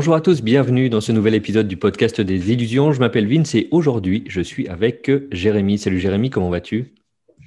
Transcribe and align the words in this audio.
Bonjour 0.00 0.14
à 0.14 0.22
tous, 0.22 0.40
bienvenue 0.42 0.88
dans 0.88 1.02
ce 1.02 1.12
nouvel 1.12 1.34
épisode 1.34 1.68
du 1.68 1.76
podcast 1.76 2.22
des 2.22 2.52
illusions. 2.52 2.90
Je 2.90 3.00
m'appelle 3.00 3.28
Vince 3.28 3.54
et 3.54 3.68
aujourd'hui 3.70 4.24
je 4.28 4.40
suis 4.40 4.66
avec 4.66 5.12
Jérémy. 5.30 5.76
Salut 5.76 5.98
Jérémy, 5.98 6.30
comment 6.30 6.48
vas-tu? 6.48 6.94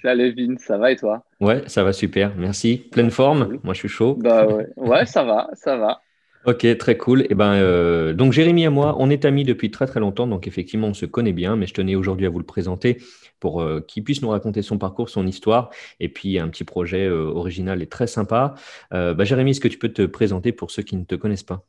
Salut 0.03 0.35
Vince, 0.37 0.61
ça 0.61 0.77
va 0.77 0.91
et 0.91 0.95
toi? 0.95 1.23
Ouais, 1.41 1.63
ça 1.65 1.83
va 1.83 1.93
super, 1.93 2.35
merci. 2.37 2.77
Pleine 2.91 3.09
forme 3.09 3.57
Moi 3.63 3.73
je 3.73 3.79
suis 3.79 3.87
chaud. 3.87 4.19
Bah 4.21 4.45
ouais, 4.45 4.67
ouais 4.77 5.07
ça 5.07 5.23
va, 5.23 5.49
ça 5.55 5.77
va. 5.77 6.01
Ok, 6.45 6.77
très 6.77 6.95
cool. 6.95 7.21
Et 7.21 7.27
eh 7.31 7.35
ben, 7.35 7.53
euh, 7.53 8.13
donc 8.13 8.33
Jérémy 8.33 8.65
et 8.65 8.69
moi, 8.69 8.97
on 8.99 9.09
est 9.09 9.23
amis 9.23 9.45
depuis 9.45 9.71
très 9.71 9.87
très 9.87 10.01
longtemps, 10.01 10.27
donc 10.27 10.45
effectivement 10.45 10.89
on 10.89 10.93
se 10.93 11.05
connaît 11.05 11.31
bien, 11.31 11.55
mais 11.55 11.65
je 11.67 11.73
tenais 11.73 11.95
aujourd'hui 11.95 12.25
à 12.25 12.29
vous 12.29 12.37
le 12.37 12.45
présenter 12.45 12.97
pour 13.39 13.61
euh, 13.61 13.79
qu'il 13.79 14.03
puisse 14.03 14.21
nous 14.21 14.29
raconter 14.29 14.61
son 14.61 14.77
parcours, 14.77 15.09
son 15.09 15.25
histoire, 15.25 15.69
et 16.01 16.09
puis 16.09 16.37
un 16.37 16.49
petit 16.49 16.65
projet 16.65 17.07
euh, 17.07 17.31
original 17.33 17.81
et 17.81 17.87
très 17.87 18.07
sympa. 18.07 18.55
Bah, 18.91 19.23
Jérémy, 19.23 19.51
est-ce 19.51 19.61
que 19.61 19.69
tu 19.69 19.79
peux 19.79 19.89
te 19.89 20.05
présenter 20.05 20.51
pour 20.51 20.69
ceux 20.69 20.83
qui 20.83 20.97
ne 20.97 21.05
te 21.05 21.15
connaissent 21.15 21.43
pas? 21.43 21.65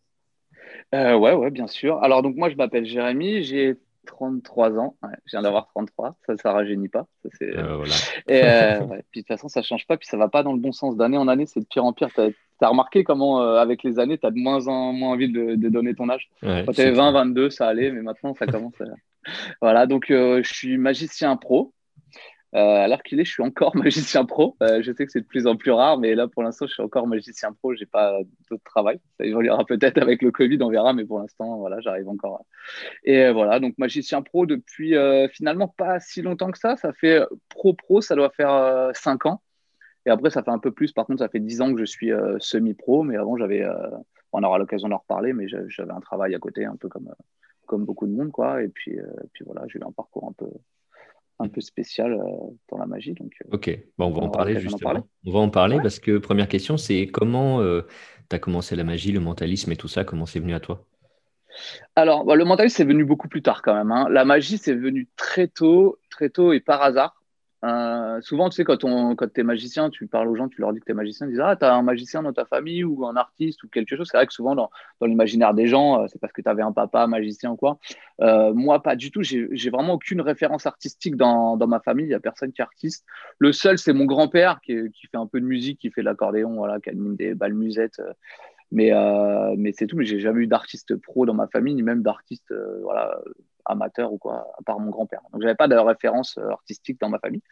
Ouais, 0.92 1.32
ouais, 1.32 1.50
bien 1.50 1.66
sûr. 1.66 2.02
Alors 2.02 2.22
donc 2.22 2.36
moi 2.36 2.50
je 2.50 2.56
m'appelle 2.56 2.86
Jérémy, 2.86 3.42
j'ai 3.42 3.76
33 4.04 4.78
ans. 4.78 4.96
je 5.02 5.30
viens 5.32 5.42
d'avoir 5.42 5.66
33. 5.68 6.16
Ça, 6.26 6.36
ça 6.36 6.52
rajeunit 6.52 6.88
pas. 6.88 7.06
Ça, 7.22 7.28
c'est... 7.38 7.50
Et 8.28 9.02
puis 9.10 9.20
de 9.20 9.26
toute 9.26 9.28
façon, 9.28 9.48
ça 9.48 9.62
change 9.62 9.86
pas. 9.86 9.96
Puis 9.96 10.06
ça 10.06 10.16
va 10.16 10.28
pas 10.28 10.42
dans 10.42 10.52
le 10.52 10.58
bon 10.58 10.72
sens. 10.72 10.96
D'année 10.96 11.18
en 11.18 11.28
année, 11.28 11.46
c'est 11.46 11.60
de 11.60 11.66
pire 11.66 11.84
en 11.84 11.92
pire. 11.92 12.08
Tu 12.14 12.22
as 12.60 12.68
remarqué 12.68 13.04
comment, 13.04 13.42
euh, 13.42 13.56
avec 13.56 13.82
les 13.82 13.98
années, 13.98 14.18
tu 14.18 14.26
as 14.26 14.30
de 14.30 14.38
moins 14.38 14.68
en 14.68 14.92
moins 14.92 15.10
envie 15.10 15.30
de, 15.30 15.56
donner 15.68 15.94
ton 15.94 16.08
âge? 16.08 16.30
Quand 16.42 16.72
tu 16.72 16.80
avais 16.80 16.92
20, 16.92 17.12
22, 17.12 17.50
ça 17.50 17.66
allait, 17.66 17.90
mais 17.90 18.02
maintenant, 18.02 18.34
ça 18.34 18.46
commence 18.46 18.80
à... 18.80 18.84
Voilà, 19.62 19.86
donc 19.86 20.10
euh, 20.10 20.42
je 20.42 20.52
suis 20.52 20.76
magicien 20.76 21.36
pro. 21.36 21.72
Euh, 22.54 22.58
alors 22.58 23.02
qu'il 23.02 23.18
est, 23.18 23.24
je 23.24 23.32
suis 23.32 23.42
encore 23.42 23.74
magicien 23.76 24.24
pro. 24.24 24.56
je 24.60 24.92
sais 24.92 25.06
que 25.06 25.10
c'est 25.12 25.20
de 25.20 25.26
plus 25.26 25.46
en 25.46 25.56
plus 25.56 25.72
rare, 25.72 25.98
mais 25.98 26.14
là, 26.14 26.28
pour 26.28 26.42
l'instant, 26.42 26.66
je 26.66 26.74
suis 26.74 26.82
encore 26.82 27.06
magicien 27.06 27.52
pro. 27.52 27.74
J'ai 27.74 27.86
pas 27.86 28.18
d'autre 28.50 28.62
travail. 28.64 29.00
Ça 29.18 29.26
évoluera 29.26 29.64
peut-être 29.64 29.98
avec 29.98 30.22
le 30.22 30.30
Covid, 30.30 30.58
on 30.62 30.70
verra, 30.70 30.92
mais 30.92 31.04
pour 31.04 31.18
l'instant, 31.18 31.58
voilà, 31.58 31.80
j'arrive 31.80 32.08
encore. 32.08 32.44
Et 33.04 33.30
voilà, 33.30 33.60
donc 33.60 33.74
magicien 33.78 34.22
pro 34.22 34.46
depuis 34.46 34.94
finalement 35.32 35.68
pas 35.68 36.00
si 36.00 36.22
longtemps 36.22 36.50
que 36.50 36.58
ça. 36.58 36.76
Ça 36.76 36.92
fait 36.92 37.20
pro-pro, 37.48 38.00
ça 38.00 38.14
doit 38.14 38.30
faire 38.30 38.90
5 38.94 39.26
ans. 39.26 39.40
Et 40.06 40.10
après, 40.10 40.30
ça 40.30 40.42
fait 40.42 40.50
un 40.50 40.58
peu 40.58 40.70
plus. 40.70 40.92
Par 40.92 41.06
contre, 41.06 41.20
ça 41.20 41.28
fait 41.28 41.40
10 41.40 41.60
ans 41.62 41.72
que 41.72 41.80
je 41.80 41.84
suis 41.84 42.12
euh, 42.12 42.36
semi-pro, 42.38 43.02
mais 43.02 43.16
avant, 43.16 43.36
j'avais, 43.36 43.62
euh, 43.62 43.90
on 44.32 44.42
aura 44.42 44.58
l'occasion 44.58 44.88
d'en 44.88 44.98
reparler, 44.98 45.32
mais 45.32 45.46
j'avais 45.48 45.92
un 45.92 46.00
travail 46.00 46.34
à 46.34 46.38
côté, 46.38 46.64
un 46.64 46.76
peu 46.76 46.88
comme, 46.88 47.08
euh, 47.08 47.24
comme 47.66 47.84
beaucoup 47.84 48.06
de 48.06 48.12
monde, 48.12 48.30
quoi. 48.30 48.62
Et 48.62 48.68
puis, 48.68 48.98
puis 49.32 49.44
voilà, 49.44 49.62
j'ai 49.68 49.78
eu 49.78 49.82
un 49.82 49.92
parcours 49.92 50.28
un 50.28 50.32
peu, 50.32 50.50
un 51.38 51.48
peu 51.48 51.60
spécial 51.60 52.18
dans 52.70 52.78
la 52.78 52.86
magie. 52.86 53.12
Donc, 53.12 53.32
ok, 53.50 53.78
bon, 53.98 54.06
on 54.06 54.10
va 54.10 54.22
en 54.22 54.28
parler 54.28 54.60
justement. 54.60 55.06
On 55.26 55.32
va 55.32 55.40
en 55.40 55.50
parler 55.50 55.78
parce 55.82 55.98
que 55.98 56.18
première 56.18 56.48
question, 56.48 56.76
c'est 56.76 57.06
comment 57.06 57.60
tu 57.60 58.36
as 58.36 58.38
commencé 58.38 58.76
la 58.76 58.84
magie, 58.84 59.12
le 59.12 59.20
mentalisme 59.20 59.72
et 59.72 59.76
tout 59.76 59.88
ça, 59.88 60.04
comment 60.04 60.26
c'est 60.26 60.40
venu 60.40 60.54
à 60.54 60.60
toi? 60.60 60.86
Alors, 61.94 62.24
bah, 62.24 62.34
le 62.34 62.44
mentalisme, 62.44 62.76
c'est 62.76 62.84
venu 62.84 63.04
beaucoup 63.04 63.28
plus 63.28 63.42
tard 63.42 63.62
quand 63.62 63.74
même. 63.74 63.92
Hein. 63.92 64.08
La 64.10 64.24
magie, 64.24 64.58
c'est 64.58 64.74
venu 64.74 65.08
très 65.16 65.46
tôt, 65.46 65.98
très 66.10 66.28
tôt 66.28 66.52
et 66.52 66.60
par 66.60 66.82
hasard. 66.82 67.20
Euh, 67.64 68.20
souvent, 68.20 68.50
tu 68.50 68.56
sais, 68.56 68.64
quand, 68.64 68.84
on, 68.84 69.16
quand 69.16 69.32
tu 69.32 69.40
es 69.40 69.42
magicien, 69.42 69.88
tu 69.88 70.06
parles 70.06 70.28
aux 70.28 70.36
gens, 70.36 70.48
tu 70.48 70.60
leur 70.60 70.72
dis 70.74 70.80
que 70.80 70.84
tu 70.84 70.90
es 70.90 70.94
magicien, 70.94 71.26
ils 71.26 71.30
disent 71.30 71.40
Ah, 71.40 71.56
tu 71.56 71.64
as 71.64 71.74
un 71.74 71.82
magicien 71.82 72.22
dans 72.22 72.32
ta 72.32 72.44
famille 72.44 72.84
ou 72.84 73.06
un 73.06 73.16
artiste 73.16 73.62
ou 73.62 73.68
quelque 73.68 73.96
chose. 73.96 74.08
C'est 74.10 74.18
vrai 74.18 74.26
que 74.26 74.34
souvent, 74.34 74.54
dans, 74.54 74.70
l'imaginaire 75.00 75.54
des 75.54 75.66
gens, 75.66 76.02
euh, 76.02 76.06
c'est 76.08 76.20
parce 76.20 76.32
que 76.32 76.42
tu 76.42 76.48
avais 76.48 76.62
un 76.62 76.72
papa 76.72 77.06
magicien 77.06 77.52
ou 77.52 77.56
quoi. 77.56 77.78
Euh, 78.20 78.52
moi, 78.52 78.82
pas 78.82 78.96
du 78.96 79.10
tout. 79.10 79.22
J'ai 79.22 79.70
vraiment 79.70 79.94
aucune 79.94 80.20
référence 80.20 80.66
artistique 80.66 81.16
dans, 81.16 81.56
dans 81.56 81.66
ma 81.66 81.80
famille. 81.80 82.04
Il 82.04 82.08
n'y 82.08 82.14
a 82.14 82.20
personne 82.20 82.52
qui 82.52 82.60
est 82.60 82.64
artiste. 82.64 83.06
Le 83.38 83.52
seul, 83.52 83.78
c'est 83.78 83.94
mon 83.94 84.04
grand-père 84.04 84.60
qui, 84.60 84.90
qui, 84.92 85.06
fait 85.06 85.16
un 85.16 85.26
peu 85.26 85.40
de 85.40 85.46
musique, 85.46 85.78
qui 85.78 85.90
fait 85.90 86.02
de 86.02 86.06
l'accordéon, 86.06 86.54
voilà, 86.56 86.80
qui 86.80 86.90
anime 86.90 87.16
des 87.16 87.34
balles 87.34 87.54
musettes. 87.54 88.00
mais, 88.72 88.92
mais 89.56 89.72
c'est 89.72 89.86
tout. 89.86 89.96
Mais 89.96 90.04
j'ai 90.04 90.20
jamais 90.20 90.42
eu 90.42 90.46
d'artiste 90.46 90.96
pro 90.96 91.24
dans 91.24 91.34
ma 91.34 91.46
famille, 91.46 91.74
ni 91.74 91.82
même 91.82 92.02
d'artiste 92.02 92.52
voilà, 92.82 93.18
amateur 93.64 94.12
ou 94.12 94.18
quoi, 94.18 94.52
à 94.58 94.62
part 94.62 94.80
mon 94.80 94.90
grand-père. 94.90 95.20
Donc, 95.32 95.42
j'avais 95.42 95.54
pas 95.54 95.68
de 95.68 95.76
référence 95.76 96.38
euh, 96.38 96.50
artistique 96.50 97.00
dans 97.00 97.08
ma 97.08 97.18
famille. 97.18 97.42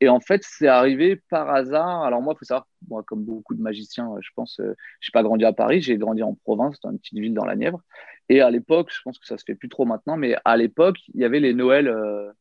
Et 0.00 0.08
en 0.08 0.20
fait, 0.20 0.42
c'est 0.44 0.68
arrivé 0.68 1.16
par 1.30 1.50
hasard. 1.50 2.02
Alors, 2.02 2.22
moi, 2.22 2.34
il 2.34 2.38
faut 2.38 2.44
savoir, 2.44 2.66
moi, 2.88 3.02
comme 3.02 3.24
beaucoup 3.24 3.54
de 3.54 3.62
magiciens, 3.62 4.12
euh, 4.12 4.18
je 4.20 4.30
pense, 4.34 4.60
euh, 4.60 4.74
je 5.00 5.08
n'ai 5.08 5.12
pas 5.12 5.22
grandi 5.22 5.44
à 5.44 5.52
Paris, 5.52 5.80
j'ai 5.80 5.96
grandi 5.96 6.22
en 6.22 6.34
province, 6.34 6.80
dans 6.80 6.90
une 6.90 6.98
petite 6.98 7.18
ville 7.18 7.34
dans 7.34 7.44
la 7.44 7.56
Nièvre. 7.56 7.80
Et 8.28 8.40
à 8.40 8.50
l'époque, 8.50 8.90
je 8.92 9.00
pense 9.02 9.18
que 9.18 9.26
ça 9.26 9.38
se 9.38 9.44
fait 9.44 9.54
plus 9.54 9.68
trop 9.68 9.84
maintenant, 9.84 10.16
mais 10.16 10.36
à 10.44 10.56
l'époque, 10.56 10.98
il 11.14 11.20
y 11.20 11.24
avait 11.24 11.40
les 11.40 11.54
Noëls, 11.54 11.94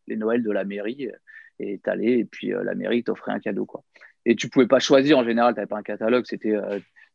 les 0.08 0.16
Noëls 0.16 0.44
de 0.44 0.52
la 0.52 0.64
mairie. 0.64 1.10
Et 1.60 1.80
tu 1.84 1.90
allais, 1.90 2.20
et 2.20 2.26
puis 2.26 2.48
la 2.50 2.74
mairie 2.74 3.04
t'offrait 3.04 3.34
un 3.34 3.40
cadeau. 3.40 3.66
Quoi. 3.66 3.84
Et 4.26 4.36
tu 4.38 4.48
pouvais 4.50 4.68
pas 4.68 4.80
choisir 4.80 5.18
en 5.18 5.26
général, 5.26 5.54
tu 5.54 5.58
n'avais 5.58 5.68
pas 5.68 5.78
un 5.78 5.84
catalogue, 5.84 6.24
c'était 6.26 6.56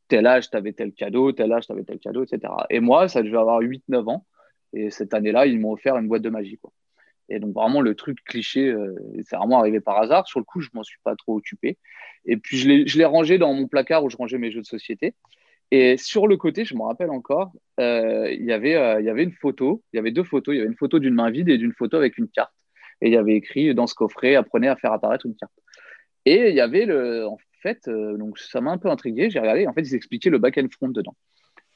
tel 0.08 0.26
âge, 0.26 0.50
tu 0.50 0.56
avais 0.56 0.72
tel 0.72 0.92
cadeau, 0.92 1.32
tel 1.32 1.52
âge, 1.52 1.66
tu 1.66 1.72
avais 1.72 1.84
tel 1.84 1.98
cadeau, 1.98 2.24
etc. 2.24 2.52
Et 2.70 2.80
moi, 2.80 3.08
ça 3.08 3.22
devait 3.22 3.38
avoir 3.38 3.60
8-9 3.60 4.10
ans. 4.10 4.26
Et 4.72 4.90
cette 4.90 5.14
année-là, 5.14 5.46
ils 5.46 5.58
m'ont 5.58 5.72
offert 5.72 5.96
une 5.96 6.08
boîte 6.08 6.22
de 6.22 6.30
magie. 6.30 6.58
Quoi. 6.58 6.72
Et 7.28 7.38
donc, 7.40 7.54
vraiment, 7.54 7.80
le 7.80 7.94
truc 7.94 8.22
cliché, 8.24 8.68
euh, 8.68 8.94
c'est 9.22 9.36
vraiment 9.36 9.58
arrivé 9.58 9.80
par 9.80 9.98
hasard. 9.98 10.26
Sur 10.26 10.40
le 10.40 10.44
coup, 10.44 10.60
je 10.60 10.68
m'en 10.72 10.82
suis 10.82 10.98
pas 11.04 11.14
trop 11.14 11.36
occupé. 11.36 11.76
Et 12.24 12.36
puis, 12.36 12.56
je 12.56 12.98
l'ai 12.98 13.04
rangé 13.04 13.38
dans 13.38 13.52
mon 13.52 13.68
placard 13.68 14.04
où 14.04 14.10
je 14.10 14.16
rangeais 14.16 14.38
mes 14.38 14.50
jeux 14.50 14.60
de 14.60 14.66
société. 14.66 15.14
Et 15.70 15.98
sur 15.98 16.26
le 16.26 16.38
côté, 16.38 16.64
je 16.64 16.74
me 16.74 16.82
rappelle 16.82 17.10
encore, 17.10 17.52
euh, 17.78 18.30
il 18.32 18.44
y 18.46 18.52
avait, 18.52 18.76
euh, 18.76 19.02
y 19.02 19.10
avait 19.10 19.24
une 19.24 19.32
photo, 19.32 19.82
il 19.92 19.96
y 19.96 19.98
avait 19.98 20.12
deux 20.12 20.24
photos. 20.24 20.54
Il 20.54 20.58
y 20.58 20.60
avait 20.60 20.70
une 20.70 20.76
photo 20.76 20.98
d'une 20.98 21.14
main 21.14 21.30
vide 21.30 21.50
et 21.50 21.58
d'une 21.58 21.74
photo 21.74 21.98
avec 21.98 22.16
une 22.16 22.28
carte. 22.28 22.52
Et 23.02 23.08
il 23.08 23.12
y 23.12 23.16
avait 23.16 23.34
écrit 23.34 23.74
dans 23.74 23.86
ce 23.86 23.94
coffret, 23.94 24.34
apprenez 24.34 24.68
à 24.68 24.76
faire 24.76 24.92
apparaître 24.92 25.26
une 25.26 25.36
carte. 25.36 25.52
Et 26.24 26.48
il 26.48 26.54
y 26.54 26.60
avait 26.60 26.86
le, 26.86 27.26
en 27.26 27.38
fait, 27.62 27.88
donc 27.88 28.38
ça 28.38 28.60
m'a 28.60 28.70
un 28.72 28.78
peu 28.78 28.88
intrigué. 28.88 29.30
J'ai 29.30 29.38
regardé, 29.38 29.66
en 29.66 29.72
fait, 29.72 29.82
ils 29.82 29.94
expliquaient 29.94 30.30
le 30.30 30.38
back 30.38 30.58
and 30.58 30.66
front 30.72 30.88
dedans. 30.88 31.14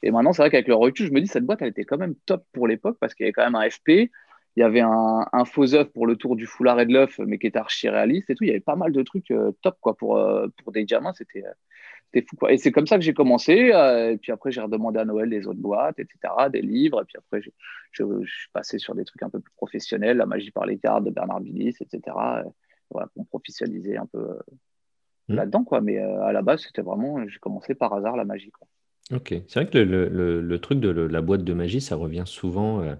Et 0.03 0.11
maintenant, 0.11 0.33
c'est 0.33 0.41
vrai 0.41 0.51
qu'avec 0.51 0.67
le 0.67 0.75
recul, 0.75 1.07
je 1.07 1.13
me 1.13 1.21
dis, 1.21 1.27
cette 1.27 1.45
boîte, 1.45 1.61
elle 1.61 1.69
était 1.69 1.85
quand 1.85 1.97
même 1.97 2.13
top 2.25 2.45
pour 2.51 2.67
l'époque 2.67 2.97
parce 2.99 3.15
qu'il 3.15 3.23
y 3.23 3.27
avait 3.27 3.33
quand 3.33 3.45
même 3.45 3.55
un 3.55 3.69
FP, 3.69 4.11
il 4.55 4.59
y 4.59 4.63
avait 4.63 4.81
un, 4.81 5.45
faux 5.45 5.73
œuf 5.73 5.87
pour 5.93 6.05
le 6.05 6.17
tour 6.17 6.35
du 6.35 6.45
foulard 6.45 6.79
et 6.79 6.85
de 6.85 6.93
l'œuf, 6.93 7.19
mais 7.19 7.39
qui 7.39 7.47
était 7.47 7.57
archi 7.57 7.89
réaliste 7.89 8.29
et 8.29 8.35
tout. 8.35 8.43
Il 8.43 8.47
y 8.47 8.51
avait 8.51 8.59
pas 8.59 8.75
mal 8.75 8.91
de 8.91 9.01
trucs 9.01 9.31
euh, 9.31 9.51
top 9.63 9.77
quoi, 9.81 9.95
pour, 9.95 10.17
euh, 10.17 10.47
pour 10.61 10.71
des 10.73 10.83
diamants. 10.83 11.13
C'était 11.13 11.43
euh, 11.45 12.21
fou. 12.27 12.35
Quoi. 12.35 12.53
Et 12.53 12.57
c'est 12.57 12.71
comme 12.71 12.85
ça 12.85 12.97
que 12.97 13.01
j'ai 13.01 13.15
commencé. 13.15 13.53
et 13.53 14.17
puis 14.21 14.31
après, 14.31 14.51
j'ai 14.51 14.61
redemandé 14.61 14.99
à 14.99 15.05
Noël 15.05 15.29
des 15.29 15.47
autres 15.47 15.59
boîtes, 15.59 15.97
etc., 15.99 16.19
des 16.51 16.61
livres. 16.61 17.01
Et 17.01 17.05
puis 17.05 17.17
après, 17.17 17.41
je, 17.91 18.03
suis 18.25 18.49
passé 18.51 18.77
sur 18.77 18.93
des 18.93 19.05
trucs 19.05 19.23
un 19.23 19.29
peu 19.29 19.39
plus 19.39 19.53
professionnels, 19.55 20.17
la 20.17 20.27
magie 20.27 20.51
par 20.51 20.65
les 20.65 20.77
cartes 20.77 21.05
de 21.05 21.09
Bernard 21.11 21.39
Billis, 21.39 21.75
etc., 21.79 22.15
voilà, 22.91 23.07
pour 23.15 23.25
professionnaliser 23.27 23.97
un 23.97 24.05
peu 24.05 24.37
mmh. 25.29 25.35
là-dedans. 25.35 25.63
Quoi. 25.63 25.81
Mais 25.81 25.97
à 25.97 26.31
la 26.31 26.43
base, 26.43 26.61
c'était 26.61 26.83
vraiment, 26.83 27.25
j'ai 27.27 27.39
commencé 27.39 27.73
par 27.73 27.93
hasard 27.93 28.17
la 28.17 28.25
magie. 28.25 28.51
Quoi. 28.51 28.67
Ok, 29.13 29.27
c'est 29.47 29.59
vrai 29.61 29.69
que 29.69 29.77
le, 29.77 30.07
le- 30.09 30.41
le- 30.41 30.59
truc 30.61 30.79
de 30.79 30.89
la 30.89 31.21
boîte 31.21 31.43
de 31.43 31.53
magie, 31.53 31.81
ça 31.81 31.95
revient 31.95 32.23
souvent, 32.25 32.81
euh, 32.81 32.95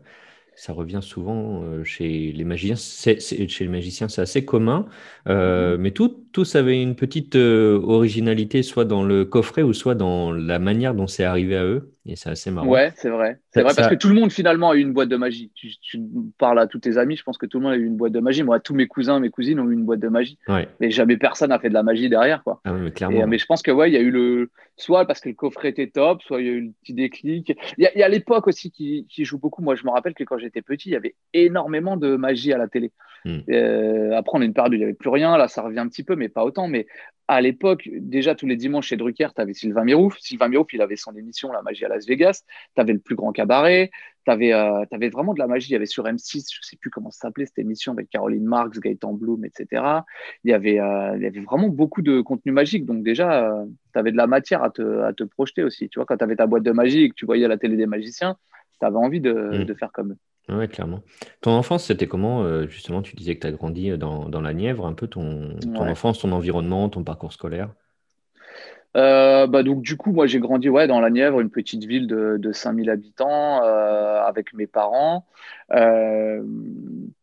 ça 0.56 0.74
revient 0.74 1.00
souvent 1.02 1.64
euh, 1.64 1.84
chez 1.84 2.32
les 2.34 2.44
magiciens. 2.46 2.76
C'est, 2.76 3.20
chez 3.50 3.64
les 3.66 3.70
magiciens, 3.72 4.10
c'est 4.10 4.22
assez 4.22 4.46
commun, 4.46 4.88
euh, 5.30 5.78
mm-hmm. 5.78 5.80
mais 5.80 5.92
tout, 5.92 6.28
tous 6.34 6.56
avaient 6.56 6.82
une 6.82 6.96
petite 6.96 7.36
originalité, 7.36 8.64
soit 8.64 8.86
dans 8.86 9.04
le 9.04 9.26
coffret 9.26 9.64
ou 9.64 9.74
soit 9.74 9.96
dans 9.96 10.32
la 10.34 10.60
manière 10.60 10.96
dont 10.96 11.08
c'est 11.08 11.24
arrivé 11.26 11.56
à 11.58 11.66
eux. 11.66 11.94
Et 12.06 12.18
c'est 12.18 12.30
assez 12.30 12.52
marrant. 12.52 12.68
Ouais, 12.68 12.92
c'est 12.96 13.10
vrai. 13.10 13.40
C'est 13.52 13.62
vrai 13.62 13.74
parce 13.76 13.88
que 13.88 13.96
tout 13.96 14.10
le 14.10 14.16
monde 14.16 14.32
finalement 14.32 14.72
a 14.72 14.76
eu 14.76 14.82
une 14.82 14.92
boîte 14.92 15.08
de 15.08 15.16
magie. 15.16 15.52
Tu, 15.56 15.70
parles 16.38 16.60
à 16.60 16.68
tous 16.68 16.80
tes 16.80 16.98
amis, 16.98 17.16
je 17.16 17.24
pense 17.24 17.38
que 17.38 17.46
tout 17.46 17.60
le 17.60 17.64
monde 17.64 17.74
a 17.74 17.78
eu 17.78 17.86
une 17.86 17.96
boîte 17.96 18.12
de 18.12 18.20
magie. 18.20 18.44
Moi, 18.44 18.60
tous 18.60 18.74
mes 18.74 18.88
cousins, 18.88 19.20
mes 19.22 19.30
cousines 19.30 19.60
ont 19.60 19.70
eu 19.70 19.74
une 19.74 19.86
boîte 19.86 20.02
de 20.02 20.10
magie. 20.10 20.38
Mais 20.80 20.92
jamais 20.92 21.18
personne 21.18 21.50
n'a 21.50 21.60
fait 21.60 21.70
de 21.70 21.74
la 21.74 21.84
magie 21.84 22.10
derrière, 22.10 22.44
quoi. 22.44 22.60
Ah 22.66 22.74
mais 22.74 22.92
clairement. 22.92 23.26
mais 23.28 23.38
je 23.38 23.46
pense 23.46 23.62
que 23.62 23.72
ouais, 23.72 23.90
il 23.90 23.94
y 23.94 23.98
a 23.98 24.02
eu 24.02 24.12
le 24.12 24.50
soit 24.76 25.06
parce 25.06 25.22
que 25.22 25.30
le 25.30 25.36
coffret 25.36 25.70
était 25.70 25.88
top, 25.88 26.22
soit 26.24 26.42
il 26.42 26.48
y 26.48 26.50
a 26.50 26.54
eu 26.54 26.62
le 26.62 26.72
petit 26.82 26.94
déclic. 26.94 27.56
Il 27.78 27.90
y 27.96 28.04
a, 28.04 28.10
l'époque 28.10 28.48
aussi 28.48 28.72
qui, 28.72 29.06
qui, 29.10 29.24
joue 29.24 29.38
beaucoup. 29.38 29.62
Moi, 29.62 29.76
je 29.76 29.86
me 29.86 29.92
rappelle 29.92 30.14
que 30.14 30.24
quand 30.24 30.38
j'étais 30.38 30.62
petit, 30.62 30.90
il 30.90 30.94
y 30.94 30.96
avait 30.96 31.16
énormément 31.34 31.96
de 31.96 32.16
magie 32.16 32.52
à 32.54 32.58
la 32.58 32.68
télé. 32.68 32.92
Hmm. 33.26 33.40
Euh, 33.50 34.12
après, 34.14 34.38
on 34.38 34.42
a 34.42 34.46
une 34.46 34.54
période 34.54 34.74
où 34.74 34.76
il 34.76 34.80
n'y 34.80 34.84
avait 34.84 34.94
plus 34.94 35.10
rien. 35.10 35.38
Là, 35.38 35.48
ça 35.48 35.62
revient 35.62 35.80
un 35.80 35.88
petit 35.88 36.04
peu, 36.04 36.16
mais 36.16 36.28
pas 36.28 36.44
autant. 36.44 36.68
Mais 36.68 36.88
à 37.28 37.42
l'époque, 37.42 37.90
déjà 37.94 38.36
tous 38.36 38.48
les 38.48 38.58
dimanches 38.58 38.88
chez 38.88 38.98
Drucker, 38.98 39.30
tu 39.36 39.42
avais 39.42 39.54
Sylvain 39.54 39.84
Mirouf. 39.84 40.18
Sylvain 40.20 40.50
Mirouf, 40.50 40.74
il 40.74 40.82
avait 40.82 40.96
son 40.96 41.16
émission 41.16 41.52
La 41.52 41.62
magie 41.62 41.86
à 41.86 41.90
Las 41.94 42.06
Vegas. 42.08 42.44
Tu 42.76 42.82
avais 42.82 42.94
le 42.94 43.00
plus 43.00 43.16
grand 43.16 43.32
cabaret. 43.32 43.92
Tu 44.26 44.32
avais, 44.32 44.54
euh, 44.54 44.86
vraiment 45.12 45.34
de 45.34 45.40
la 45.40 45.48
magie. 45.48 45.70
Il 45.70 45.74
y 45.74 45.76
avait 45.76 45.86
sur 45.86 46.06
M6, 46.06 46.46
je 46.50 46.60
sais 46.62 46.78
plus 46.78 46.90
comment 46.90 47.12
ça 47.12 47.28
s'appelait 47.28 47.46
cette 47.46 47.60
émission 47.60 47.92
avec 47.92 48.10
Caroline 48.10 48.46
Marx, 48.46 48.80
Gaëtan 48.80 49.14
Bloom, 49.14 49.44
etc. 49.44 49.84
Il 50.44 50.52
y, 50.52 50.54
avait, 50.54 50.80
euh, 50.80 51.18
il 51.18 51.24
y 51.24 51.26
avait 51.26 51.42
vraiment 51.42 51.68
beaucoup 51.68 52.02
de 52.02 52.22
contenu 52.22 52.52
magique. 52.52 52.86
Donc, 52.86 53.04
déjà, 53.04 53.52
euh, 53.52 53.66
tu 53.94 54.00
avais 54.00 54.12
de 54.12 54.18
la 54.18 54.28
matière 54.28 54.64
à 54.64 54.70
te, 54.70 55.02
à 55.02 55.12
te, 55.12 55.24
projeter 55.24 55.64
aussi. 55.64 55.90
Tu 55.90 56.00
vois, 56.00 56.06
quand 56.06 56.18
tu 56.18 56.24
avais 56.24 56.38
ta 56.38 56.48
boîte 56.48 56.64
de 56.64 56.72
magie 56.72 57.04
et 57.04 57.10
que 57.10 57.16
tu 57.16 57.26
voyais 57.26 57.46
à 57.46 57.50
la 57.50 57.58
télé 57.58 57.76
des 57.76 57.86
magiciens, 57.86 58.38
tu 58.80 58.86
avais 58.86 58.98
envie 58.98 59.20
de, 59.20 59.34
mm. 59.34 59.66
de 59.66 59.74
faire 59.74 59.92
comme 59.92 60.14
eux. 60.14 60.18
Oui, 60.50 60.68
clairement. 60.68 61.02
Ton 61.42 61.52
enfance, 61.52 61.86
c'était 61.86 62.08
comment? 62.08 62.66
Justement, 62.68 63.02
tu 63.02 63.16
disais 63.16 63.36
que 63.36 63.42
tu 63.42 63.48
as 63.48 63.52
grandi 63.52 63.98
dans, 63.98 64.28
dans 64.28 64.42
la 64.42 64.54
Nièvre, 64.54 64.86
un 64.86 64.94
peu 64.94 65.08
ton, 65.08 65.58
ton 65.62 65.88
enfance, 65.88 66.20
ton 66.20 66.34
environnement, 66.34 66.90
ton 66.90 67.04
parcours 67.04 67.32
scolaire. 67.32 67.74
Euh, 68.96 69.48
bah 69.48 69.64
donc 69.64 69.82
du 69.82 69.98
coup, 69.98 70.12
moi 70.12 70.28
j'ai 70.28 70.40
grandi 70.40 70.70
ouais, 70.70 70.88
dans 70.88 71.00
la 71.00 71.10
Nièvre, 71.10 71.40
une 71.42 71.50
petite 71.50 71.84
ville 71.86 72.08
de, 72.08 72.38
de 72.38 72.52
5000 72.52 72.90
habitants 72.90 73.62
avec 73.64 74.54
mes 74.54 74.68
parents. 74.68 75.26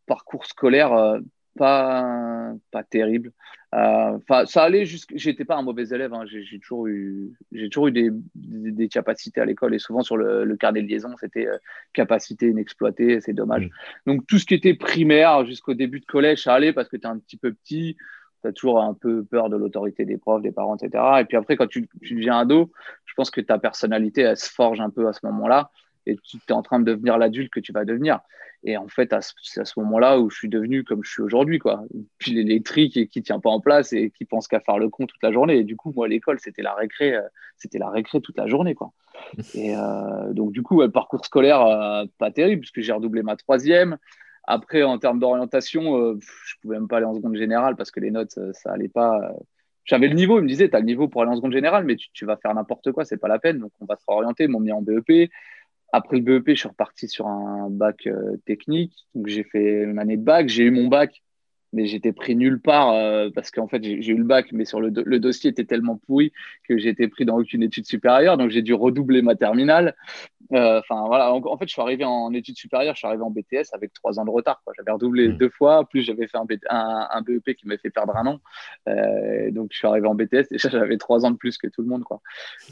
parcours 0.06 0.46
scolaire 0.46 1.20
pas, 1.56 2.55
pas 2.70 2.82
terrible. 2.84 3.32
Euh, 3.75 4.19
enfin, 4.19 4.46
ça 4.46 4.64
allait 4.64 4.84
jusqu'à. 4.84 5.14
J'étais 5.17 5.44
pas 5.44 5.56
un 5.56 5.62
mauvais 5.62 5.88
élève. 5.90 6.12
Hein. 6.12 6.25
J'ai 6.26 6.58
toujours 6.58 6.87
eu, 6.87 7.32
j'ai 7.52 7.69
toujours 7.69 7.88
eu 7.88 7.93
des, 7.93 8.11
des, 8.34 8.88
capacités 8.88 9.40
à 9.40 9.44
l'école 9.44 9.75
et 9.75 9.78
souvent 9.78 10.02
sur 10.02 10.17
le, 10.17 10.44
le 10.44 10.56
carnet 10.56 10.82
de 10.82 10.88
liaison, 10.88 11.14
c'était 11.20 11.46
euh, 11.46 11.56
capacité 11.93 12.49
inexploitée. 12.49 13.20
C'est 13.20 13.32
dommage. 13.32 13.67
Mm. 13.67 13.70
Donc 14.11 14.26
tout 14.26 14.38
ce 14.38 14.46
qui 14.46 14.55
était 14.55 14.75
primaire 14.75 15.44
jusqu'au 15.44 15.75
début 15.75 16.00
de 16.00 16.06
collège, 16.06 16.43
ça 16.43 16.55
allait 16.55 16.72
parce 16.72 16.88
que 16.88 16.96
tu 16.96 17.02
es 17.02 17.11
un 17.11 17.19
petit 17.19 17.37
peu 17.37 17.52
petit. 17.52 17.96
Tu 18.42 18.48
as 18.48 18.52
toujours 18.52 18.81
un 18.81 18.94
peu 18.94 19.25
peur 19.25 19.50
de 19.50 19.56
l'autorité 19.56 20.04
des 20.04 20.19
profs, 20.19 20.42
des 20.42 20.52
parents, 20.52 20.76
etc. 20.76 21.02
Et 21.20 21.25
puis 21.25 21.37
après, 21.37 21.56
quand 21.56 21.66
tu, 21.66 21.88
tu 22.02 22.14
deviens 22.14 22.38
ado, 22.38 22.72
je 23.04 23.14
pense 23.14 23.31
que 23.31 23.40
ta 23.40 23.58
personnalité, 23.58 24.22
elle 24.22 24.37
se 24.37 24.50
forge 24.50 24.81
un 24.81 24.90
peu 24.90 25.08
à 25.08 25.12
ce 25.12 25.20
moment-là 25.25 25.70
et 26.06 26.16
tu 26.16 26.38
es 26.48 26.52
en 26.52 26.62
train 26.62 26.81
de 26.81 26.84
devenir 26.84 27.19
l'adulte 27.19 27.52
que 27.52 27.60
tu 27.60 27.72
vas 27.72 27.84
devenir. 27.84 28.20
Et 28.62 28.76
en 28.76 28.88
fait, 28.88 29.14
c'est 29.42 29.60
à 29.60 29.64
ce 29.64 29.81
moment-là 29.81 30.20
où 30.20 30.28
je 30.28 30.37
suis 30.37 30.48
devenu 30.48 30.84
comme 30.84 31.02
je 31.02 31.10
suis 31.10 31.22
aujourd'hui, 31.22 31.58
quoi. 31.58 31.82
Puis 32.19 32.32
l'électrique 32.32 32.96
et 32.96 33.06
qui 33.06 33.22
tient 33.22 33.40
pas 33.40 33.48
en 33.48 33.60
place 33.60 33.92
et 33.94 34.10
qui 34.10 34.26
pense 34.26 34.48
qu'à 34.48 34.60
faire 34.60 34.78
le 34.78 34.90
con 34.90 35.06
toute 35.06 35.22
la 35.22 35.32
journée. 35.32 35.58
Et 35.58 35.64
du 35.64 35.76
coup, 35.76 35.93
moi, 35.96 36.08
l'école, 36.08 36.38
c'était 36.40 36.62
la 36.62 36.75
récré, 36.75 37.14
euh, 37.14 37.22
c'était 37.56 37.78
la 37.78 37.88
récré 37.88 38.20
toute 38.20 38.36
la 38.36 38.46
journée, 38.46 38.75
quoi. 38.75 38.93
Et 39.54 39.75
euh, 39.75 40.32
donc, 40.32 40.52
du 40.52 40.62
coup, 40.62 40.82
le 40.82 40.90
parcours 40.90 41.25
scolaire, 41.25 41.62
euh, 41.62 42.04
pas 42.19 42.31
terrible, 42.31 42.60
puisque 42.60 42.81
j'ai 42.81 42.93
redoublé 42.93 43.22
ma 43.22 43.36
troisième. 43.36 43.96
Après, 44.52 44.82
en 44.82 44.99
termes 44.99 45.20
d'orientation, 45.20 46.19
je 46.20 46.55
pouvais 46.61 46.76
même 46.76 46.88
pas 46.88 46.97
aller 46.97 47.06
en 47.06 47.14
seconde 47.14 47.37
générale 47.37 47.76
parce 47.76 47.93
que 47.93 48.00
les 48.00 48.11
notes, 48.11 48.37
ça 48.52 48.73
allait 48.73 48.88
pas. 48.88 49.32
J'avais 49.85 50.08
le 50.08 50.14
niveau, 50.14 50.38
il 50.38 50.43
me 50.43 50.49
disait, 50.49 50.69
tu 50.69 50.75
as 50.75 50.81
le 50.81 50.87
niveau 50.87 51.06
pour 51.06 51.23
aller 51.23 51.31
en 51.31 51.37
seconde 51.37 51.52
générale, 51.52 51.85
mais 51.85 51.94
tu, 51.94 52.25
vas 52.25 52.37
faire 52.37 52.52
n'importe 52.52 52.91
quoi, 52.91 53.05
c'est 53.05 53.17
pas 53.17 53.29
la 53.29 53.38
peine. 53.38 53.58
Donc, 53.58 53.70
on 53.81 53.85
va 53.85 53.94
te 53.94 54.02
réorienter. 54.08 54.44
Ils 54.44 54.50
m'ont 54.50 54.58
mis 54.58 54.73
en 54.73 54.82
BEP. 54.82 55.31
Après 55.93 56.17
le 56.17 56.23
BEP, 56.23 56.49
je 56.49 56.55
suis 56.55 56.69
reparti 56.69 57.06
sur 57.06 57.29
un 57.29 57.70
bac 57.70 58.08
euh, 58.08 58.37
technique. 58.44 59.06
Donc, 59.14 59.29
j'ai 59.29 59.44
fait 59.44 59.85
une 59.85 60.00
année 60.00 60.17
de 60.17 60.25
bac. 60.25 60.49
J'ai 60.49 60.64
eu 60.64 60.73
mon 60.73 60.88
bac 60.88 61.23
mais 61.72 61.87
j'étais 61.87 62.12
pris 62.12 62.34
nulle 62.34 62.61
part 62.61 62.93
euh, 62.93 63.31
parce 63.34 63.50
qu'en 63.50 63.69
fait 63.69 63.82
j'ai 63.82 64.12
eu 64.12 64.17
le 64.17 64.25
bac, 64.25 64.49
mais 64.52 64.64
sur 64.64 64.81
le, 64.81 64.90
le, 64.90 65.19
dossier 65.19 65.50
était 65.50 65.64
tellement 65.64 65.96
pourri 65.96 66.32
que 66.69 66.75
été 66.87 67.08
pris 67.08 67.25
dans 67.25 67.38
aucune 67.38 67.62
étude 67.62 67.87
supérieure, 67.87 68.37
donc 68.37 68.50
j'ai 68.50 68.62
dû 68.62 68.75
redoubler 68.75 69.22
ma 69.22 69.37
terminale. 69.37 69.94
Euh, 70.52 70.81
enfin 70.81 71.05
voilà, 71.06 71.32
en, 71.32 71.58
fait 71.58 71.69
je 71.69 71.72
suis 71.72 71.82
arrivé 71.82 72.05
en 72.05 72.32
études 72.32 72.56
supérieures, 72.56 72.94
je 72.94 72.99
suis 72.99 73.06
arrivé 73.06 73.22
en 73.22 73.31
BTS 73.31 73.72
avec 73.72 73.93
trois 73.93 74.19
ans 74.19 74.25
de 74.25 74.31
retard. 74.31 74.61
J'avais 74.76 74.90
redoublé 74.90 75.28
mmh. 75.28 75.37
deux 75.37 75.50
fois, 75.50 75.88
plus 75.88 76.02
j'avais 76.02 76.26
fait 76.26 76.38
un, 76.38 76.46
un, 76.70 77.08
un, 77.11 77.22
BEP 77.22 77.55
qui 77.55 77.69
m'a 77.69 77.78
fait 77.78 77.90
perdre 77.90 78.17
un 78.17 78.26
an. 78.26 78.40
Euh, 78.88 79.50
donc 79.52 79.69
je 79.70 79.78
suis 79.78 79.87
arrivé 79.87 80.08
en 80.08 80.14
BTS, 80.14 80.49
déjà 80.50 80.69
j'avais 80.70 80.96
trois 80.96 81.25
ans 81.25 81.31
de 81.31 81.37
plus 81.37 81.56
que 81.56 81.69
tout 81.69 81.82
le 81.82 81.88
monde 81.88 82.02
quoi. 82.02 82.20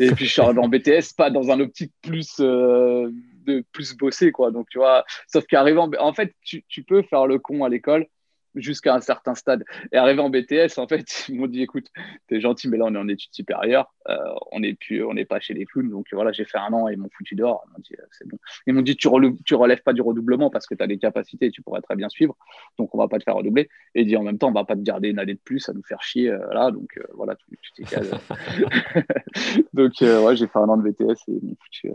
Et 0.00 0.10
puis 0.10 0.26
je 0.26 0.32
suis 0.32 0.42
arrivé 0.42 0.58
en 0.58 0.68
BTS 0.68 1.14
pas 1.16 1.30
dans 1.30 1.50
un 1.50 1.60
optique 1.60 1.92
plus 2.02 2.38
de 2.38 3.64
plus 3.72 3.96
bosser 3.96 4.32
quoi. 4.32 4.50
Donc 4.50 4.68
tu 4.70 4.78
vois, 4.78 5.04
sauf 5.28 5.46
qu'arrivant, 5.46 5.88
en 6.00 6.12
fait 6.12 6.34
tu, 6.42 6.64
tu 6.68 6.82
peux 6.82 7.02
faire 7.02 7.26
le 7.26 7.38
con 7.38 7.64
à 7.64 7.68
l'école 7.68 8.06
jusqu'à 8.54 8.94
un 8.94 9.00
certain 9.00 9.34
stade. 9.34 9.64
Et 9.92 9.96
arrivé 9.96 10.20
en 10.20 10.30
BTS, 10.30 10.78
en 10.78 10.86
fait, 10.86 11.04
ils 11.28 11.36
m'ont 11.36 11.46
dit 11.46 11.62
écoute, 11.62 11.86
t'es 12.26 12.40
gentil, 12.40 12.68
mais 12.68 12.76
là 12.76 12.84
on 12.86 12.94
est 12.94 12.98
en 12.98 13.08
études 13.08 13.32
supérieures, 13.32 13.92
euh, 14.08 14.16
on 14.52 14.60
n'est 14.60 14.74
plus, 14.74 15.04
on 15.04 15.14
n'est 15.14 15.24
pas 15.24 15.40
chez 15.40 15.54
les 15.54 15.64
clowns. 15.64 15.90
Donc 15.90 16.06
voilà, 16.12 16.32
j'ai 16.32 16.44
fait 16.44 16.58
un 16.58 16.72
an 16.72 16.88
et 16.88 16.94
ils 16.94 16.98
m'ont 16.98 17.10
foutu 17.16 17.34
dehors. 17.34 17.64
Ils 17.66 17.72
m'ont 17.72 17.78
dit 17.78 17.94
euh, 17.98 18.04
c'est 18.10 18.28
bon. 18.28 18.38
Ils 18.66 18.74
m'ont 18.74 18.82
dit 18.82 18.96
tu, 18.96 19.08
relèves, 19.08 19.34
tu 19.44 19.54
relèves 19.54 19.82
pas 19.82 19.92
du 19.92 20.00
redoublement 20.00 20.50
parce 20.50 20.66
que 20.66 20.74
tu 20.74 20.82
as 20.82 20.86
des 20.86 20.98
capacités 20.98 21.46
et 21.46 21.50
tu 21.50 21.62
pourrais 21.62 21.82
très 21.82 21.96
bien 21.96 22.08
suivre. 22.08 22.36
Donc 22.78 22.94
on 22.94 22.98
va 22.98 23.08
pas 23.08 23.18
te 23.18 23.24
faire 23.24 23.36
redoubler. 23.36 23.68
Et 23.94 24.04
dit 24.04 24.16
en 24.16 24.22
même 24.22 24.38
temps, 24.38 24.48
on 24.48 24.52
va 24.52 24.64
pas 24.64 24.76
te 24.76 24.82
garder 24.82 25.08
une 25.08 25.18
année 25.18 25.34
de 25.34 25.40
plus 25.42 25.68
à 25.68 25.72
nous 25.72 25.82
faire 25.82 26.02
chier 26.02 26.30
euh, 26.30 26.38
là. 26.52 26.70
Donc 26.70 26.98
voilà, 27.14 27.36
tu, 27.36 27.58
tu 27.74 27.82
Donc 29.72 29.92
ouais, 30.00 30.36
j'ai 30.36 30.46
fait 30.46 30.58
un 30.58 30.68
an 30.68 30.76
de 30.76 30.88
BTS 30.88 31.02
et 31.02 31.16
ils 31.28 31.44
m'ont 31.44 31.56
foutu, 31.62 31.92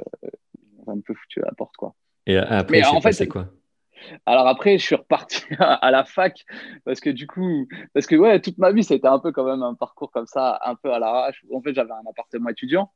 un 0.87 0.99
peu 0.99 1.13
foutu 1.13 1.41
à 1.41 1.45
la 1.45 1.53
porte 1.53 1.75
quoi. 1.77 1.95
Et 2.25 2.37
après, 2.37 2.83
en 2.85 3.01
fait, 3.01 3.11
c'est 3.11 3.27
quoi? 3.27 3.49
Alors 4.25 4.47
après, 4.47 4.77
je 4.77 4.83
suis 4.83 4.95
reparti 4.95 5.43
à 5.59 5.91
la 5.91 6.03
fac 6.05 6.45
parce 6.85 6.99
que 6.99 7.09
du 7.09 7.27
coup, 7.27 7.67
parce 7.93 8.07
que 8.07 8.15
ouais, 8.15 8.39
toute 8.41 8.57
ma 8.57 8.71
vie, 8.71 8.83
c'était 8.83 9.07
un 9.07 9.19
peu 9.19 9.31
quand 9.31 9.45
même 9.45 9.63
un 9.63 9.73
parcours 9.75 10.11
comme 10.11 10.27
ça, 10.27 10.59
un 10.65 10.75
peu 10.75 10.93
à 10.93 10.99
l'arrache. 10.99 11.43
En 11.53 11.61
fait, 11.61 11.73
j'avais 11.73 11.91
un 11.91 12.09
appartement 12.09 12.49
étudiant 12.49 12.91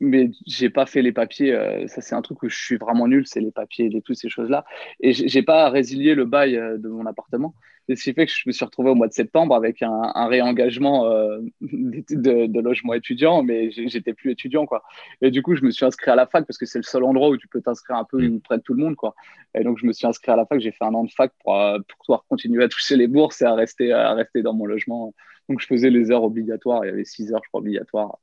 mais 0.00 0.30
j'ai 0.46 0.70
pas 0.70 0.86
fait 0.86 1.02
les 1.02 1.12
papiers. 1.12 1.52
Euh, 1.52 1.86
ça, 1.86 2.00
c'est 2.00 2.14
un 2.14 2.22
truc 2.22 2.42
où 2.42 2.48
je 2.48 2.56
suis 2.56 2.76
vraiment 2.76 3.08
nul, 3.08 3.26
c'est 3.26 3.40
les 3.40 3.50
papiers, 3.50 3.88
les, 3.88 4.02
toutes 4.02 4.16
ces 4.16 4.28
choses-là. 4.28 4.64
Et 5.00 5.12
j'ai 5.12 5.42
pas 5.42 5.70
résilié 5.70 6.14
le 6.14 6.24
bail 6.24 6.56
euh, 6.56 6.78
de 6.78 6.88
mon 6.88 7.06
appartement. 7.06 7.54
Et 7.88 7.96
ce 7.96 8.04
qui 8.04 8.12
fait 8.12 8.26
que 8.26 8.32
je 8.32 8.42
me 8.46 8.52
suis 8.52 8.64
retrouvé 8.64 8.90
au 8.90 8.94
mois 8.94 9.06
de 9.06 9.12
septembre 9.12 9.54
avec 9.54 9.82
un, 9.82 10.12
un 10.14 10.26
réengagement 10.26 11.06
euh, 11.06 11.38
de, 11.60 12.46
de, 12.46 12.60
logement 12.60 12.94
étudiant, 12.94 13.42
mais 13.42 13.70
j'étais 13.70 14.12
plus 14.12 14.32
étudiant, 14.32 14.66
quoi. 14.66 14.82
Et 15.22 15.30
du 15.30 15.42
coup, 15.42 15.54
je 15.54 15.62
me 15.62 15.70
suis 15.70 15.84
inscrit 15.84 16.10
à 16.10 16.16
la 16.16 16.26
fac 16.26 16.46
parce 16.46 16.58
que 16.58 16.66
c'est 16.66 16.78
le 16.78 16.84
seul 16.84 17.04
endroit 17.04 17.28
où 17.28 17.36
tu 17.36 17.48
peux 17.48 17.60
t'inscrire 17.60 17.96
un 17.96 18.04
peu 18.04 18.20
mmh. 18.20 18.40
près 18.40 18.58
de 18.58 18.62
tout 18.62 18.74
le 18.74 18.82
monde, 18.82 18.96
quoi. 18.96 19.14
Et 19.54 19.62
donc, 19.62 19.78
je 19.78 19.86
me 19.86 19.92
suis 19.92 20.06
inscrit 20.06 20.32
à 20.32 20.36
la 20.36 20.46
fac. 20.46 20.60
J'ai 20.60 20.72
fait 20.72 20.84
un 20.84 20.94
an 20.94 21.04
de 21.04 21.10
fac 21.10 21.32
pour, 21.44 21.54
pour 21.54 21.98
pouvoir 22.04 22.24
continuer 22.28 22.64
à 22.64 22.68
toucher 22.68 22.96
les 22.96 23.06
bourses 23.06 23.40
et 23.42 23.44
à 23.44 23.54
rester, 23.54 23.92
à 23.92 24.14
rester 24.14 24.42
dans 24.42 24.54
mon 24.54 24.66
logement. 24.66 25.14
Donc, 25.48 25.60
je 25.60 25.66
faisais 25.66 25.90
les 25.90 26.10
heures 26.10 26.24
obligatoires. 26.24 26.84
Il 26.84 26.88
y 26.88 26.90
avait 26.90 27.04
six 27.04 27.32
heures, 27.32 27.40
je 27.44 27.48
crois, 27.48 27.60
obligatoires 27.60 28.18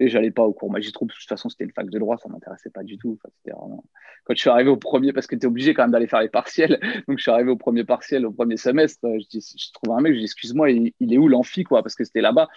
et 0.00 0.08
j'allais 0.08 0.30
pas 0.30 0.44
au 0.44 0.52
cours 0.52 0.70
magistro, 0.70 1.06
parce 1.06 1.18
que 1.18 1.22
de 1.22 1.24
toute 1.24 1.28
façon, 1.28 1.48
c'était 1.48 1.64
une 1.64 1.72
fac 1.72 1.88
de 1.88 1.98
droit, 1.98 2.16
ça 2.18 2.28
m'intéressait 2.28 2.70
pas 2.70 2.82
du 2.82 2.98
tout. 2.98 3.18
vraiment... 3.44 3.84
Quand 4.24 4.34
je 4.34 4.40
suis 4.40 4.50
arrivé 4.50 4.70
au 4.70 4.76
premier, 4.76 5.12
parce 5.12 5.26
que 5.26 5.34
tu 5.34 5.42
es 5.42 5.46
obligé 5.46 5.74
quand 5.74 5.82
même 5.82 5.90
d'aller 5.90 6.06
faire 6.06 6.20
les 6.20 6.28
partiels, 6.28 6.78
donc 7.08 7.18
je 7.18 7.22
suis 7.22 7.30
arrivé 7.30 7.50
au 7.50 7.56
premier 7.56 7.84
partiel, 7.84 8.26
au 8.26 8.32
premier 8.32 8.56
semestre, 8.56 9.00
je, 9.02 9.26
dis, 9.28 9.70
trouve 9.74 9.96
un 9.96 10.00
mec, 10.00 10.14
je 10.14 10.18
dis, 10.18 10.24
excuse-moi, 10.24 10.70
il, 10.70 10.92
est 11.00 11.18
où 11.18 11.28
l'amphi, 11.28 11.64
quoi, 11.64 11.82
parce 11.82 11.94
que 11.94 12.04
c'était 12.04 12.20
là-bas. 12.20 12.48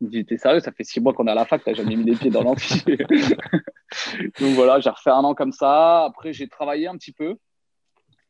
Il 0.00 0.08
dit, 0.08 0.24
t'es 0.24 0.38
sérieux, 0.38 0.60
ça 0.60 0.72
fait 0.72 0.84
six 0.84 1.00
mois 1.00 1.12
qu'on 1.12 1.26
est 1.26 1.30
à 1.30 1.34
la 1.34 1.44
fac, 1.44 1.62
t'as 1.64 1.74
jamais 1.74 1.96
mis 1.96 2.04
les 2.04 2.14
pieds 2.14 2.30
dans 2.30 2.42
l'amphi. 2.42 2.82
donc 4.40 4.54
voilà, 4.54 4.80
j'ai 4.80 4.90
refait 4.90 5.10
un 5.10 5.24
an 5.24 5.34
comme 5.34 5.52
ça. 5.52 6.04
Après, 6.04 6.32
j'ai 6.32 6.48
travaillé 6.48 6.86
un 6.86 6.96
petit 6.96 7.12
peu. 7.12 7.36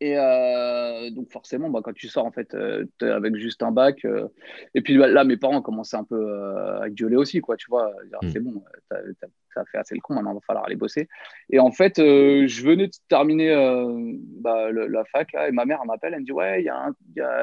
Et 0.01 0.17
euh, 0.17 1.11
donc 1.11 1.31
forcément, 1.31 1.71
bah, 1.71 1.81
quand 1.83 1.93
tu 1.93 2.07
sors 2.07 2.25
en 2.25 2.31
fait 2.31 2.55
euh, 2.55 2.87
avec 3.01 3.35
juste 3.35 3.65
un 3.65 3.73
bac, 3.73 4.05
euh, 4.05 4.29
et 4.75 4.81
puis 4.81 4.97
bah, 4.97 5.09
là 5.09 5.25
mes 5.25 5.37
parents 5.37 5.61
commençaient 5.61 5.97
un 5.97 6.05
peu 6.05 6.57
à 6.81 6.89
gueuler 6.89 7.17
aussi, 7.17 7.41
quoi, 7.41 7.57
tu 7.57 7.67
vois, 7.69 7.93
mm. 8.23 8.31
c'est 8.31 8.41
bon, 8.41 8.63
as 8.91 9.65
fait 9.65 9.79
assez 9.79 9.97
le 9.97 10.01
con, 10.01 10.15
maintenant 10.15 10.31
il 10.31 10.35
va 10.35 10.41
falloir 10.47 10.67
aller 10.67 10.77
bosser. 10.77 11.09
Et 11.51 11.59
en 11.59 11.73
fait, 11.73 11.95
je 11.97 12.63
venais 12.63 12.87
de 12.87 12.93
terminer 13.09 13.53
bah, 14.41 14.71
la 14.71 15.05
fac 15.07 15.33
là, 15.33 15.49
et 15.49 15.53
ma 15.53 15.65
mère 15.65 15.85
m'appelle, 15.85 16.15
elle 16.15 16.21
me 16.21 16.25
dit 16.25 16.33
ouais, 16.33 16.65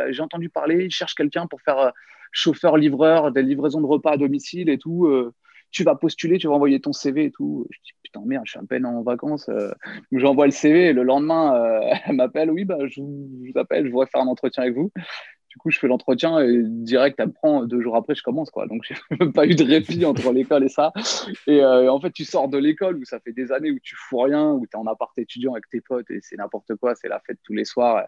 j'ai 0.09 0.21
entendu 0.21 0.49
parler, 0.49 0.85
il 0.85 0.91
cherche 0.91 1.13
quelqu'un 1.13 1.47
pour 1.47 1.61
faire 1.61 1.91
chauffeur-livreur, 2.31 3.33
des 3.33 3.43
livraisons 3.43 3.81
de 3.81 3.85
repas 3.85 4.13
à 4.13 4.17
domicile 4.17 4.69
et 4.69 4.77
tout 4.77 5.33
tu 5.75 5.83
vas 5.83 5.95
postuler, 5.95 6.37
tu 6.37 6.47
vas 6.47 6.53
envoyer 6.53 6.79
ton 6.79 6.93
CV 6.93 7.25
et 7.25 7.31
tout. 7.31 7.67
Je 7.69 7.79
dis, 7.79 8.04
merde, 8.21 8.43
je 8.45 8.51
suis 8.51 8.59
à 8.59 8.63
peine 8.63 8.85
en 8.85 9.01
vacances. 9.01 9.49
Euh. 9.49 9.71
J'envoie 10.11 10.45
le 10.45 10.51
CV 10.51 10.93
le 10.93 11.03
lendemain, 11.03 11.55
euh, 11.55 11.93
elle 12.05 12.15
m'appelle, 12.15 12.51
oui, 12.51 12.65
bah, 12.65 12.77
je 12.85 13.01
vous, 13.01 13.51
appelle, 13.55 13.85
je 13.85 13.91
voudrais 13.91 14.07
faire 14.07 14.21
un 14.21 14.27
entretien 14.27 14.63
avec 14.63 14.75
vous. 14.75 14.91
Du 15.49 15.59
coup, 15.59 15.71
je 15.71 15.79
fais 15.79 15.87
l'entretien 15.87 16.41
et 16.41 16.63
direct, 16.63 17.17
elle 17.17 17.27
me 17.27 17.31
prend 17.31 17.63
deux 17.63 17.79
jours 17.79 17.95
après, 17.95 18.13
je 18.13 18.21
commence. 18.21 18.49
Quoi. 18.49 18.67
Donc, 18.67 18.83
j'ai 18.89 18.95
même 19.17 19.31
pas 19.31 19.45
eu 19.45 19.55
de 19.55 19.63
répit 19.63 20.03
entre 20.03 20.33
l'école 20.33 20.65
et 20.65 20.69
ça. 20.69 20.91
Et 21.47 21.61
euh, 21.61 21.89
en 21.89 21.99
fait, 22.01 22.11
tu 22.11 22.25
sors 22.25 22.49
de 22.49 22.57
l'école 22.57 22.97
où 22.97 23.05
ça 23.05 23.21
fait 23.21 23.31
des 23.31 23.53
années 23.53 23.71
où 23.71 23.79
tu 23.81 23.95
fous 23.95 24.19
rien, 24.19 24.51
où 24.51 24.65
tu 24.67 24.75
es 24.75 24.79
en 24.79 24.85
appart 24.85 25.17
étudiant 25.17 25.53
avec 25.53 25.69
tes 25.69 25.79
potes 25.79 26.11
et 26.11 26.19
c'est 26.21 26.35
n'importe 26.35 26.75
quoi, 26.75 26.93
c'est 26.95 27.07
la 27.07 27.21
fête 27.21 27.39
tous 27.43 27.53
les 27.53 27.63
soirs. 27.63 28.05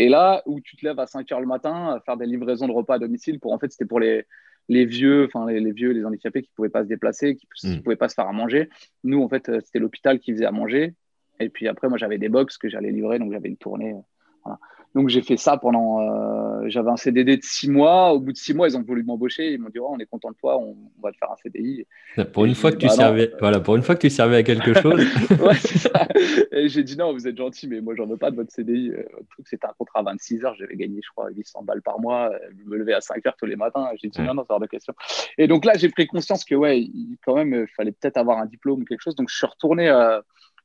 Et 0.00 0.08
là, 0.08 0.42
où 0.46 0.60
tu 0.60 0.76
te 0.76 0.84
lèves 0.84 0.98
à 0.98 1.06
5 1.06 1.28
h 1.28 1.40
le 1.40 1.46
matin 1.46 2.00
faire 2.04 2.16
des 2.16 2.26
livraisons 2.26 2.66
de 2.66 2.72
repas 2.72 2.94
à 2.94 2.98
domicile, 2.98 3.38
pour 3.38 3.52
en 3.52 3.58
fait, 3.60 3.70
c'était 3.70 3.86
pour 3.86 4.00
les, 4.00 4.26
les 4.70 4.84
vieux, 4.84 5.24
enfin 5.24 5.50
les, 5.50 5.72
vieux, 5.72 5.90
les 5.90 6.04
handicapés 6.04 6.42
qui 6.42 6.50
pouvaient 6.54 6.68
pas 6.68 6.84
se 6.84 6.88
déplacer, 6.88 7.34
qui 7.34 7.66
ne 7.66 7.74
mm. 7.74 7.82
pouvaient 7.82 7.96
pas 7.96 8.08
se 8.08 8.14
faire 8.14 8.28
à 8.28 8.32
manger. 8.32 8.70
Nous, 9.02 9.20
en 9.20 9.28
fait, 9.28 9.48
euh, 9.48 9.60
c'était 9.64 9.80
l'hôpital 9.80 10.20
qui 10.20 10.32
faisait 10.32 10.46
à 10.46 10.52
manger. 10.52 10.94
Et 11.40 11.48
puis 11.48 11.66
après, 11.66 11.88
moi, 11.88 11.98
j'avais 11.98 12.18
des 12.18 12.28
box 12.28 12.56
que 12.56 12.68
j'allais 12.68 12.92
livrer, 12.92 13.18
donc 13.18 13.32
j'avais 13.32 13.48
une 13.48 13.56
tournée. 13.56 13.96
Voilà. 14.44 14.60
Donc 14.94 15.08
j'ai 15.08 15.22
fait 15.22 15.36
ça 15.36 15.56
pendant. 15.56 16.00
Euh, 16.00 16.64
j'avais 16.66 16.90
un 16.90 16.96
CDD 16.96 17.36
de 17.36 17.42
six 17.44 17.70
mois. 17.70 18.12
Au 18.12 18.18
bout 18.18 18.32
de 18.32 18.36
six 18.36 18.54
mois, 18.54 18.68
ils 18.68 18.76
ont 18.76 18.82
voulu 18.82 19.04
m'embaucher. 19.04 19.52
Ils 19.52 19.60
m'ont 19.60 19.68
dit 19.68 19.78
oh, 19.78 19.88
on 19.90 19.98
est 19.98 20.06
content 20.06 20.30
de 20.30 20.36
toi, 20.36 20.58
on, 20.58 20.76
va 21.00 21.12
te 21.12 21.16
faire 21.16 21.30
un 21.30 21.36
CDI. 21.42 21.86
Pour 22.32 22.44
une 22.44 22.56
fois 22.56 22.72
que 22.72 22.76
tu 22.76 22.86
bah, 22.86 22.92
servais, 22.92 23.32
voilà, 23.38 23.60
pour 23.60 23.76
une 23.76 23.82
fois 23.82 23.94
que 23.94 24.00
tu 24.00 24.10
servais 24.10 24.36
à 24.36 24.42
quelque 24.42 24.74
chose. 24.80 25.00
ouais, 25.40 25.54
c'est 25.54 25.78
ça. 25.78 26.08
Et 26.50 26.68
j'ai 26.68 26.82
dit 26.82 26.96
non, 26.96 27.12
vous 27.12 27.28
êtes 27.28 27.36
gentil, 27.36 27.68
mais 27.68 27.80
moi 27.80 27.94
j'en 27.96 28.06
veux 28.06 28.16
pas 28.16 28.32
de 28.32 28.36
votre 28.36 28.52
CDI. 28.52 28.90
Euh, 28.90 29.04
truc, 29.30 29.46
c'était 29.48 29.66
un 29.66 29.74
contrat 29.78 30.00
à 30.00 30.02
26 30.02 30.44
heures. 30.44 30.54
J'avais 30.58 30.76
gagné, 30.76 31.00
je 31.04 31.10
crois, 31.10 31.30
800 31.30 31.62
balles 31.62 31.82
par 31.82 32.00
mois. 32.00 32.32
Je 32.58 32.68
me 32.68 32.76
levais 32.76 32.94
à 32.94 33.00
5 33.00 33.24
heures 33.26 33.36
tous 33.38 33.46
les 33.46 33.56
matins. 33.56 33.88
J'ai 34.02 34.08
dit 34.08 34.20
non, 34.20 34.34
non, 34.34 34.42
c'est 34.44 34.52
hors 34.52 34.60
de 34.60 34.66
question. 34.66 34.92
Et 35.38 35.46
donc 35.46 35.64
là, 35.64 35.74
j'ai 35.76 35.88
pris 35.88 36.08
conscience 36.08 36.44
que 36.44 36.56
ouais, 36.56 36.88
quand 37.24 37.36
même, 37.36 37.54
il 37.54 37.74
fallait 37.74 37.92
peut-être 37.92 38.16
avoir 38.16 38.38
un 38.38 38.46
diplôme 38.46 38.82
ou 38.82 38.84
quelque 38.84 39.02
chose. 39.02 39.14
Donc 39.14 39.28
je 39.30 39.36
suis 39.36 39.46
retourné. 39.46 39.88
Euh, 39.88 40.20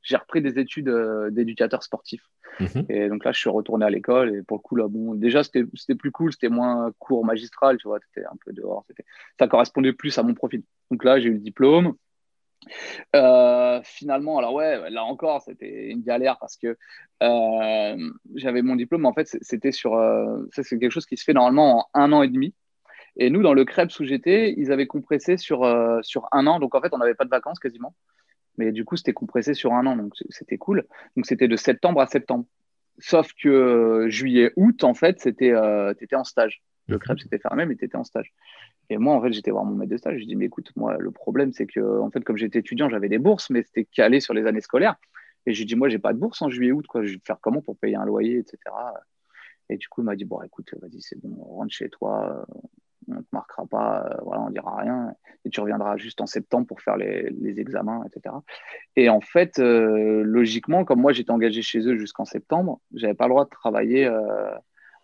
j'ai 0.06 0.16
repris 0.16 0.40
des 0.40 0.58
études 0.58 0.88
euh, 0.88 1.30
d'éducateur 1.30 1.82
sportif. 1.82 2.22
Mhm. 2.60 2.86
Et 2.88 3.08
donc 3.08 3.24
là, 3.24 3.32
je 3.32 3.38
suis 3.38 3.50
retourné 3.50 3.84
à 3.84 3.90
l'école. 3.90 4.34
Et 4.36 4.42
pour 4.42 4.58
le 4.58 4.62
coup, 4.62 4.76
là, 4.76 4.86
bon, 4.88 5.14
déjà, 5.14 5.42
c'était 5.42 5.94
plus 5.98 6.12
cool, 6.12 6.32
c'était 6.32 6.48
moins 6.48 6.92
cours 6.98 7.24
magistral, 7.24 7.76
tu 7.76 7.88
vois, 7.88 7.98
c'était 8.06 8.26
un 8.26 8.36
peu 8.44 8.52
dehors. 8.52 8.86
Ça 9.38 9.48
correspondait 9.48 9.92
plus 9.92 10.16
à 10.18 10.22
mon 10.22 10.34
profil. 10.34 10.62
Donc 10.90 11.02
là, 11.04 11.18
j'ai 11.18 11.28
eu 11.28 11.32
le 11.32 11.40
diplôme. 11.40 11.94
Euh, 13.14 13.80
finalement, 13.84 14.38
alors 14.38 14.54
ouais, 14.54 14.90
là 14.90 15.04
encore, 15.04 15.42
c'était 15.42 15.88
une 15.90 16.02
galère 16.02 16.38
parce 16.38 16.56
que 16.56 16.76
euh, 17.22 18.10
j'avais 18.34 18.62
mon 18.62 18.76
diplôme. 18.76 19.06
En 19.06 19.12
fait, 19.12 19.36
c'était 19.40 19.72
sur, 19.72 19.92
ça 20.52 20.62
c'est 20.62 20.78
quelque 20.78 20.92
chose 20.92 21.06
qui 21.06 21.16
se 21.16 21.24
fait 21.24 21.34
normalement 21.34 21.88
en 21.94 22.00
un 22.00 22.12
an 22.12 22.22
et 22.22 22.28
demi. 22.28 22.54
Et 23.16 23.30
nous, 23.30 23.42
dans 23.42 23.54
le 23.54 23.64
Krebs 23.64 23.98
où 23.98 24.04
j'étais, 24.04 24.54
ils 24.56 24.70
avaient 24.70 24.86
compressé 24.86 25.36
sur, 25.36 25.66
sur 26.02 26.28
un 26.30 26.46
an. 26.46 26.60
Donc 26.60 26.74
en 26.76 26.80
fait, 26.80 26.92
on 26.92 26.98
n'avait 26.98 27.14
pas 27.14 27.24
de 27.24 27.30
vacances 27.30 27.58
quasiment. 27.58 27.94
Mais 28.58 28.72
du 28.72 28.84
coup, 28.84 28.96
c'était 28.96 29.12
compressé 29.12 29.54
sur 29.54 29.72
un 29.74 29.86
an, 29.86 29.96
donc 29.96 30.14
c'était 30.30 30.58
cool. 30.58 30.84
Donc 31.16 31.26
c'était 31.26 31.48
de 31.48 31.56
septembre 31.56 32.00
à 32.00 32.06
septembre. 32.06 32.46
Sauf 32.98 33.30
que 33.34 33.48
euh, 33.48 34.08
juillet, 34.08 34.52
août, 34.56 34.82
en 34.84 34.94
fait, 34.94 35.20
c'était, 35.20 35.52
euh, 35.52 35.92
tu 35.94 36.04
étais 36.04 36.16
en 36.16 36.24
stage. 36.24 36.62
Le 36.88 36.98
crêpe, 36.98 37.18
c'était 37.18 37.38
fermé, 37.38 37.66
mais 37.66 37.76
tu 37.76 37.84
étais 37.84 37.96
en 37.96 38.04
stage. 38.04 38.32
Et 38.88 38.96
moi, 38.96 39.14
en 39.14 39.20
fait, 39.20 39.32
j'étais 39.32 39.50
voir 39.50 39.64
mon 39.64 39.74
maître 39.74 39.90
de 39.90 39.96
stage. 39.96 40.20
Je 40.20 40.24
dis, 40.24 40.36
mais 40.36 40.46
écoute, 40.46 40.70
moi, 40.76 40.96
le 40.98 41.10
problème, 41.10 41.52
c'est 41.52 41.66
que, 41.66 42.00
en 42.00 42.10
fait, 42.10 42.22
comme 42.22 42.36
j'étais 42.36 42.60
étudiant, 42.60 42.88
j'avais 42.88 43.08
des 43.08 43.18
bourses, 43.18 43.50
mais 43.50 43.62
c'était 43.64 43.84
calé 43.84 44.20
sur 44.20 44.32
les 44.32 44.46
années 44.46 44.60
scolaires. 44.60 44.96
Et 45.46 45.52
je 45.52 45.58
lui 45.58 45.66
dis, 45.66 45.74
moi, 45.74 45.88
j'ai 45.88 45.98
pas 45.98 46.12
de 46.12 46.18
bourse 46.18 46.40
en 46.42 46.48
juillet-août, 46.48 46.86
quoi. 46.86 47.02
Je 47.02 47.14
vais 47.14 47.20
faire 47.26 47.38
comment 47.40 47.60
pour 47.60 47.76
payer 47.76 47.96
un 47.96 48.04
loyer, 48.04 48.38
etc. 48.38 48.58
Et 49.68 49.76
du 49.76 49.88
coup, 49.88 50.02
il 50.02 50.04
m'a 50.04 50.16
dit, 50.16 50.24
bon, 50.24 50.40
écoute, 50.42 50.74
vas-y, 50.80 51.02
c'est 51.02 51.20
bon, 51.20 51.34
rentre 51.42 51.72
chez 51.72 51.88
toi, 51.88 52.46
on 53.08 53.14
ne 53.14 53.20
te 53.20 53.28
marquera 53.32 53.66
pas, 53.66 54.06
euh, 54.06 54.16
voilà, 54.22 54.42
on 54.42 54.50
dira 54.50 54.76
rien, 54.76 55.14
et 55.44 55.50
tu 55.50 55.60
reviendras 55.60 55.96
juste 55.96 56.20
en 56.20 56.26
septembre 56.26 56.66
pour 56.66 56.80
faire 56.80 56.96
les, 56.96 57.60
examens, 57.60 58.02
etc. 58.06 58.34
Et 58.96 59.08
en 59.08 59.20
fait, 59.20 59.58
euh, 59.58 60.22
logiquement, 60.24 60.84
comme 60.84 61.00
moi, 61.00 61.12
j'étais 61.12 61.30
engagé 61.30 61.62
chez 61.62 61.80
eux 61.80 61.96
jusqu'en 61.96 62.24
septembre, 62.24 62.80
j'avais 62.94 63.14
pas 63.14 63.26
le 63.26 63.30
droit 63.30 63.44
de 63.44 63.50
travailler 63.50 64.06
euh, 64.06 64.50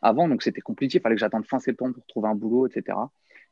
avant, 0.00 0.28
donc 0.28 0.42
c'était 0.42 0.60
compliqué, 0.60 0.98
il 0.98 1.00
fallait 1.00 1.14
que 1.14 1.20
j'attende 1.20 1.46
fin 1.46 1.58
septembre 1.58 1.94
pour 1.94 2.06
trouver 2.06 2.28
un 2.28 2.34
boulot, 2.34 2.66
etc. 2.66 2.98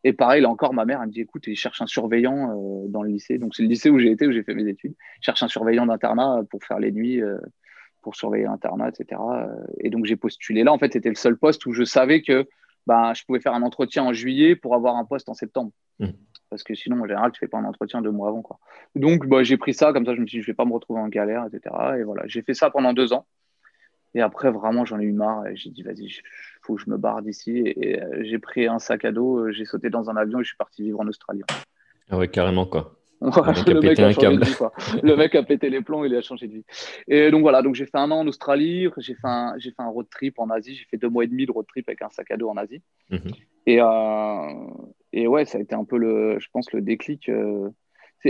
Et 0.02 0.12
pareil, 0.12 0.42
là 0.42 0.48
encore, 0.48 0.72
ma 0.72 0.84
mère, 0.84 1.00
elle 1.02 1.08
me 1.08 1.12
dit, 1.12 1.20
écoute, 1.20 1.46
il 1.46 1.56
cherche 1.56 1.82
un 1.82 1.86
surveillant 1.86 2.86
dans 2.88 3.02
le 3.02 3.10
lycée. 3.10 3.36
Donc, 3.36 3.54
c'est 3.54 3.62
le 3.62 3.68
lycée 3.68 3.90
où 3.90 3.98
j'ai 3.98 4.10
été, 4.10 4.26
où 4.26 4.32
j'ai 4.32 4.42
fait 4.42 4.54
mes 4.54 4.66
études. 4.66 4.94
Il 5.18 5.24
cherche 5.24 5.42
un 5.42 5.48
surveillant 5.48 5.84
d'internat 5.84 6.40
pour 6.48 6.64
faire 6.64 6.78
les 6.78 6.90
nuits, 6.90 7.20
pour 8.00 8.16
surveiller 8.16 8.44
l'internat, 8.44 8.88
etc. 8.88 9.20
Et 9.80 9.90
donc, 9.90 10.06
j'ai 10.06 10.16
postulé 10.16 10.64
là. 10.64 10.72
En 10.72 10.78
fait, 10.78 10.94
c'était 10.94 11.10
le 11.10 11.16
seul 11.16 11.36
poste 11.36 11.66
où 11.66 11.72
je 11.72 11.84
savais 11.84 12.22
que 12.22 12.48
bah, 12.86 13.12
je 13.14 13.24
pouvais 13.24 13.40
faire 13.40 13.54
un 13.54 13.62
entretien 13.62 14.04
en 14.04 14.12
juillet 14.12 14.56
pour 14.56 14.74
avoir 14.74 14.96
un 14.96 15.04
poste 15.04 15.28
en 15.28 15.34
septembre. 15.34 15.72
Mmh. 15.98 16.08
Parce 16.48 16.64
que 16.64 16.74
sinon, 16.74 17.00
en 17.00 17.06
général, 17.06 17.30
tu 17.30 17.38
fais 17.38 17.48
pas 17.48 17.58
un 17.58 17.64
entretien 17.64 18.02
deux 18.02 18.10
mois 18.10 18.28
avant. 18.28 18.42
Quoi. 18.42 18.58
Donc, 18.96 19.26
bah, 19.26 19.42
j'ai 19.42 19.56
pris 19.56 19.72
ça, 19.72 19.92
comme 19.92 20.04
ça, 20.04 20.14
je 20.14 20.20
me 20.20 20.26
suis 20.26 20.38
dit, 20.38 20.42
je 20.42 20.50
vais 20.50 20.54
pas 20.54 20.64
me 20.64 20.72
retrouver 20.72 21.00
en 21.00 21.08
galère, 21.08 21.46
etc. 21.46 21.74
Et 21.98 22.02
voilà, 22.02 22.24
j'ai 22.26 22.42
fait 22.42 22.54
ça 22.54 22.70
pendant 22.70 22.92
deux 22.92 23.12
ans. 23.12 23.26
Et 24.14 24.20
après, 24.20 24.50
vraiment, 24.50 24.84
j'en 24.84 24.98
ai 24.98 25.04
eu 25.04 25.12
marre. 25.12 25.46
Et 25.46 25.56
j'ai 25.56 25.70
dit, 25.70 25.82
vas-y, 25.82 26.06
il 26.06 26.22
faut 26.62 26.74
que 26.74 26.82
je 26.82 26.90
me 26.90 26.96
barre 26.96 27.22
d'ici. 27.22 27.62
Et, 27.64 28.02
euh, 28.02 28.24
j'ai 28.24 28.38
pris 28.40 28.66
un 28.66 28.80
sac 28.80 29.04
à 29.04 29.12
dos, 29.12 29.38
euh, 29.38 29.52
j'ai 29.52 29.64
sauté 29.64 29.90
dans 29.90 30.10
un 30.10 30.16
avion 30.16 30.40
et 30.40 30.42
je 30.42 30.48
suis 30.48 30.56
parti 30.56 30.82
vivre 30.82 31.00
en 31.00 31.06
Australie. 31.06 31.42
Ah 32.10 32.18
ouais, 32.18 32.26
carrément, 32.26 32.66
quoi. 32.66 32.99
Le, 33.20 33.80
mec 33.80 33.98
a 33.98 34.08
le 35.02 35.16
mec 35.16 35.34
a 35.34 35.42
pété 35.42 35.68
les 35.68 35.82
plombs, 35.82 36.04
il 36.04 36.14
a 36.14 36.22
changé 36.22 36.48
de 36.48 36.54
vie. 36.54 36.64
Et 37.06 37.30
donc 37.30 37.42
voilà, 37.42 37.60
donc 37.60 37.74
j'ai 37.74 37.84
fait 37.84 37.98
un 37.98 38.10
an 38.10 38.20
en 38.20 38.26
Australie, 38.26 38.88
j'ai 38.96 39.14
fait 39.14 39.26
un, 39.26 39.54
j'ai 39.58 39.70
fait 39.70 39.82
un 39.82 39.88
road 39.88 40.06
trip 40.10 40.38
en 40.38 40.48
Asie, 40.48 40.74
j'ai 40.74 40.86
fait 40.90 40.96
deux 40.96 41.10
mois 41.10 41.24
et 41.24 41.26
demi 41.26 41.44
de 41.44 41.52
road 41.52 41.66
trip 41.66 41.88
avec 41.88 42.00
un 42.02 42.08
sac 42.08 42.30
à 42.30 42.36
dos 42.36 42.48
en 42.48 42.56
Asie. 42.56 42.82
Mhm. 43.10 43.32
Et, 43.66 43.80
euh, 43.80 44.52
et 45.12 45.26
ouais, 45.26 45.44
ça 45.44 45.58
a 45.58 45.60
été 45.60 45.74
un 45.74 45.84
peu 45.84 45.98
le, 45.98 46.38
je 46.38 46.48
pense, 46.52 46.72
le 46.72 46.80
déclic. 46.80 47.28
Euh, 47.28 47.68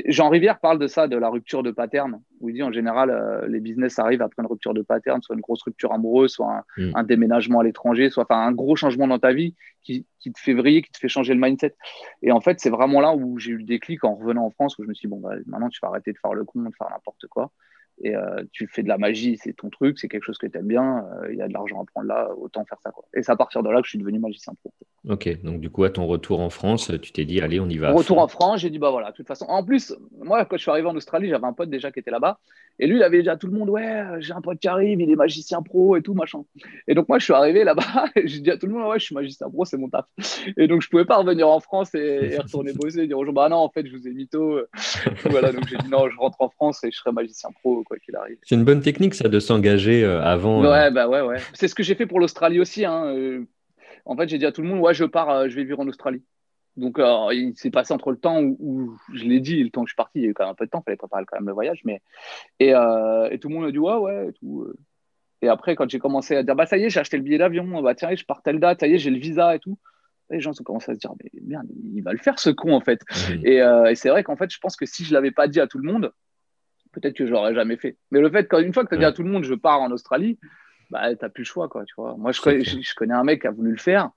Jean 0.06 0.28
Rivière 0.28 0.60
parle 0.60 0.78
de 0.78 0.86
ça, 0.86 1.08
de 1.08 1.16
la 1.16 1.28
rupture 1.28 1.62
de 1.62 1.70
pattern, 1.70 2.20
où 2.40 2.48
il 2.48 2.54
dit 2.54 2.62
en 2.62 2.72
général, 2.72 3.10
euh, 3.10 3.46
les 3.48 3.60
business 3.60 3.98
arrivent 3.98 4.22
après 4.22 4.42
une 4.42 4.48
rupture 4.48 4.72
de 4.72 4.82
pattern, 4.82 5.20
soit 5.22 5.34
une 5.34 5.40
grosse 5.40 5.62
rupture 5.62 5.92
amoureuse, 5.92 6.32
soit 6.32 6.64
un, 6.78 7.02
mm. 7.02 7.06
déménagement 7.06 7.60
à 7.60 7.64
l'étranger, 7.64 8.08
soit 8.10 8.24
enfin, 8.24 8.40
un 8.40 8.52
gros 8.52 8.76
changement 8.76 9.08
dans 9.08 9.18
ta 9.18 9.32
vie 9.32 9.54
qui, 9.82 10.04
te 10.22 10.38
fait 10.38 10.54
vriller, 10.54 10.82
qui 10.82 10.92
te 10.92 10.98
fait 10.98 11.08
changer 11.08 11.34
le 11.34 11.40
mindset. 11.40 11.74
Et 12.22 12.30
en 12.30 12.40
fait, 12.40 12.60
c'est 12.60 12.70
vraiment 12.70 13.00
là 13.00 13.14
où 13.14 13.38
j'ai 13.38 13.50
eu 13.50 13.56
le 13.56 13.64
déclic 13.64 14.04
en 14.04 14.14
revenant 14.14 14.44
en 14.44 14.50
France, 14.50 14.78
où 14.78 14.84
je 14.84 14.88
me 14.88 14.94
suis 14.94 15.08
dit, 15.08 15.10
bon, 15.10 15.20
bah, 15.20 15.34
maintenant, 15.46 15.68
tu 15.68 15.80
vas 15.82 15.88
arrêter 15.88 16.12
de 16.12 16.18
faire 16.18 16.34
le 16.34 16.44
con, 16.44 16.60
de 16.60 16.74
faire 16.76 16.88
n'importe 16.90 17.26
quoi 17.26 17.50
et 18.02 18.16
euh, 18.16 18.42
tu 18.52 18.66
fais 18.66 18.82
de 18.82 18.88
la 18.88 18.98
magie, 18.98 19.38
c'est 19.42 19.52
ton 19.52 19.68
truc, 19.68 19.98
c'est 19.98 20.08
quelque 20.08 20.24
chose 20.24 20.38
que 20.38 20.46
tu 20.46 20.56
aimes 20.56 20.66
bien, 20.66 21.04
euh, 21.22 21.32
il 21.32 21.38
y 21.38 21.42
a 21.42 21.48
de 21.48 21.52
l'argent 21.52 21.82
à 21.82 21.84
prendre 21.84 22.06
là, 22.06 22.30
autant 22.36 22.64
faire 22.64 22.78
ça. 22.82 22.90
Quoi. 22.90 23.04
Et 23.14 23.22
c'est 23.22 23.32
à 23.32 23.36
partir 23.36 23.62
de 23.62 23.68
là 23.68 23.80
que 23.80 23.86
je 23.86 23.90
suis 23.90 23.98
devenu 23.98 24.18
magicien 24.18 24.54
pro. 24.54 24.72
Ok, 25.08 25.42
donc 25.42 25.60
du 25.60 25.70
coup, 25.70 25.84
à 25.84 25.90
ton 25.90 26.06
retour 26.06 26.40
en 26.40 26.50
France, 26.50 26.90
tu 27.02 27.12
t'es 27.12 27.24
dit, 27.24 27.40
allez, 27.40 27.60
on 27.60 27.68
y 27.68 27.78
va. 27.78 27.92
Retour 27.92 28.18
en 28.18 28.28
France, 28.28 28.60
j'ai 28.60 28.70
dit, 28.70 28.78
bah 28.78 28.90
voilà, 28.90 29.10
de 29.10 29.16
toute 29.16 29.26
façon. 29.26 29.46
En 29.48 29.64
plus, 29.64 29.94
moi, 30.18 30.44
quand 30.44 30.56
je 30.56 30.62
suis 30.62 30.70
arrivé 30.70 30.88
en 30.88 30.96
Australie, 30.96 31.28
j'avais 31.28 31.46
un 31.46 31.52
pote 31.52 31.70
déjà 31.70 31.90
qui 31.90 32.00
était 32.00 32.10
là-bas, 32.10 32.38
et 32.78 32.86
lui, 32.86 32.96
il 32.96 33.02
avait 33.02 33.18
déjà 33.18 33.36
tout 33.36 33.46
le 33.46 33.52
monde, 33.52 33.68
ouais, 33.68 34.04
j'ai 34.20 34.32
un 34.32 34.40
pote 34.40 34.58
qui 34.58 34.68
arrive, 34.68 35.00
il 35.00 35.10
est 35.10 35.16
magicien 35.16 35.60
pro 35.62 35.96
et 35.96 36.02
tout, 36.02 36.14
machin. 36.14 36.42
Et 36.88 36.94
donc, 36.94 37.08
moi, 37.08 37.18
je 37.18 37.24
suis 37.24 37.34
arrivé 37.34 37.64
là-bas, 37.64 37.82
et 38.16 38.26
j'ai 38.26 38.40
dit 38.40 38.50
à 38.50 38.56
tout 38.56 38.66
le 38.66 38.72
monde, 38.72 38.88
ouais, 38.88 38.98
je 38.98 39.04
suis 39.04 39.14
magicien 39.14 39.50
pro, 39.50 39.66
c'est 39.66 39.76
mon 39.76 39.90
taf. 39.90 40.06
Et 40.56 40.66
donc, 40.66 40.80
je 40.80 40.88
pouvais 40.88 41.04
pas 41.04 41.18
revenir 41.18 41.48
en 41.48 41.60
France 41.60 41.94
et, 41.94 42.38
retourner 42.38 42.72
bosser 42.72 43.00
et 43.00 43.06
dire 43.06 43.18
aux 43.18 43.24
gens, 43.26 43.32
bah 43.32 43.50
non, 43.50 43.56
en 43.56 43.68
fait, 43.68 43.86
je 43.86 43.94
vous 43.94 44.08
ai 44.08 44.12
mytho. 44.12 44.60
voilà, 45.26 45.52
donc 45.52 45.66
j'ai 45.68 45.76
dit, 45.76 45.88
non, 45.90 46.08
je 46.08 46.16
rentre 46.16 46.40
en 46.40 46.48
France 46.48 46.82
et 46.84 46.90
je 46.90 46.96
serai 46.96 47.12
magicien 47.12 47.50
pro, 47.60 47.84
quoi 47.90 47.98
qu'il 47.98 48.16
arrive. 48.16 48.38
C'est 48.42 48.54
une 48.54 48.64
bonne 48.64 48.80
technique, 48.80 49.14
ça, 49.14 49.28
de 49.28 49.40
s'engager 49.40 50.04
euh, 50.04 50.22
avant. 50.22 50.64
Euh. 50.64 50.70
Ouais, 50.70 50.90
bah 50.90 51.08
ouais, 51.08 51.20
ouais. 51.20 51.38
C'est 51.52 51.68
ce 51.68 51.74
que 51.74 51.82
j'ai 51.82 51.96
fait 51.96 52.06
pour 52.06 52.20
l'Australie 52.20 52.60
aussi. 52.60 52.84
Hein. 52.84 53.06
Euh. 53.06 53.44
En 54.06 54.16
fait, 54.16 54.28
j'ai 54.28 54.38
dit 54.38 54.46
à 54.46 54.52
tout 54.52 54.62
le 54.62 54.68
monde, 54.68 54.80
ouais, 54.80 54.94
je 54.94 55.04
pars, 55.04 55.48
je 55.48 55.56
vais 55.56 55.64
vivre 55.64 55.80
en 55.80 55.88
Australie. 55.88 56.22
Donc, 56.76 56.98
il 56.98 57.52
s'est 57.56 57.70
passé 57.70 57.92
entre 57.92 58.12
le 58.12 58.16
temps 58.16 58.40
où, 58.42 58.96
je 59.12 59.24
l'ai 59.24 59.40
dit 59.40 59.60
et 59.60 59.64
le 59.64 59.70
temps 59.70 59.82
que 59.82 59.88
je 59.88 59.92
suis 59.92 59.96
parti, 59.96 60.20
il 60.20 60.22
y 60.22 60.26
a 60.26 60.28
eu 60.30 60.34
quand 60.34 60.44
même 60.44 60.52
un 60.52 60.54
peu 60.54 60.64
de 60.64 60.70
temps, 60.70 60.80
il 60.80 60.84
fallait 60.84 60.96
préparer 60.96 61.24
quand 61.26 61.36
même 61.36 61.46
le 61.46 61.52
voyage. 61.52 61.82
Mais... 61.84 62.00
Et, 62.60 62.68
et, 62.68 63.38
tout 63.38 63.48
le 63.48 63.54
monde 63.54 63.66
a 63.66 63.70
dit, 63.70 63.78
ouais, 63.78 63.96
ouais, 63.96 64.28
et 64.28 64.32
tout. 64.34 64.72
Et 65.42 65.48
après, 65.48 65.74
quand 65.74 65.90
j'ai 65.90 65.98
commencé 65.98 66.36
à 66.36 66.42
dire, 66.42 66.54
bah 66.54 66.66
ça 66.66 66.78
y 66.78 66.84
est, 66.84 66.90
j'ai 66.90 67.00
acheté 67.00 67.16
le 67.16 67.22
billet 67.22 67.38
d'avion, 67.38 67.82
bah 67.82 67.94
tiens, 67.94 68.14
je 68.14 68.24
pars 68.24 68.42
telle 68.42 68.60
date, 68.60 68.80
ça 68.80 68.86
y 68.86 68.94
est, 68.94 68.98
j'ai 68.98 69.10
le 69.10 69.18
visa 69.18 69.54
et 69.54 69.58
tout. 69.58 69.78
les 70.30 70.40
gens 70.40 70.52
ont 70.52 70.64
commencé 70.64 70.92
à 70.92 70.94
se 70.94 71.00
dire, 71.00 71.12
mais 71.22 71.30
merde, 71.42 71.66
il 71.94 72.02
va 72.02 72.12
le 72.12 72.18
faire 72.18 72.38
ce 72.38 72.50
con 72.50 72.72
en 72.72 72.80
fait. 72.80 73.02
Et, 73.44 73.56
et 73.56 73.94
c'est 73.94 74.08
vrai 74.08 74.22
qu'en 74.22 74.36
fait, 74.36 74.50
je 74.50 74.58
pense 74.58 74.76
que 74.76 74.86
si 74.86 75.04
je 75.04 75.12
l'avais 75.12 75.32
pas 75.32 75.48
dit 75.48 75.60
à 75.60 75.66
tout 75.66 75.78
le 75.78 75.90
monde, 75.90 76.12
peut-être 76.92 77.16
que 77.16 77.26
je 77.26 77.30
l'aurais 77.30 77.54
jamais 77.54 77.76
fait. 77.76 77.96
Mais 78.10 78.20
le 78.20 78.30
fait 78.30 78.48
qu'une 78.48 78.72
fois 78.72 78.84
que 78.84 78.88
tu 78.88 78.94
as 78.94 78.98
dit 78.98 79.04
à 79.04 79.12
tout 79.12 79.22
le 79.22 79.30
monde 79.30 79.44
je 79.44 79.54
pars 79.54 79.80
en 79.80 79.90
Australie, 79.90 80.38
bah, 80.90 81.14
tu 81.14 81.18
n'as 81.22 81.28
plus 81.28 81.42
le 81.42 81.46
choix. 81.46 81.68
Quoi, 81.68 81.84
tu 81.84 81.94
vois. 81.96 82.16
Moi, 82.16 82.32
je 82.32 82.40
je 82.40 82.94
connais, 82.94 83.14
un 83.14 83.24
mec 83.24 83.42
qui 83.42 83.46
a 83.46 83.50
voulu 83.50 83.70
le 83.72 83.78
faire. 83.78 84.10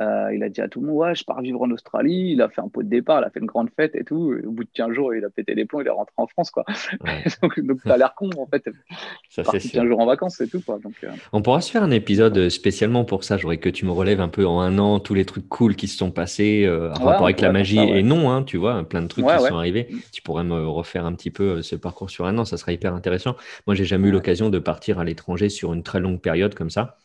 Euh, 0.00 0.34
il 0.34 0.42
a 0.42 0.48
dit 0.48 0.60
à 0.60 0.68
tout 0.68 0.80
le 0.80 0.86
monde 0.86 0.96
Ouais, 0.96 1.14
je 1.14 1.24
pars 1.24 1.40
vivre 1.42 1.60
en 1.60 1.70
Australie. 1.70 2.32
Il 2.32 2.40
a 2.40 2.48
fait 2.48 2.60
un 2.60 2.68
pot 2.68 2.82
de 2.82 2.88
départ, 2.88 3.20
il 3.20 3.24
a 3.24 3.30
fait 3.30 3.40
une 3.40 3.46
grande 3.46 3.68
fête 3.70 3.94
et 3.94 4.04
tout. 4.04 4.34
au 4.44 4.50
bout 4.50 4.64
de 4.64 4.70
15 4.72 4.92
jours, 4.92 5.14
il 5.14 5.24
a 5.24 5.30
pété 5.30 5.54
les 5.54 5.66
plombs, 5.66 5.80
il 5.80 5.86
est 5.86 5.90
rentré 5.90 6.14
en 6.16 6.26
France. 6.26 6.50
Quoi. 6.50 6.64
donc, 7.42 7.60
donc 7.60 7.82
tu 7.82 7.90
as 7.90 7.96
l'air 7.98 8.14
con, 8.14 8.30
en 8.38 8.46
fait. 8.46 8.64
Ça, 9.28 9.42
c'est 9.44 9.60
15 9.60 9.86
jours 9.86 10.00
en 10.00 10.06
vacances, 10.06 10.36
c'est 10.38 10.48
tout. 10.48 10.62
Quoi. 10.64 10.78
Donc, 10.78 10.94
euh, 11.04 11.10
On 11.32 11.42
pourra 11.42 11.60
se 11.60 11.70
faire 11.70 11.82
un 11.82 11.90
épisode 11.90 12.48
spécialement 12.48 13.04
pour 13.04 13.24
ça. 13.24 13.36
J'aurais 13.36 13.58
que 13.58 13.68
tu 13.68 13.84
me 13.84 13.90
relèves 13.90 14.20
un 14.20 14.28
peu 14.28 14.46
en 14.46 14.60
un 14.60 14.78
an 14.78 15.00
tous 15.00 15.14
les 15.14 15.24
trucs 15.24 15.48
cool 15.48 15.76
qui 15.76 15.86
se 15.86 15.96
sont 15.96 16.10
passés 16.10 16.64
euh, 16.64 16.90
en 16.92 17.04
rapport 17.04 17.24
avec 17.24 17.40
la 17.40 17.52
magie. 17.52 17.78
Et 17.78 18.02
non, 18.02 18.30
hein, 18.30 18.42
tu 18.42 18.56
vois, 18.56 18.82
plein 18.88 19.02
de 19.02 19.08
trucs 19.08 19.26
qui 19.26 19.38
sont 19.38 19.56
arrivés. 19.56 19.88
Mm. 19.90 19.98
Tu 20.12 20.22
pourrais 20.22 20.44
me 20.44 20.66
refaire 20.66 21.04
un 21.04 21.12
petit 21.12 21.30
peu 21.30 21.62
ce 21.62 21.76
parcours 21.76 22.10
sur 22.10 22.24
un 22.26 22.38
an. 22.38 22.44
Ça 22.44 22.56
serait 22.56 22.74
hyper 22.74 22.94
intéressant. 22.94 23.36
Moi, 23.66 23.74
j'ai 23.74 23.84
jamais 23.84 24.08
eu 24.08 24.12
l'occasion 24.12 24.48
de 24.48 24.58
partir 24.58 24.98
à 24.98 25.04
l'étranger 25.04 25.48
sur 25.48 25.74
une 25.74 25.82
très 25.82 26.00
longue 26.00 26.20
période 26.20 26.54
comme 26.54 26.70
ça. 26.70 26.96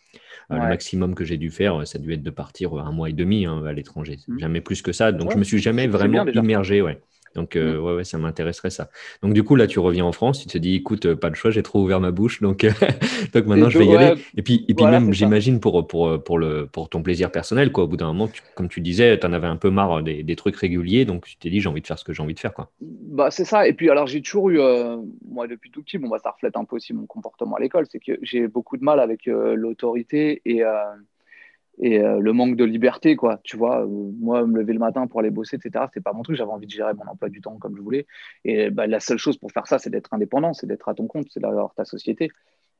Euh, 0.52 0.56
le 0.56 0.68
maximum 0.68 1.16
que 1.16 1.26
j'ai 1.26 1.38
dû 1.38 1.50
faire, 1.50 1.88
ça 1.88 1.98
a 1.98 2.02
dû 2.02 2.14
être 2.14 2.24
de 2.24 2.30
partir 2.30 2.74
un 2.76 2.92
mois 2.92 3.10
et 3.10 3.14
demi 3.14 3.46
hein, 3.46 3.64
à 3.66 3.74
l'étranger. 3.74 4.20
Mmh. 4.28 4.40
Jamais 4.40 4.62
plus 4.62 4.82
que 4.82 4.92
ça. 4.92 5.12
Donc, 5.12 5.32
je 5.32 5.38
me 5.38 5.44
suis 5.44 5.60
jamais 5.60 5.88
vraiment 5.88 6.26
immergé. 6.28 6.82
Ouais. 6.82 7.00
Donc, 7.36 7.56
euh, 7.56 7.78
mmh. 7.78 7.84
ouais, 7.84 7.94
ouais, 7.96 8.04
ça 8.04 8.18
m'intéresserait 8.18 8.70
ça. 8.70 8.90
Donc, 9.22 9.34
du 9.34 9.44
coup, 9.44 9.56
là, 9.56 9.68
tu 9.68 9.80
reviens 9.80 10.06
en 10.06 10.12
France, 10.12 10.40
tu 10.40 10.48
te 10.48 10.58
dis, 10.58 10.76
écoute, 10.76 11.06
euh, 11.06 11.16
pas 11.16 11.30
le 11.30 11.36
choix, 11.36 11.52
j'ai 11.52 11.64
trop 11.64 11.82
ouvert 11.82 12.00
ma 12.00 12.12
bouche, 12.12 12.42
donc, 12.42 12.66
donc 13.34 13.46
maintenant, 13.46 13.70
je 13.70 13.80
vais 13.80 13.86
y 13.86 13.96
aller. 13.96 14.22
Et 14.38 14.42
puis, 14.42 14.66
et 14.68 14.74
puis 14.74 14.86
même, 14.86 15.14
j'imagine, 15.14 15.60
pour, 15.60 15.86
pour, 15.88 16.24
pour, 16.24 16.40
le, 16.40 16.66
pour 16.66 16.90
ton 16.90 17.04
plaisir 17.04 17.32
personnel, 17.32 17.72
quoi, 17.72 17.84
au 17.84 17.88
bout 17.88 17.98
d'un 17.98 18.08
moment, 18.08 18.30
comme 18.56 18.70
tu 18.70 18.82
disais, 18.82 19.20
tu 19.20 19.28
en 19.28 19.34
avais 19.34 19.48
un 19.48 19.58
peu 19.58 19.70
marre 19.70 20.02
des, 20.02 20.24
des 20.24 20.36
trucs 20.36 20.56
réguliers, 20.56 21.06
donc 21.06 21.26
tu 21.26 21.38
t'es 21.38 21.50
dit, 21.50 21.60
j'ai 21.60 21.70
envie 21.70 21.82
de 21.82 21.88
faire 21.88 22.00
ce 22.00 22.06
que 22.06 22.14
j'ai 22.14 22.24
envie 22.24 22.34
de 22.34 22.40
faire. 22.40 22.54
Quoi. 22.54 22.72
Bah, 22.82 23.30
c'est 23.32 23.46
ça. 23.46 23.68
Et 23.68 23.74
puis, 23.74 23.90
alors, 23.90 24.08
j'ai 24.08 24.22
toujours 24.22 24.50
eu, 24.50 24.60
moi, 25.28 25.48
depuis 25.48 25.72
tout 25.72 25.84
petit, 25.84 25.98
bon, 25.98 26.08
bah, 26.08 26.20
ça 26.24 26.32
reflète 26.32 26.56
un 26.58 26.64
peu 26.64 26.78
aussi 26.78 26.94
mon 26.94 27.06
comportement 27.06 27.56
à 27.56 27.60
l'école, 27.60 27.86
c'est 27.92 28.00
que 28.00 28.14
j'ai 28.22 28.48
beaucoup 28.48 28.78
de 28.78 28.84
mal 28.84 29.00
avec 29.00 29.26
l'autorité 29.26 30.42
et 30.46 30.64
et 31.80 32.00
euh, 32.00 32.20
le 32.20 32.34
manque 32.34 32.56
de 32.56 32.64
liberté, 32.64 33.16
quoi. 33.16 33.40
Tu 33.44 33.58
vois, 33.58 33.84
euh, 33.84 33.88
moi, 33.88 34.46
me 34.46 34.60
lever 34.60 34.74
le 34.74 34.80
matin 34.80 35.08
pour 35.08 35.20
aller 35.20 35.30
bosser, 35.30 35.58
etc., 35.58 35.86
c'est 35.94 36.04
pas 36.04 36.14
mon 36.14 36.24
truc. 36.24 36.38
J'avais 36.38 36.52
envie 36.52 36.68
de 36.68 36.72
gérer 36.72 36.94
mon 36.94 37.06
emploi 37.06 37.30
du 37.30 37.42
temps 37.42 37.58
comme 37.58 37.76
je 37.76 37.82
voulais. 37.82 38.08
Et 38.46 38.70
bah, 38.70 38.88
la 38.88 39.00
seule 39.00 39.18
chose 39.18 39.38
pour 39.38 39.52
faire 39.52 39.68
ça, 39.68 39.78
c'est 39.78 39.90
d'être 39.90 40.14
indépendant, 40.14 40.54
c'est 40.54 40.68
d'être 40.68 40.88
à 40.88 40.94
ton 40.94 41.08
compte, 41.08 41.28
c'est 41.32 41.42
d'avoir 41.42 41.74
ta 41.74 41.86
société. 41.86 42.30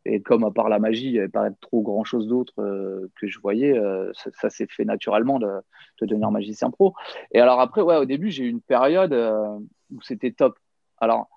Et 0.06 0.22
comme 0.22 0.44
à 0.44 0.52
part 0.52 0.70
la 0.70 0.80
magie, 0.80 1.08
il 1.08 1.12
n'y 1.14 1.20
avait 1.20 1.28
pas 1.28 1.50
trop 1.62 1.82
grand 1.82 2.04
chose 2.04 2.28
d'autre 2.28 2.54
euh, 2.60 3.10
que 3.20 3.28
je 3.28 3.40
voyais, 3.40 3.76
ça, 4.14 4.50
s'est 4.50 4.68
fait 4.70 4.86
naturellement 4.86 5.40
de, 5.40 5.50
de, 6.00 6.06
devenir 6.06 6.32
magicien 6.32 6.70
pro. 6.70 6.94
Et 7.32 7.40
alors 7.40 7.60
après, 7.60 7.82
ouais, 7.82 7.98
au 7.98 8.06
début, 8.06 8.30
j'ai 8.30 8.46
eu 8.46 8.50
une 8.50 8.62
période 8.62 9.14
où 9.92 10.02
c'était 10.02 10.32
top. 10.32 10.58
Alors, 11.00 11.28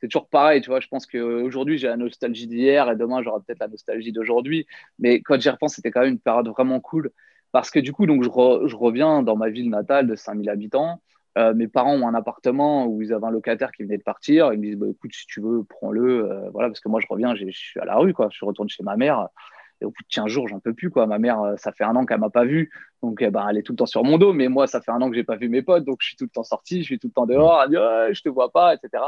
c'est 0.00 0.08
toujours 0.08 0.28
pareil, 0.28 0.62
tu 0.62 0.70
vois. 0.70 0.80
Je 0.80 0.88
pense 0.88 1.06
qu'aujourd'hui, 1.06 1.78
j'ai 1.78 1.88
la 1.88 1.96
nostalgie 1.96 2.46
d'hier 2.46 2.90
et 2.90 2.96
demain, 2.96 3.22
j'aurai 3.22 3.40
peut-être 3.46 3.60
la 3.60 3.68
nostalgie 3.68 4.12
d'aujourd'hui. 4.12 4.66
Mais 4.98 5.20
quand 5.20 5.40
j'y 5.40 5.50
repense, 5.50 5.74
c'était 5.74 5.90
quand 5.90 6.00
même 6.00 6.12
une 6.12 6.18
période 6.18 6.48
vraiment 6.48 6.80
cool. 6.80 7.10
Parce 7.52 7.70
que 7.70 7.80
du 7.80 7.92
coup, 7.92 8.06
donc, 8.06 8.22
je, 8.22 8.30
reviens 8.76 9.22
dans 9.22 9.36
ma 9.36 9.50
ville 9.50 9.68
natale 9.70 10.06
de 10.06 10.14
5000 10.16 10.48
habitants. 10.48 11.02
Euh, 11.38 11.54
mes 11.54 11.68
parents 11.68 11.94
ont 11.94 12.08
un 12.08 12.14
appartement 12.14 12.86
où 12.86 13.02
ils 13.02 13.12
avaient 13.12 13.26
un 13.26 13.30
locataire 13.30 13.72
qui 13.72 13.82
venait 13.82 13.98
de 13.98 14.02
partir. 14.02 14.52
Ils 14.52 14.58
me 14.58 14.64
disent 14.64 14.76
bah, 14.76 14.86
écoute, 14.90 15.12
si 15.14 15.26
tu 15.26 15.40
veux, 15.40 15.64
prends-le. 15.64 16.30
Euh, 16.30 16.50
voilà, 16.50 16.68
parce 16.68 16.80
que 16.80 16.88
moi, 16.88 17.00
je 17.00 17.06
reviens, 17.08 17.34
je 17.34 17.44
suis 17.50 17.80
à 17.80 17.84
la 17.84 17.96
rue, 17.96 18.14
quoi. 18.14 18.28
Je 18.32 18.44
retourne 18.44 18.68
chez 18.68 18.82
ma 18.82 18.96
mère. 18.96 19.28
Et 19.80 19.84
au 19.84 19.90
bout 19.90 20.02
de 20.02 20.08
15 20.08 20.26
jours, 20.28 20.48
j'en 20.48 20.60
peux 20.60 20.74
plus. 20.74 20.90
Quoi. 20.90 21.06
Ma 21.06 21.18
mère, 21.18 21.40
euh, 21.40 21.56
ça 21.56 21.72
fait 21.72 21.84
un 21.84 21.96
an 21.96 22.04
qu'elle 22.04 22.20
m'a 22.20 22.30
pas 22.30 22.44
vu. 22.44 22.70
Donc, 23.02 23.22
eh 23.22 23.30
ben, 23.30 23.46
elle 23.48 23.58
est 23.58 23.62
tout 23.62 23.72
le 23.72 23.76
temps 23.78 23.86
sur 23.86 24.04
mon 24.04 24.18
dos. 24.18 24.32
Mais 24.32 24.48
moi, 24.48 24.66
ça 24.66 24.80
fait 24.80 24.90
un 24.90 25.00
an 25.00 25.10
que 25.10 25.16
j'ai 25.16 25.24
pas 25.24 25.36
vu 25.36 25.48
mes 25.48 25.62
potes. 25.62 25.84
Donc, 25.84 25.98
je 26.00 26.08
suis 26.08 26.16
tout 26.16 26.24
le 26.24 26.30
temps 26.30 26.44
sorti. 26.44 26.80
Je 26.80 26.84
suis 26.84 26.98
tout 26.98 27.08
le 27.08 27.12
temps 27.12 27.26
dehors. 27.26 27.62
Elle 27.64 27.70
dit 27.70 27.76
ouais, 27.76 28.14
je 28.14 28.22
te 28.22 28.28
vois 28.28 28.50
pas, 28.50 28.74
etc. 28.74 29.02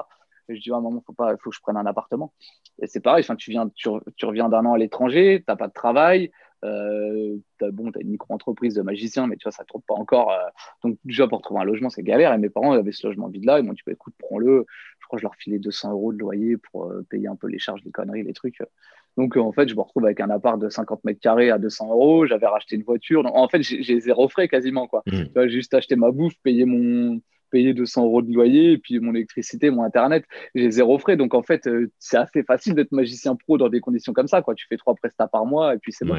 Je 0.54 0.60
dis, 0.60 0.70
à 0.70 0.76
un 0.76 0.80
moment, 0.80 1.02
faut 1.06 1.12
pas, 1.12 1.36
faut 1.38 1.50
que 1.50 1.56
je 1.56 1.60
prenne 1.60 1.76
un 1.76 1.86
appartement. 1.86 2.32
Et 2.80 2.86
c'est 2.86 3.00
pareil, 3.00 3.24
enfin, 3.24 3.36
tu, 3.36 3.50
viens, 3.50 3.68
tu, 3.74 3.88
reviens 4.22 4.48
d'un 4.48 4.64
an 4.66 4.74
à 4.74 4.78
l'étranger, 4.78 5.38
tu 5.38 5.44
n'as 5.48 5.56
pas 5.56 5.68
de 5.68 5.72
travail, 5.72 6.30
euh, 6.64 7.36
tu 7.58 7.64
as, 7.64 7.70
bon, 7.70 7.90
as 7.90 8.00
une 8.00 8.10
micro-entreprise 8.10 8.74
de 8.74 8.82
magicien, 8.82 9.26
mais 9.26 9.36
tu 9.36 9.44
vois, 9.44 9.52
ça 9.52 9.64
ne 9.64 9.66
tourne 9.66 9.82
pas 9.86 9.94
encore. 9.94 10.30
Euh. 10.30 10.38
donc, 10.84 10.98
déjà, 11.04 11.26
pour 11.26 11.42
trouver 11.42 11.60
un 11.60 11.64
logement, 11.64 11.90
c'est 11.90 12.02
galère. 12.02 12.32
Et 12.32 12.38
mes 12.38 12.50
parents 12.50 12.72
avaient 12.72 12.92
ce 12.92 13.06
logement 13.06 13.28
vide-là. 13.28 13.58
Ils 13.58 13.64
m'ont 13.64 13.72
dit, 13.72 13.82
bah, 13.86 13.92
écoute, 13.92 14.14
prends-le. 14.18 14.66
Je 15.00 15.06
crois 15.06 15.16
que 15.16 15.20
je 15.20 15.26
leur 15.26 15.34
filais 15.34 15.58
200 15.58 15.92
euros 15.92 16.12
de 16.12 16.18
loyer 16.18 16.56
pour 16.56 16.86
euh, 16.86 17.04
payer 17.10 17.28
un 17.28 17.36
peu 17.36 17.48
les 17.48 17.58
charges, 17.58 17.82
les 17.84 17.90
conneries, 17.90 18.22
les 18.22 18.32
trucs. 18.32 18.62
Donc, 19.18 19.36
en 19.36 19.52
fait, 19.52 19.68
je 19.68 19.74
me 19.74 19.80
retrouve 19.80 20.04
avec 20.04 20.20
un 20.20 20.30
appart 20.30 20.58
de 20.58 20.68
50 20.68 21.04
mètres 21.04 21.20
carrés 21.20 21.50
à 21.50 21.58
200 21.58 21.90
euros. 21.90 22.26
J'avais 22.26 22.46
racheté 22.46 22.76
une 22.76 22.82
voiture. 22.82 23.24
en 23.26 23.48
fait, 23.48 23.62
j'ai 23.62 24.00
zéro 24.00 24.28
frais 24.28 24.48
quasiment. 24.48 24.86
Quoi. 24.86 25.02
Mmh. 25.06 25.24
j'ai 25.34 25.48
juste 25.50 25.74
acheté 25.74 25.96
ma 25.96 26.10
bouffe, 26.10 26.34
payé 26.42 26.64
mon, 26.64 27.20
payer 27.52 27.74
200 27.74 28.04
euros 28.04 28.22
de 28.22 28.32
loyer, 28.32 28.72
et 28.72 28.78
puis 28.78 28.98
mon 28.98 29.14
électricité, 29.14 29.70
mon 29.70 29.84
internet, 29.84 30.24
j'ai 30.54 30.70
zéro 30.70 30.98
frais. 30.98 31.16
Donc 31.16 31.34
en 31.34 31.42
fait, 31.42 31.68
euh, 31.68 31.90
c'est 31.98 32.16
assez 32.16 32.42
facile 32.42 32.74
d'être 32.74 32.92
magicien 32.92 33.36
pro 33.36 33.58
dans 33.58 33.68
des 33.68 33.80
conditions 33.80 34.12
comme 34.12 34.26
ça. 34.26 34.42
Quoi. 34.42 34.54
Tu 34.54 34.66
fais 34.68 34.76
trois 34.76 34.94
prestats 34.94 35.28
par 35.28 35.46
mois 35.46 35.74
et 35.74 35.78
puis 35.78 35.92
c'est 35.92 36.04
bon. 36.04 36.16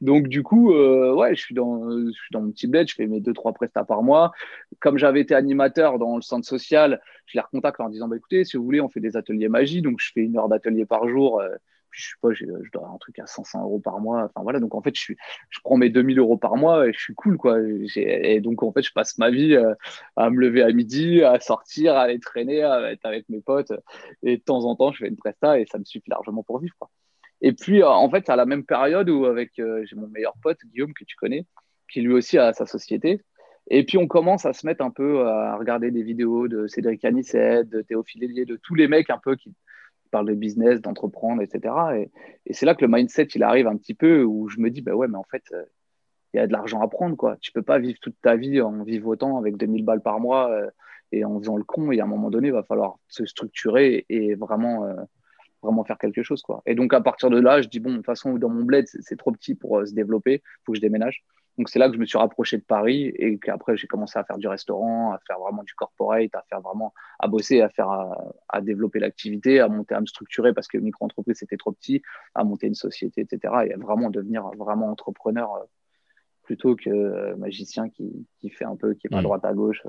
Donc 0.00 0.26
du 0.26 0.42
coup, 0.42 0.72
euh, 0.72 1.14
ouais, 1.14 1.36
je 1.36 1.40
suis, 1.40 1.54
dans, 1.54 1.88
je 1.88 2.10
suis 2.10 2.32
dans 2.32 2.40
mon 2.40 2.50
petit 2.50 2.66
bled, 2.66 2.88
je 2.88 2.94
fais 2.96 3.06
mes 3.06 3.20
deux, 3.20 3.32
trois 3.32 3.52
prestats 3.52 3.84
par 3.84 4.02
mois. 4.02 4.32
Comme 4.80 4.98
j'avais 4.98 5.20
été 5.20 5.32
animateur 5.32 6.00
dans 6.00 6.16
le 6.16 6.22
centre 6.22 6.44
social, 6.44 7.00
je 7.26 7.38
les 7.38 7.40
recontacte 7.40 7.80
en 7.80 7.88
disant, 7.88 8.08
bah, 8.08 8.16
écoutez, 8.16 8.44
si 8.44 8.56
vous 8.56 8.64
voulez, 8.64 8.80
on 8.80 8.88
fait 8.88 8.98
des 8.98 9.16
ateliers 9.16 9.48
magie. 9.48 9.80
Donc 9.80 10.00
je 10.00 10.10
fais 10.12 10.22
une 10.22 10.36
heure 10.36 10.48
d'atelier 10.48 10.86
par 10.86 11.08
jour. 11.08 11.40
Euh, 11.40 11.50
je 11.92 12.08
sais 12.08 12.14
pas, 12.20 12.32
je 12.32 12.70
dois 12.72 12.88
un 12.88 12.98
truc 12.98 13.18
à 13.18 13.26
500 13.26 13.62
euros 13.62 13.78
par 13.78 14.00
mois. 14.00 14.24
Enfin 14.24 14.42
voilà, 14.42 14.60
donc 14.60 14.74
en 14.74 14.82
fait, 14.82 14.94
je, 14.96 15.14
prends 15.62 15.76
mes 15.76 15.90
2000 15.90 16.18
euros 16.18 16.36
par 16.38 16.56
mois 16.56 16.88
et 16.88 16.92
je 16.92 16.98
suis 16.98 17.14
cool, 17.14 17.36
quoi. 17.36 17.58
Et 17.96 18.40
donc 18.40 18.62
en 18.62 18.72
fait, 18.72 18.82
je 18.82 18.92
passe 18.92 19.18
ma 19.18 19.30
vie 19.30 19.54
euh, 19.54 19.74
à 20.16 20.30
me 20.30 20.40
lever 20.40 20.62
à 20.62 20.72
midi, 20.72 21.22
à 21.22 21.38
sortir, 21.40 21.94
à 21.94 22.02
aller 22.02 22.18
traîner, 22.18 22.62
à 22.62 22.90
être 22.92 23.04
avec 23.04 23.28
mes 23.28 23.40
potes. 23.40 23.72
Et 24.22 24.38
de 24.38 24.42
temps 24.42 24.64
en 24.64 24.74
temps, 24.74 24.92
je 24.92 24.98
fais 24.98 25.08
une 25.08 25.16
presta 25.16 25.60
et 25.60 25.66
ça 25.70 25.78
me 25.78 25.84
suffit 25.84 26.10
largement 26.10 26.42
pour 26.42 26.58
vivre, 26.58 26.74
quoi. 26.78 26.90
Et 27.42 27.52
puis, 27.52 27.82
euh, 27.82 27.88
en 27.88 28.08
fait, 28.10 28.30
à 28.30 28.36
la 28.36 28.46
même 28.46 28.64
période 28.64 29.10
où 29.10 29.26
avec 29.26 29.58
euh, 29.58 29.84
j'ai 29.84 29.96
mon 29.96 30.08
meilleur 30.08 30.34
pote, 30.42 30.58
Guillaume, 30.66 30.94
que 30.94 31.04
tu 31.04 31.16
connais, 31.16 31.44
qui 31.92 32.00
lui 32.00 32.14
aussi 32.14 32.38
a 32.38 32.52
sa 32.52 32.66
société. 32.66 33.20
Et 33.70 33.84
puis, 33.84 33.98
on 33.98 34.06
commence 34.06 34.46
à 34.46 34.52
se 34.52 34.66
mettre 34.66 34.84
un 34.84 34.90
peu 34.90 35.26
à 35.26 35.56
regarder 35.56 35.90
des 35.90 36.02
vidéos 36.02 36.48
de 36.48 36.66
Cédric 36.66 37.04
Anisset, 37.04 37.64
de 37.64 37.82
Théophile 37.82 38.24
Hélier, 38.24 38.44
de 38.44 38.56
tous 38.56 38.74
les 38.74 38.88
mecs 38.88 39.10
un 39.10 39.18
peu 39.18 39.36
qui, 39.36 39.54
parle 40.12 40.28
de 40.28 40.34
business, 40.34 40.80
d'entreprendre, 40.80 41.42
etc. 41.42 41.74
Et, 42.46 42.54
c'est 42.54 42.66
là 42.66 42.76
que 42.76 42.84
le 42.84 42.92
mindset, 42.92 43.28
il 43.34 43.42
arrive 43.42 43.66
un 43.66 43.76
petit 43.76 43.94
peu 43.94 44.22
où 44.22 44.48
je 44.48 44.60
me 44.60 44.70
dis, 44.70 44.82
bah 44.82 44.94
ouais, 44.94 45.08
mais 45.08 45.18
en 45.18 45.24
fait, 45.24 45.42
euh, 45.52 45.64
il 46.32 46.36
y 46.36 46.40
a 46.40 46.46
de 46.46 46.52
l'argent 46.52 46.80
à 46.80 46.88
prendre, 46.88 47.16
quoi. 47.16 47.36
Tu 47.40 47.50
peux 47.52 47.62
pas 47.62 47.78
vivre 47.78 47.98
toute 48.00 48.16
ta 48.22 48.36
vie 48.36 48.60
en 48.60 48.84
vivotant 48.84 49.38
avec 49.38 49.56
2000 49.56 49.84
balles 49.84 50.02
par 50.02 50.20
mois 50.20 50.50
euh, 50.50 50.70
et 51.10 51.24
en 51.24 51.38
faisant 51.40 51.56
le 51.56 51.64
con. 51.64 51.90
Et 51.90 52.00
à 52.00 52.04
un 52.04 52.06
moment 52.06 52.30
donné, 52.30 52.48
il 52.48 52.52
va 52.52 52.62
falloir 52.62 52.96
se 53.08 53.26
structurer 53.26 54.06
et 54.08 54.34
vraiment, 54.34 54.84
euh, 54.84 54.94
vraiment 55.62 55.84
faire 55.84 55.98
quelque 55.98 56.22
chose, 56.22 56.42
quoi. 56.42 56.62
Et 56.66 56.74
donc, 56.74 56.94
à 56.94 57.00
partir 57.00 57.30
de 57.30 57.40
là, 57.40 57.60
je 57.62 57.68
dis, 57.68 57.80
bon, 57.80 57.90
de 57.90 57.96
toute 57.96 58.06
façon, 58.06 58.34
dans 58.38 58.48
mon 58.48 58.64
bled, 58.64 58.86
c'est 58.86 59.16
trop 59.16 59.32
petit 59.32 59.54
pour 59.54 59.86
se 59.86 59.94
développer. 59.94 60.34
Il 60.34 60.60
faut 60.64 60.72
que 60.72 60.76
je 60.76 60.82
déménage. 60.82 61.24
Donc 61.58 61.68
c'est 61.68 61.78
là 61.78 61.88
que 61.88 61.94
je 61.94 62.00
me 62.00 62.06
suis 62.06 62.18
rapproché 62.18 62.56
de 62.56 62.62
Paris 62.62 63.12
et 63.16 63.38
qu'après 63.38 63.76
j'ai 63.76 63.86
commencé 63.86 64.18
à 64.18 64.24
faire 64.24 64.38
du 64.38 64.48
restaurant, 64.48 65.12
à 65.12 65.18
faire 65.26 65.38
vraiment 65.38 65.62
du 65.62 65.74
corporate, 65.74 66.34
à 66.34 66.42
faire 66.48 66.60
vraiment, 66.60 66.94
à 67.18 67.28
bosser, 67.28 67.60
à 67.60 67.68
faire, 67.68 67.90
à, 68.48 68.60
développer 68.62 69.00
l'activité, 69.00 69.60
à 69.60 69.68
monter, 69.68 69.94
à 69.94 70.00
me 70.00 70.06
structurer 70.06 70.54
parce 70.54 70.66
que 70.66 70.78
micro-entreprise 70.78 71.36
c'était 71.38 71.58
trop 71.58 71.72
petit, 71.72 72.02
à 72.34 72.44
monter 72.44 72.68
une 72.68 72.74
société, 72.74 73.20
etc. 73.20 73.54
Et 73.66 73.74
à 73.74 73.76
vraiment 73.76 74.08
devenir 74.08 74.44
vraiment 74.56 74.90
entrepreneur 74.90 75.54
euh, 75.56 75.64
plutôt 76.42 76.74
que 76.74 76.88
euh, 76.88 77.36
magicien 77.36 77.90
qui, 77.90 78.26
qui, 78.38 78.48
fait 78.48 78.64
un 78.64 78.76
peu, 78.76 78.94
qui 78.94 79.06
est 79.08 79.10
pas 79.10 79.20
mmh. 79.20 79.24
droite 79.24 79.44
à 79.44 79.52
gauche. 79.52 79.82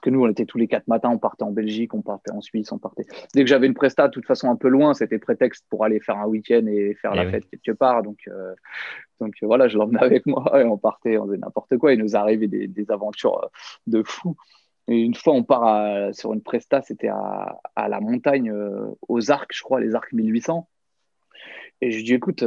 Euh. 0.00 0.06
Parce 0.10 0.10
que 0.10 0.10
nous, 0.10 0.24
on 0.24 0.30
était 0.30 0.46
tous 0.46 0.58
les 0.58 0.68
quatre 0.68 0.88
matins, 0.88 1.10
on 1.10 1.18
partait 1.18 1.42
en 1.42 1.50
Belgique, 1.50 1.94
on 1.94 2.02
partait 2.02 2.32
en 2.32 2.40
Suisse, 2.40 2.72
on 2.72 2.78
partait. 2.78 3.04
Dès 3.34 3.42
que 3.42 3.48
j'avais 3.48 3.66
une 3.66 3.74
presta, 3.74 4.08
de 4.08 4.12
toute 4.12 4.26
façon, 4.26 4.50
un 4.50 4.56
peu 4.56 4.68
loin, 4.68 4.94
c'était 4.94 5.18
prétexte 5.18 5.66
pour 5.68 5.84
aller 5.84 6.00
faire 6.00 6.16
un 6.16 6.26
week-end 6.26 6.66
et 6.66 6.94
faire 6.94 7.14
la 7.14 7.30
fête 7.30 7.44
quelque 7.50 7.76
part. 7.76 8.02
Donc, 8.02 8.20
euh, 8.28 8.54
donc 9.20 9.34
voilà, 9.42 9.68
je 9.68 9.78
l'emmenais 9.78 10.00
avec 10.02 10.26
moi 10.26 10.60
et 10.60 10.64
on 10.64 10.78
partait, 10.78 11.18
on 11.18 11.26
faisait 11.26 11.38
n'importe 11.38 11.76
quoi. 11.76 11.92
Il 11.92 12.00
nous 12.00 12.16
arrivait 12.16 12.48
des, 12.48 12.66
des 12.66 12.90
aventures 12.90 13.44
euh, 13.44 13.48
de 13.86 14.02
fou. 14.02 14.36
Et 14.88 15.02
une 15.02 15.14
fois, 15.14 15.34
on 15.34 15.44
part 15.44 16.12
sur 16.14 16.32
une 16.32 16.42
presta, 16.42 16.82
c'était 16.82 17.08
à, 17.08 17.60
à, 17.76 17.88
la 17.88 18.00
montagne, 18.00 18.50
euh, 18.50 18.88
aux 19.08 19.30
Arcs, 19.30 19.52
je 19.54 19.62
crois, 19.62 19.80
les 19.80 19.94
Arcs 19.94 20.12
1800. 20.12 20.68
Et 21.82 21.92
je 21.92 22.02
dis, 22.04 22.14
écoute, 22.14 22.42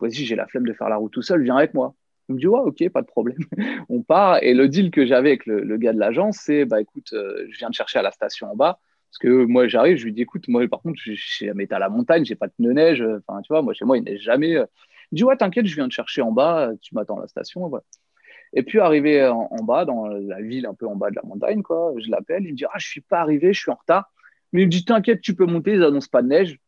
vas-y, 0.00 0.24
j'ai 0.24 0.34
la 0.34 0.46
flemme 0.46 0.66
de 0.66 0.72
faire 0.72 0.88
la 0.88 0.96
route 0.96 1.12
tout 1.12 1.22
seul, 1.22 1.42
viens 1.42 1.56
avec 1.56 1.72
moi. 1.72 1.94
Il 2.28 2.36
me 2.36 2.40
dit, 2.40 2.46
ouais, 2.46 2.60
ok, 2.60 2.88
pas 2.90 3.02
de 3.02 3.06
problème. 3.06 3.38
on 3.88 4.02
part. 4.02 4.42
Et 4.42 4.54
le 4.54 4.68
deal 4.68 4.90
que 4.90 5.06
j'avais 5.06 5.30
avec 5.30 5.46
le, 5.46 5.76
gars 5.76 5.92
de 5.92 5.98
l'agence, 5.98 6.38
c'est, 6.40 6.64
bah 6.64 6.80
écoute, 6.80 7.12
euh, 7.12 7.46
je 7.50 7.58
viens 7.58 7.68
de 7.68 7.74
chercher 7.74 7.98
à 7.98 8.02
la 8.02 8.12
station 8.12 8.50
en 8.50 8.56
bas. 8.56 8.78
Parce 9.10 9.18
que 9.18 9.44
moi, 9.44 9.68
j'arrive, 9.68 9.96
je 9.96 10.04
lui 10.04 10.12
dis, 10.12 10.22
écoute, 10.22 10.48
moi, 10.48 10.66
par 10.68 10.80
contre, 10.80 10.98
je 11.00 11.12
suis 11.12 11.48
à 11.48 11.78
la 11.78 11.88
montagne, 11.88 12.24
j'ai 12.24 12.34
pas 12.34 12.48
de 12.48 12.72
neige. 12.72 13.02
Enfin, 13.28 13.40
tu 13.42 13.52
vois, 13.52 13.62
moi, 13.62 13.74
chez 13.74 13.84
moi, 13.84 13.96
il 13.98 14.04
neige 14.04 14.20
jamais. 14.20 14.50
Il 14.50 14.58
me 14.58 15.16
dit, 15.16 15.24
ouais, 15.24 15.36
t'inquiète, 15.36 15.66
je 15.66 15.74
viens 15.74 15.86
de 15.86 15.92
chercher 15.92 16.22
en 16.22 16.32
bas, 16.32 16.70
tu 16.80 16.94
m'attends 16.94 17.18
à 17.18 17.20
la 17.20 17.28
station. 17.28 17.70
Et 18.54 18.62
puis, 18.62 18.80
arrivé 18.80 19.24
en, 19.26 19.62
bas, 19.62 19.84
dans 19.84 20.06
la 20.08 20.40
ville 20.40 20.66
un 20.66 20.74
peu 20.74 20.86
en 20.88 20.96
bas 20.96 21.10
de 21.10 21.16
la 21.16 21.22
montagne, 21.22 21.62
quoi, 21.62 21.92
je 21.98 22.10
l'appelle, 22.10 22.44
il 22.44 22.52
me 22.52 22.56
dit, 22.56 22.64
ah, 22.64 22.78
je 22.78 22.88
suis 22.88 23.02
pas 23.02 23.20
arrivé, 23.20 23.52
je 23.52 23.60
suis 23.60 23.70
en 23.70 23.76
retard. 23.76 24.10
Mais 24.52 24.62
il 24.62 24.66
me 24.66 24.70
dit, 24.70 24.84
t'inquiète, 24.84 25.20
tu 25.20 25.34
peux 25.34 25.46
monter, 25.46 25.74
ils 25.74 25.82
annoncent 25.84 26.08
pas 26.10 26.22
de 26.22 26.28
neige. 26.28 26.58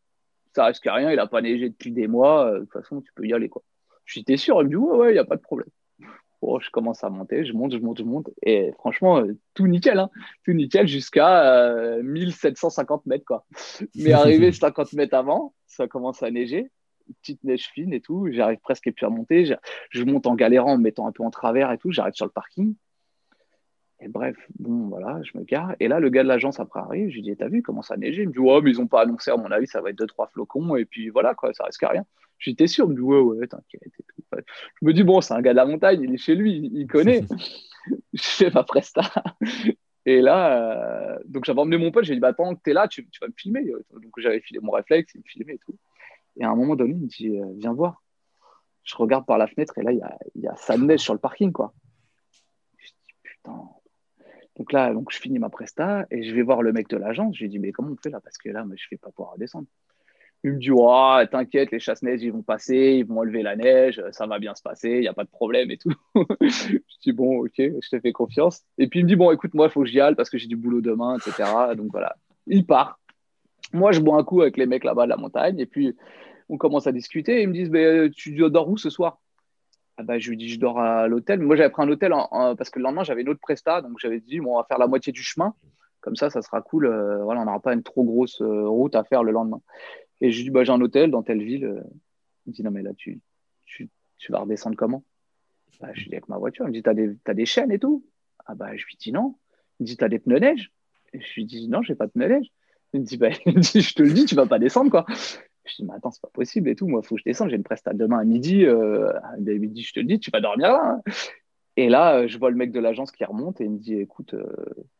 Ça 0.55 0.65
risque 0.65 0.87
à 0.87 0.93
rien, 0.93 1.11
il 1.11 1.19
a 1.19 1.27
pas 1.27 1.41
neigé 1.41 1.69
depuis 1.69 1.91
des 1.91 2.07
mois. 2.07 2.51
De 2.51 2.59
toute 2.59 2.73
façon, 2.73 3.01
tu 3.01 3.11
peux 3.13 3.25
y 3.25 3.33
aller, 3.33 3.49
quoi. 3.49 3.63
Je 4.07 4.21
suis 4.21 4.37
sûr, 4.37 4.61
il 4.61 4.65
me 4.65 4.69
dit 4.69 4.75
ouais, 4.75 4.97
ouais, 4.97 5.09
il 5.11 5.13
n'y 5.13 5.19
a 5.19 5.25
pas 5.25 5.35
de 5.35 5.41
problème. 5.41 5.69
Bon, 6.41 6.59
je 6.59 6.69
commence 6.69 7.03
à 7.03 7.09
monter, 7.09 7.45
je 7.45 7.53
monte, 7.53 7.73
je 7.73 7.77
monte, 7.79 7.97
je 7.97 8.03
monte. 8.03 8.29
Et 8.43 8.71
franchement, 8.79 9.19
euh, 9.19 9.37
tout 9.53 9.67
nickel, 9.67 9.99
hein. 9.99 10.09
tout 10.45 10.53
nickel 10.53 10.87
jusqu'à 10.87 11.97
1750 12.03 13.01
euh, 13.01 13.09
mètres. 13.09 13.25
Quoi. 13.25 13.45
Mais 13.95 14.11
arrivé 14.13 14.51
50 14.51 14.93
mètres 14.93 15.15
avant, 15.15 15.53
ça 15.65 15.87
commence 15.87 16.23
à 16.23 16.31
neiger, 16.31 16.69
petite 17.21 17.43
neige 17.43 17.69
fine 17.73 17.91
et 17.91 18.01
tout. 18.01 18.27
J'arrive 18.31 18.59
presque 18.59 18.89
à 19.01 19.09
monter. 19.09 19.51
Je, 19.89 20.03
monte 20.03 20.27
en 20.27 20.35
galérant, 20.35 20.73
en 20.73 20.77
me 20.77 20.83
mettant 20.83 21.07
un 21.07 21.11
peu 21.11 21.23
en 21.23 21.31
travers 21.31 21.71
et 21.71 21.77
tout. 21.77 21.91
J'arrive 21.91 22.13
sur 22.13 22.25
le 22.25 22.31
parking. 22.31 22.75
Et 23.99 24.07
bref, 24.07 24.37
bon, 24.59 24.89
voilà, 24.89 25.19
je 25.23 25.37
me 25.37 25.43
gare. 25.43 25.75
Et 25.79 25.87
là, 25.87 25.99
le 25.99 26.09
gars 26.09 26.23
de 26.23 26.27
l'agence 26.27 26.59
après 26.59 26.79
arrive. 26.79 27.09
Je 27.09 27.15
lui 27.15 27.21
dis, 27.23 27.35
t'as 27.35 27.47
vu, 27.47 27.63
comment 27.63 27.81
ça 27.81 27.97
neiger 27.97 28.23
Il 28.23 28.29
me 28.29 28.33
dit, 28.33 28.39
ouais, 28.39 28.61
mais 28.61 28.71
ils 28.71 28.77
n'ont 28.77 28.87
pas 28.87 29.01
annoncé, 29.01 29.31
à 29.31 29.37
mon 29.37 29.51
avis, 29.51 29.67
ça 29.67 29.81
va 29.81 29.89
être 29.89 29.97
deux, 29.97 30.07
trois 30.07 30.27
flocons. 30.27 30.75
Et 30.75 30.85
puis 30.85 31.09
voilà, 31.09 31.33
quoi, 31.33 31.53
ça 31.53 31.63
risque 31.65 31.83
à 31.83 31.89
rien. 31.89 32.05
J'étais 32.37 32.67
sûr, 32.67 32.85
il 32.85 32.91
me 32.91 32.95
dit, 32.95 33.01
ouais, 33.01 33.19
ouais, 33.19 33.47
t'inquiète. 33.47 33.81
Je 34.33 34.85
me 34.85 34.93
dis, 34.93 35.03
bon, 35.03 35.21
c'est 35.21 35.33
un 35.33 35.41
gars 35.41 35.51
de 35.53 35.57
la 35.57 35.65
montagne, 35.65 36.01
il 36.01 36.13
est 36.13 36.17
chez 36.17 36.35
lui, 36.35 36.69
il 36.73 36.85
connaît. 36.87 37.23
je 38.13 38.21
fais 38.21 38.49
ma 38.51 38.63
presta. 38.63 39.01
Et 40.05 40.21
là, 40.21 41.15
euh, 41.15 41.19
donc 41.25 41.45
j'avais 41.45 41.59
emmené 41.59 41.77
mon 41.77 41.91
pote, 41.91 42.05
j'ai 42.05 42.13
dit, 42.13 42.19
bah, 42.19 42.33
pendant 42.33 42.55
que 42.55 42.61
t'es 42.61 42.73
là, 42.73 42.87
tu, 42.87 43.07
vas 43.21 43.27
me 43.27 43.33
filmer. 43.35 43.65
Donc 43.91 44.13
j'avais 44.17 44.39
filé 44.39 44.59
mon 44.61 44.71
réflexe, 44.71 45.13
il 45.15 45.19
me 45.19 45.23
filmait 45.25 45.55
et 45.55 45.59
tout. 45.59 45.77
Et 46.37 46.43
à 46.43 46.49
un 46.49 46.55
moment 46.55 46.75
donné, 46.75 46.93
il 46.93 47.01
me 47.01 47.07
dit, 47.07 47.29
euh, 47.29 47.53
viens 47.57 47.73
voir. 47.73 48.03
Je 48.83 48.95
regarde 48.95 49.25
par 49.25 49.37
la 49.37 49.47
fenêtre 49.47 49.77
et 49.77 49.83
là, 49.83 49.91
il 49.91 49.97
y 49.97 50.01
a, 50.01 50.17
y 50.35 50.47
a 50.47 50.55
sa 50.55 50.77
neige 50.77 51.01
sur 51.01 51.13
le 51.13 51.19
parking, 51.19 51.51
quoi. 51.51 51.73
Je 52.77 52.87
dis, 52.87 53.13
putain, 53.21 53.59
donc 54.57 54.73
là, 54.73 54.91
je 55.09 55.17
finis 55.17 55.37
ma 55.37 55.49
presta 55.49 56.07
et 56.09 56.23
je 56.23 56.33
vais 56.33 56.41
voir 56.41 56.63
le 56.63 56.73
mec 56.73 56.89
de 56.89 56.97
l'agence. 56.97 57.35
Je 57.35 57.43
lui 57.43 57.49
dis, 57.49 57.59
mais 57.59 57.71
comment 57.71 57.91
on 57.91 57.95
fait 57.95 58.09
là? 58.09 58.19
Parce 58.19 58.37
que 58.37 58.49
là, 58.49 58.63
je 58.63 58.69
ne 58.69 58.75
vais 58.91 58.97
pas 58.97 59.11
pouvoir 59.11 59.37
descendre. 59.37 59.67
Il 60.43 60.53
me 60.53 60.59
dit, 60.59 60.71
oh, 60.71 61.17
t'inquiète, 61.31 61.71
les 61.71 61.79
chasse-neige, 61.79 62.21
ils 62.21 62.31
vont 62.31 62.41
passer, 62.41 62.97
ils 62.99 63.05
vont 63.05 63.19
enlever 63.19 63.41
la 63.43 63.55
neige, 63.55 64.01
ça 64.11 64.27
va 64.27 64.39
bien 64.39 64.53
se 64.55 64.61
passer, 64.61 64.89
il 64.89 65.01
n'y 65.01 65.07
a 65.07 65.13
pas 65.13 65.23
de 65.23 65.29
problème 65.29 65.71
et 65.71 65.77
tout. 65.77 65.93
je 66.41 66.77
dis, 67.03 67.11
bon, 67.11 67.39
ok, 67.45 67.55
je 67.57 67.89
te 67.89 67.99
fais 67.99 68.11
confiance. 68.11 68.63
Et 68.77 68.87
puis 68.87 68.99
il 68.99 69.03
me 69.03 69.09
dit, 69.09 69.15
bon, 69.15 69.31
écoute, 69.31 69.53
moi, 69.53 69.67
il 69.67 69.71
faut 69.71 69.81
que 69.81 69.87
j'y 69.87 69.99
aille 69.99 70.15
parce 70.15 70.29
que 70.29 70.37
j'ai 70.37 70.47
du 70.47 70.55
boulot 70.55 70.81
demain, 70.81 71.17
etc. 71.17 71.75
Donc 71.75 71.91
voilà, 71.91 72.15
il 72.47 72.65
part. 72.65 72.99
Moi, 73.73 73.91
je 73.91 73.99
bois 73.99 74.17
un 74.17 74.23
coup 74.23 74.41
avec 74.41 74.57
les 74.57 74.65
mecs 74.65 74.83
là-bas 74.83 75.05
de 75.05 75.09
la 75.09 75.17
montagne 75.17 75.59
et 75.59 75.65
puis 75.65 75.95
on 76.49 76.57
commence 76.57 76.87
à 76.87 76.91
discuter. 76.91 77.41
ils 77.41 77.47
me 77.47 77.53
disent, 77.53 77.69
mais 77.69 78.09
tu 78.11 78.33
dors 78.49 78.69
où 78.69 78.77
ce 78.77 78.89
soir? 78.89 79.19
Ah 79.97 80.03
bah, 80.03 80.19
je 80.19 80.29
lui 80.29 80.37
dis, 80.37 80.47
je 80.47 80.59
dors 80.59 80.79
à 80.79 81.07
l'hôtel. 81.07 81.39
Moi, 81.39 81.55
j'avais 81.55 81.71
pris 81.71 81.81
un 81.81 81.89
hôtel 81.89 82.11
parce 82.31 82.69
que 82.69 82.77
le 82.77 82.83
lendemain, 82.83 83.03
j'avais 83.03 83.21
une 83.21 83.29
autre 83.29 83.39
presta. 83.39 83.81
Donc, 83.81 83.97
j'avais 83.99 84.19
dit, 84.19 84.39
bon, 84.39 84.53
on 84.53 84.57
va 84.57 84.63
faire 84.63 84.77
la 84.77 84.87
moitié 84.87 85.11
du 85.11 85.23
chemin. 85.23 85.55
Comme 86.01 86.15
ça, 86.15 86.29
ça 86.29 86.43
sera 86.43 86.61
cool. 86.61 86.85
Euh, 86.85 87.23
voilà, 87.23 87.41
on 87.41 87.45
n'aura 87.45 87.59
pas 87.59 87.73
une 87.73 87.81
trop 87.81 88.03
grosse 88.03 88.41
euh, 88.41 88.67
route 88.67 88.95
à 88.95 89.03
faire 89.03 89.23
le 89.23 89.31
lendemain. 89.31 89.61
Et 90.21 90.31
je 90.31 90.37
lui 90.37 90.43
dis, 90.45 90.49
bah, 90.51 90.63
j'ai 90.63 90.71
un 90.71 90.81
hôtel 90.81 91.09
dans 91.09 91.23
telle 91.23 91.41
ville. 91.43 91.65
Euh. 91.65 91.81
Il 92.45 92.51
me 92.51 92.53
dit, 92.53 92.63
non, 92.63 92.71
mais 92.71 92.83
là, 92.83 92.93
tu, 92.95 93.19
tu, 93.65 93.89
tu 94.17 94.31
vas 94.31 94.39
redescendre 94.39 94.77
comment? 94.77 95.03
Bah, 95.81 95.89
Je 95.93 96.01
lui 96.01 96.09
dis, 96.09 96.15
avec 96.15 96.29
ma 96.29 96.37
voiture. 96.37 96.65
Il 96.65 96.69
me 96.69 96.73
dit, 96.73 96.83
t'as 96.83 96.93
des, 96.93 97.17
as 97.25 97.33
des 97.33 97.45
chaînes 97.47 97.71
et 97.71 97.79
tout? 97.79 98.05
Ah 98.45 98.53
bah, 98.53 98.75
je 98.75 98.85
lui 98.85 98.95
dis, 98.99 99.11
non. 99.11 99.35
Il 99.79 99.83
me 99.83 99.87
dit, 99.87 99.97
t'as 99.97 100.09
des 100.09 100.19
pneus 100.19 100.39
neige? 100.39 100.71
Je 101.13 101.33
lui 101.35 101.45
dis, 101.45 101.67
non, 101.67 101.81
j'ai 101.81 101.95
pas 101.95 102.05
de 102.05 102.11
pneus 102.11 102.27
neige. 102.27 102.47
Il 102.93 103.01
me 103.01 103.05
dit, 103.05 103.17
bah, 103.17 103.31
je 103.45 103.93
te 103.93 104.03
le 104.03 104.13
dis, 104.13 104.25
tu 104.25 104.35
vas 104.35 104.45
pas 104.45 104.59
descendre, 104.59 104.91
quoi. 104.91 105.07
Je 105.67 105.75
dis, 105.75 105.85
mais 105.85 105.93
attends, 105.93 106.11
c'est 106.11 106.21
pas 106.21 106.29
possible 106.33 106.69
et 106.69 106.75
tout. 106.75 106.87
Moi, 106.87 107.01
il 107.03 107.07
faut 107.07 107.15
que 107.15 107.21
je 107.21 107.25
descende. 107.25 107.49
J'ai 107.49 107.55
une 107.55 107.63
presta 107.63 107.93
demain 107.93 108.19
à 108.19 108.23
midi. 108.23 108.65
Euh, 108.65 109.11
à 109.21 109.37
midi, 109.37 109.83
je 109.83 109.93
te 109.93 109.99
le 109.99 110.05
dis, 110.05 110.19
tu 110.19 110.31
vas 110.31 110.41
dormir 110.41 110.71
là. 110.71 111.01
Hein. 111.05 111.11
Et 111.75 111.89
là, 111.89 112.19
euh, 112.19 112.27
je 112.27 112.37
vois 112.37 112.49
le 112.49 112.55
mec 112.55 112.71
de 112.71 112.79
l'agence 112.79 113.11
qui 113.11 113.23
remonte 113.23 113.61
et 113.61 113.65
il 113.65 113.71
me 113.71 113.77
dit, 113.77 113.95
écoute, 113.95 114.33
euh, 114.33 114.47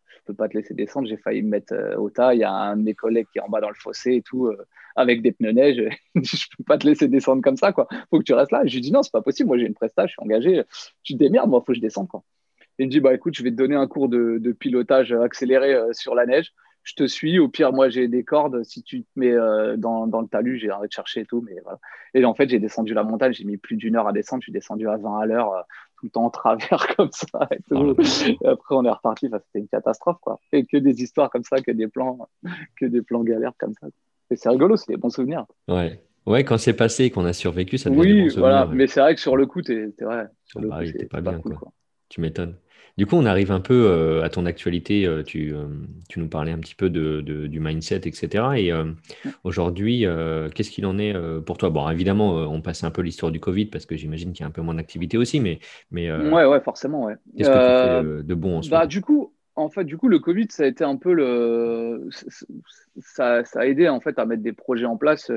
je 0.09 0.19
peux 0.25 0.33
pas 0.33 0.47
te 0.49 0.57
laisser 0.57 0.73
descendre. 0.73 1.07
J'ai 1.07 1.17
failli 1.17 1.41
me 1.41 1.49
mettre 1.49 1.73
au 1.97 2.09
tas. 2.09 2.33
Il 2.33 2.39
y 2.39 2.43
a 2.43 2.51
un 2.51 2.77
de 2.77 2.83
mes 2.83 2.93
collègues 2.93 3.27
qui 3.31 3.39
est 3.39 3.41
en 3.41 3.49
bas 3.49 3.61
dans 3.61 3.69
le 3.69 3.75
fossé 3.75 4.15
et 4.15 4.21
tout, 4.21 4.51
avec 4.95 5.21
des 5.21 5.31
pneus 5.31 5.53
neige. 5.53 5.81
je 6.15 6.45
peux 6.57 6.63
pas 6.63 6.77
te 6.77 6.85
laisser 6.85 7.07
descendre 7.07 7.41
comme 7.41 7.57
ça, 7.57 7.71
quoi. 7.71 7.87
Faut 8.09 8.19
que 8.19 8.23
tu 8.23 8.33
restes 8.33 8.51
là. 8.51 8.61
je 8.65 8.73
lui 8.73 8.81
dis, 8.81 8.91
non, 8.91 9.03
c'est 9.03 9.11
pas 9.11 9.21
possible. 9.21 9.47
Moi, 9.47 9.57
j'ai 9.57 9.65
une 9.65 9.73
presta, 9.73 10.05
je 10.05 10.11
suis 10.11 10.21
engagé. 10.21 10.63
Tu 11.03 11.13
te 11.13 11.19
démerdes, 11.19 11.49
moi, 11.49 11.61
faut 11.61 11.71
que 11.71 11.75
je 11.75 11.81
descende, 11.81 12.07
quoi. 12.07 12.23
il 12.77 12.87
me 12.87 12.91
dit, 12.91 12.99
bah 12.99 13.13
écoute, 13.13 13.35
je 13.35 13.43
vais 13.43 13.51
te 13.51 13.55
donner 13.55 13.75
un 13.75 13.87
cours 13.87 14.09
de 14.09 14.51
pilotage 14.51 15.13
accéléré 15.13 15.77
sur 15.93 16.13
la 16.13 16.25
neige 16.25 16.53
je 16.87 16.93
te 16.93 17.05
suis. 17.05 17.37
Au 17.37 17.49
pire, 17.49 17.73
moi, 17.73 17.89
j'ai 17.89 18.07
des 18.07 18.23
cordes. 18.23 18.63
Si 18.63 18.81
tu 18.81 19.03
te 19.03 19.07
mets 19.17 19.33
euh, 19.33 19.75
dans, 19.75 20.07
dans, 20.07 20.21
le 20.21 20.27
talus, 20.27 20.57
j'ai 20.57 20.69
arrêté 20.69 20.87
de 20.87 20.93
chercher 20.93 21.21
et 21.21 21.25
tout. 21.25 21.43
Mais 21.45 21.57
voilà. 21.61 21.79
Et 22.13 22.23
en 22.23 22.33
fait, 22.33 22.49
j'ai 22.49 22.59
descendu 22.59 22.93
la 22.93 23.03
montagne. 23.03 23.33
J'ai 23.33 23.43
mis 23.43 23.57
plus 23.57 23.75
d'une 23.75 23.97
heure 23.97 24.07
à 24.07 24.13
descendre. 24.13 24.41
Je 24.41 24.45
suis 24.45 24.53
descendu 24.53 24.87
à 24.87 24.95
20 24.95 25.19
à 25.19 25.25
l'heure, 25.25 25.51
euh, 25.51 25.61
tout 25.99 26.05
le 26.05 26.11
temps 26.11 26.23
en 26.23 26.29
travers 26.29 26.87
comme 26.95 27.11
ça. 27.11 27.39
Et, 27.51 27.57
tout. 27.67 27.93
et 28.01 28.47
après, 28.47 28.75
on 28.75 28.85
est 28.85 28.89
reparti. 28.89 29.27
Enfin, 29.27 29.39
C'était 29.47 29.59
une 29.59 29.67
catastrophe, 29.67 30.19
quoi. 30.21 30.39
Et 30.53 30.65
que 30.65 30.77
des 30.77 31.01
histoires 31.01 31.29
comme 31.29 31.43
ça, 31.43 31.57
que 31.61 31.71
des 31.71 31.89
plans, 31.89 32.29
que 32.79 32.85
des 32.85 33.01
plans 33.01 33.23
galères 33.23 33.53
comme 33.57 33.73
ça. 33.81 33.87
Et 34.31 34.37
c'est 34.37 34.47
rigolo, 34.47 34.77
c'est 34.77 34.91
des 34.93 34.97
bons 34.97 35.09
souvenirs. 35.09 35.45
Ouais. 35.67 36.01
Ouais, 36.25 36.43
quand 36.45 36.57
c'est 36.57 36.73
passé 36.73 37.05
et 37.05 37.09
qu'on 37.09 37.25
a 37.25 37.31
survécu, 37.33 37.77
ça 37.77 37.89
devient 37.89 38.01
Oui, 38.01 38.29
voilà, 38.37 38.65
mais 38.65 38.87
c'est 38.87 38.99
vrai 38.99 39.15
que 39.15 39.21
sur 39.21 39.37
le 39.37 39.45
coup, 39.45 39.61
t'es 39.61 39.93
vrai. 40.01 40.27
Sur 40.43 40.59
le 40.59 40.69
coup, 40.69 41.07
pas 41.09 41.21
bien, 41.21 41.39
quoi. 41.39 41.57
Tu 42.09 42.21
m'étonnes. 42.21 42.55
Du 42.97 43.05
coup, 43.05 43.15
on 43.15 43.25
arrive 43.25 43.51
un 43.51 43.59
peu 43.59 43.85
euh, 43.85 44.23
à 44.23 44.29
ton 44.29 44.47
actualité. 44.47 45.05
Euh, 45.05 45.21
tu, 45.21 45.53
euh, 45.53 45.67
tu, 46.09 46.19
nous 46.19 46.27
parlais 46.27 46.51
un 46.51 46.57
petit 46.57 46.73
peu 46.73 46.89
de, 46.89 47.21
du 47.21 47.59
mindset, 47.59 48.01
etc. 48.07 48.43
Et 48.57 48.71
aujourd'hui, 49.43 50.05
qu'est-ce 50.55 50.71
qu'il 50.71 50.85
en 50.85 50.97
est 50.97 51.13
pour 51.45 51.57
toi? 51.57 51.69
Bon, 51.69 51.87
évidemment, 51.89 52.35
on 52.51 52.61
passe 52.61 52.83
un 52.83 52.91
peu 52.91 53.01
l'histoire 53.01 53.31
du 53.31 53.39
Covid 53.39 53.65
parce 53.67 53.85
que 53.85 53.95
j'imagine 53.95 54.33
qu'il 54.33 54.41
y 54.41 54.43
a 54.43 54.47
un 54.47 54.51
peu 54.51 54.61
moins 54.61 54.73
d'activité 54.73 55.17
aussi, 55.17 55.39
mais, 55.39 55.59
mais 55.91 56.11
ouais, 56.11 56.45
ouais, 56.45 56.59
forcément, 56.61 57.05
ouais. 57.05 57.15
Qu'est-ce 57.37 57.49
que 57.49 58.11
tu 58.11 58.17
fais 58.17 58.23
de 58.23 58.33
bon 58.33 58.57
en 58.57 58.61
ce 58.63 58.69
bah, 58.69 58.87
Du 58.87 59.01
coup, 59.01 59.31
en 59.55 59.69
fait, 59.69 59.83
du 59.83 59.97
coup, 59.97 60.07
le 60.07 60.19
Covid, 60.19 60.47
ça 60.49 60.63
a 60.63 60.65
été 60.65 60.83
un 60.83 60.95
peu 60.95 61.13
le, 61.13 62.09
ça, 62.99 63.43
ça 63.43 63.59
a 63.59 63.65
aidé 63.65 63.89
en 63.89 63.99
fait 63.99 64.17
à 64.17 64.25
mettre 64.25 64.43
des 64.43 64.53
projets 64.53 64.85
en 64.85 64.97
place 64.97 65.31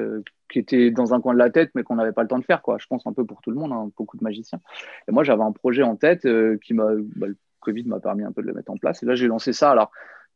qui 0.50 0.58
étaient 0.58 0.90
dans 0.90 1.12
un 1.12 1.20
coin 1.20 1.34
de 1.34 1.38
la 1.38 1.50
tête, 1.50 1.70
mais 1.74 1.82
qu'on 1.82 1.96
n'avait 1.96 2.12
pas 2.12 2.22
le 2.22 2.28
temps 2.28 2.38
de 2.38 2.44
faire, 2.44 2.62
quoi. 2.62 2.78
Je 2.78 2.86
pense 2.86 3.06
un 3.06 3.12
peu 3.12 3.24
pour 3.24 3.42
tout 3.42 3.50
le 3.50 3.56
monde, 3.56 3.72
hein, 3.72 3.90
beaucoup 3.96 4.16
de 4.16 4.24
magiciens. 4.24 4.60
Et 5.08 5.12
moi, 5.12 5.24
j'avais 5.24 5.42
un 5.42 5.52
projet 5.52 5.82
en 5.82 5.96
tête 5.96 6.26
qui 6.62 6.74
m'a, 6.74 6.88
bah, 7.16 7.26
Covid 7.60 7.84
m'a 7.84 8.00
permis 8.00 8.24
un 8.24 8.32
peu 8.32 8.42
de 8.42 8.46
le 8.46 8.54
mettre 8.54 8.70
en 8.70 8.76
place. 8.76 9.02
Et 9.02 9.06
là, 9.06 9.14
j'ai 9.14 9.26
lancé 9.26 9.52
ça. 9.52 9.70
Alors, 9.70 9.90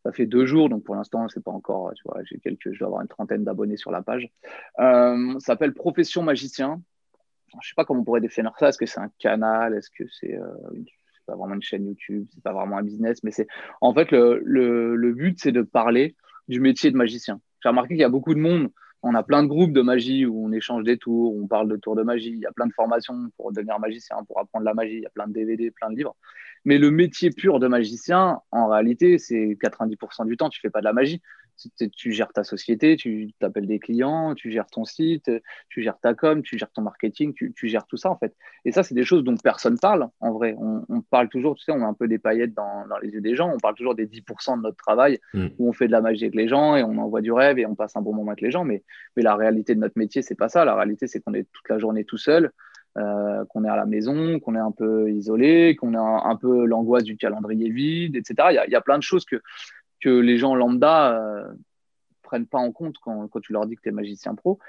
ça 0.04 0.12
fait 0.12 0.26
deux 0.26 0.44
jours, 0.44 0.68
donc 0.68 0.84
pour 0.84 0.94
l'instant, 0.94 1.26
c'est 1.28 1.42
pas 1.42 1.50
encore, 1.50 1.92
tu 1.94 2.02
vois, 2.04 2.20
j'ai 2.24 2.38
quelques, 2.38 2.72
je 2.72 2.78
dois 2.78 2.88
avoir 2.88 3.02
une 3.02 3.08
trentaine 3.08 3.42
d'abonnés 3.42 3.78
sur 3.78 3.90
la 3.90 4.02
page. 4.02 4.28
Euh, 4.78 5.32
ça 5.34 5.46
s'appelle 5.46 5.72
Profession 5.72 6.22
Magicien. 6.22 6.82
Je 7.62 7.68
sais 7.68 7.74
pas 7.74 7.84
comment 7.84 8.00
on 8.00 8.04
pourrait 8.04 8.20
définir 8.20 8.52
ça. 8.58 8.68
Est-ce 8.68 8.78
que 8.78 8.87
c'est 8.87 9.00
un 9.00 9.10
canal? 9.18 9.74
Est-ce 9.74 9.88
que 9.90 10.04
c'est 10.10 10.34
euh, 10.34 10.44
pas 11.26 11.37
vraiment 11.37 11.54
une 11.54 11.62
chaîne 11.62 11.87
YouTube? 11.87 12.26
C'est 12.34 12.42
pas 12.42 12.52
vraiment 12.52 12.76
un 12.76 12.82
business, 12.82 13.22
mais 13.22 13.30
c'est 13.30 13.46
en 13.80 13.94
fait 13.94 14.10
le, 14.10 14.40
le, 14.44 14.94
le 14.96 15.12
but, 15.12 15.38
c'est 15.40 15.52
de 15.52 15.62
parler 15.62 16.16
du 16.48 16.60
métier 16.60 16.90
de 16.90 16.96
magicien. 16.96 17.40
J'ai 17.62 17.70
remarqué 17.70 17.94
qu'il 17.94 18.00
y 18.00 18.04
a 18.04 18.10
beaucoup 18.10 18.34
de 18.34 18.40
monde. 18.40 18.70
On 19.02 19.14
a 19.14 19.22
plein 19.22 19.42
de 19.42 19.48
groupes 19.48 19.72
de 19.72 19.82
magie 19.82 20.26
où 20.26 20.46
on 20.46 20.52
échange 20.52 20.82
des 20.82 20.98
tours, 20.98 21.34
on 21.37 21.46
parle 21.46 21.68
de 21.68 21.76
tours 21.76 21.94
de 21.94 22.02
magie. 22.02 22.30
Il 22.30 22.38
y 22.38 22.46
a 22.46 22.52
plein 22.52 22.66
de 22.66 22.72
formations 22.72 23.30
pour 23.37 23.52
devenir 23.52 23.78
magicien, 23.78 24.16
pour 24.26 24.38
apprendre 24.38 24.64
la 24.64 24.74
magie. 24.74 24.96
Il 24.96 25.02
y 25.02 25.06
a 25.06 25.10
plein 25.10 25.26
de 25.26 25.32
DVD, 25.32 25.70
plein 25.70 25.90
de 25.90 25.96
livres. 25.96 26.16
Mais 26.64 26.79
le 26.79 26.90
métier 26.90 27.31
pur 27.31 27.61
de 27.61 27.68
magicien, 27.68 28.40
en 28.50 28.68
réalité, 28.68 29.18
c'est 29.18 29.57
90% 29.61 30.27
du 30.27 30.37
temps, 30.37 30.48
tu 30.48 30.61
fais 30.61 30.70
pas 30.70 30.81
de 30.81 30.85
la 30.85 30.92
magie. 30.92 31.20
Tu 31.77 32.12
gères 32.12 32.33
ta 32.33 32.42
société, 32.42 32.96
tu 32.96 33.33
t'appelles 33.38 33.68
des 33.68 33.79
clients, 33.79 34.35
tu 34.35 34.50
gères 34.50 34.66
ton 34.66 34.85
site, 34.85 35.31
tu 35.68 35.83
gères 35.83 36.00
ta 36.00 36.12
com, 36.12 36.42
tu 36.42 36.59
gères 36.59 36.72
ton 36.72 36.83
marketing, 36.83 37.33
tu, 37.33 37.55
gères 37.68 37.87
tout 37.87 37.96
ça 37.96 38.11
en 38.11 38.18
fait. 38.18 38.35
Et 38.64 38.72
ça, 38.72 38.83
c'est 38.83 38.96
des 38.96 39.05
choses 39.05 39.22
dont 39.22 39.37
personne 39.37 39.79
parle 39.79 40.09
en 40.18 40.33
vrai. 40.33 40.57
On, 40.59 41.00
parle 41.03 41.29
toujours, 41.29 41.55
tu 41.55 41.62
sais, 41.62 41.70
on 41.70 41.83
a 41.83 41.87
un 41.87 41.94
peu 41.94 42.09
des 42.09 42.18
paillettes 42.18 42.55
dans, 42.55 42.85
les 43.03 43.11
yeux 43.11 43.20
des 43.20 43.37
gens. 43.37 43.53
On 43.55 43.59
parle 43.59 43.77
toujours 43.77 43.94
des 43.94 44.07
10% 44.07 44.57
de 44.57 44.62
notre 44.62 44.77
travail 44.77 45.20
mm. 45.33 45.46
où 45.59 45.68
on 45.68 45.72
fait 45.72 45.87
de 45.87 45.92
la 45.92 46.00
magie 46.00 46.24
avec 46.24 46.35
les 46.35 46.48
gens 46.48 46.74
et 46.74 46.83
on 46.83 46.98
envoie 46.98 47.20
du 47.20 47.31
rêve 47.31 47.59
et 47.61 47.66
on 47.66 47.77
passe 47.77 47.94
un 47.94 48.03
bon 48.03 48.12
moment 48.12 48.33
avec 48.33 48.40
les 48.40 48.50
gens. 48.50 48.64
Mais, 48.64 48.83
mais 49.16 49.22
la 49.22 49.37
réalité 49.37 49.77
de 49.77 49.81
notre 49.81 49.96
métier, 49.96 50.22
c'est 50.22 50.35
pas 50.35 50.48
ça. 50.48 50.64
La 50.64 50.74
réalité, 50.74 51.07
c'est 51.07 51.20
qu'on 51.20 51.35
est 51.35 51.46
toute 51.53 51.68
la 51.68 51.79
journée 51.79 52.05
tout 52.05 52.18
seul. 52.18 52.50
Euh, 52.96 53.44
qu'on 53.46 53.64
est 53.64 53.68
à 53.68 53.74
la 53.74 53.87
maison, 53.87 54.38
qu'on 54.38 54.54
est 54.54 54.61
un 54.61 54.70
peu 54.70 55.11
isolé, 55.11 55.74
qu'on 55.74 55.94
a 55.94 56.28
un, 56.28 56.37
peu 56.37 56.64
l'angoisse 56.64 57.02
du 57.02 57.16
calendrier 57.16 57.68
vide, 57.68 58.14
etc. 58.14 58.50
Il 58.66 58.70
y 58.70 58.76
a, 58.76 58.80
plein 58.80 58.98
de 58.98 59.02
choses 59.02 59.24
que, 59.24 59.40
les 60.04 60.38
gens 60.38 60.54
lambda 60.54 61.18
euh, 61.18 61.44
prennent 62.22 62.46
pas 62.46 62.59
en 62.59 62.70
compte 62.70 62.98
quand, 63.02 63.26
quand 63.26 63.40
tu 63.40 63.52
leur 63.52 63.66
dis 63.66 63.74
que 63.74 63.80
tu 63.80 63.88
es 63.88 63.92
magicien 63.92 64.35
pro 64.37 64.61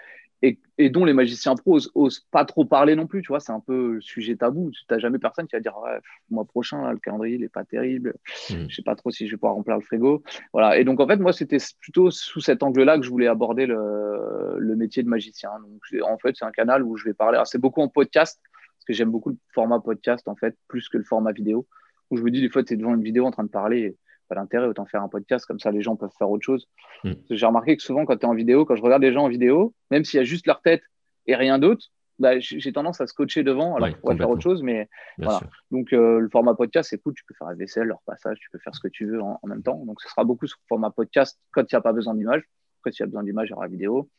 et, 0.78 0.90
dont 0.90 1.06
les 1.06 1.14
magiciens 1.14 1.56
pros 1.56 1.80
osent, 1.96 2.28
pas 2.32 2.46
trop 2.46 2.66
parler 2.66 2.96
non 2.96 3.08
plus, 3.08 3.22
tu 3.22 3.30
vois, 3.30 3.40
c'est 3.40 3.52
un 3.52 3.60
peu 3.60 4.00
sujet 4.02 4.36
tabou. 4.36 4.72
Tu 4.72 4.84
n'as 4.90 5.00
jamais 5.00 5.20
personne 5.20 5.48
qui 5.48 5.56
va 5.56 5.62
dire, 5.62 5.78
ouais, 5.78 6.00
mois 6.30 6.46
prochain, 6.46 6.92
le 6.92 7.00
calendrier, 7.00 7.36
il 7.36 7.42
n'est 7.42 7.50
pas 7.50 7.64
terrible, 7.64 8.16
Je 8.50 8.58
mmh. 8.58 8.70
je 8.70 8.76
sais 8.76 8.82
pas 8.82 8.96
trop 8.96 9.12
si 9.12 9.28
je 9.28 9.32
vais 9.32 9.38
pouvoir 9.38 9.56
remplir 9.56 9.76
le 9.78 9.82
frigo. 9.82 10.24
Voilà. 10.54 10.78
Et 10.78 10.84
donc, 10.84 11.00
en 11.00 11.08
fait, 11.08 11.18
moi, 11.18 11.34
c'était 11.34 11.58
plutôt 11.80 12.12
sous 12.12 12.42
cet 12.42 12.62
angle-là 12.64 12.98
que 12.98 13.04
je 13.04 13.10
voulais 13.10 13.28
aborder 13.28 13.66
le, 13.66 14.58
le 14.58 14.76
métier 14.76 15.04
de 15.04 15.08
magicien. 15.08 15.52
Donc, 15.62 15.82
en 16.04 16.18
fait, 16.18 16.36
c'est 16.38 16.46
un 16.46 16.52
canal 16.52 16.84
où 16.84 16.98
je 16.98 17.06
vais 17.06 17.14
parler, 17.14 17.42
c'est 17.46 17.62
beaucoup 17.62 17.82
en 17.82 17.88
podcast, 17.88 18.42
parce 18.54 18.86
que 18.86 18.94
j'aime 18.94 19.12
beaucoup 19.12 19.30
le 19.30 19.38
format 19.54 19.80
podcast, 19.80 20.28
en 20.28 20.36
fait, 20.36 20.58
plus 20.68 20.90
que 20.90 20.98
le 20.98 21.04
format 21.04 21.32
vidéo, 21.32 21.66
où 22.10 22.18
je 22.18 22.24
me 22.24 22.32
dis, 22.32 22.42
des 22.42 22.50
fois, 22.50 22.64
tu 22.64 22.74
es 22.74 22.78
devant 22.78 22.94
une 22.94 23.04
vidéo 23.04 23.26
en 23.26 23.32
train 23.32 23.44
de 23.44 23.50
parler, 23.50 23.96
pas 24.28 24.36
d'intérêt, 24.36 24.68
autant 24.68 24.86
faire 24.86 25.02
un 25.02 25.10
podcast, 25.10 25.46
comme 25.46 25.60
ça 25.60 25.72
les 25.72 25.82
gens 25.82 25.96
peuvent 25.96 26.14
faire 26.18 26.30
autre 26.30 26.44
chose. 26.44 26.68
Mm. 27.04 27.14
J'ai 27.30 27.46
remarqué 27.46 27.78
que 27.78 27.84
souvent, 27.84 28.06
quand 28.06 28.18
tu 28.18 28.26
es 28.26 28.30
en 28.30 28.34
vidéo, 28.34 28.66
quand 28.66 28.76
je 28.76 28.82
regarde 28.82 29.02
les 29.02 29.14
gens 29.14 29.24
en 29.24 29.30
vidéo, 29.30 29.74
même 29.92 30.04
s'il 30.04 30.18
y 30.18 30.22
a 30.22 30.24
juste 30.24 30.48
leur 30.48 30.62
tête 30.62 30.82
et 31.28 31.36
rien 31.36 31.60
d'autre, 31.60 31.88
bah, 32.18 32.40
j'ai 32.40 32.72
tendance 32.72 33.02
à 33.02 33.08
scotcher 33.08 33.44
devant, 33.44 33.76
alors 33.76 33.90
ouais, 34.04 34.16
faire 34.16 34.30
autre 34.30 34.42
chose, 34.42 34.64
mais 34.64 34.88
voilà. 35.18 35.42
Donc, 35.72 35.92
euh, 35.92 36.20
le 36.20 36.30
format 36.30 36.56
podcast, 36.56 36.90
c'est 36.90 36.98
cool, 37.00 37.14
tu 37.14 37.26
peux 37.26 37.34
faire 37.38 37.48
la 37.48 37.56
vaisselle, 37.56 37.88
leur 37.88 38.02
passage, 38.06 38.38
tu 38.40 38.50
peux 38.52 38.60
faire 38.60 38.74
ce 38.74 38.80
que 38.80 38.88
tu 38.88 39.06
veux 39.06 39.22
en, 39.22 39.40
même 39.46 39.64
temps. 39.64 39.84
Donc, 39.86 40.02
ce 40.02 40.10
sera 40.10 40.24
beaucoup 40.24 40.48
sur 40.48 40.58
le 40.62 40.68
format 40.68 40.92
podcast 40.92 41.38
quand 41.52 41.62
il 41.62 41.76
n'y 41.76 41.78
a 41.78 41.82
pas 41.82 41.92
besoin 41.92 42.16
d'image. 42.16 42.44
Après, 42.80 42.92
s'il 42.92 43.02
y 43.02 43.04
a 43.04 43.08
besoin 43.08 43.24
d'image, 43.24 43.50
il 43.50 43.52
y 43.52 43.54
aura 43.54 43.68
vidéo. 43.68 44.10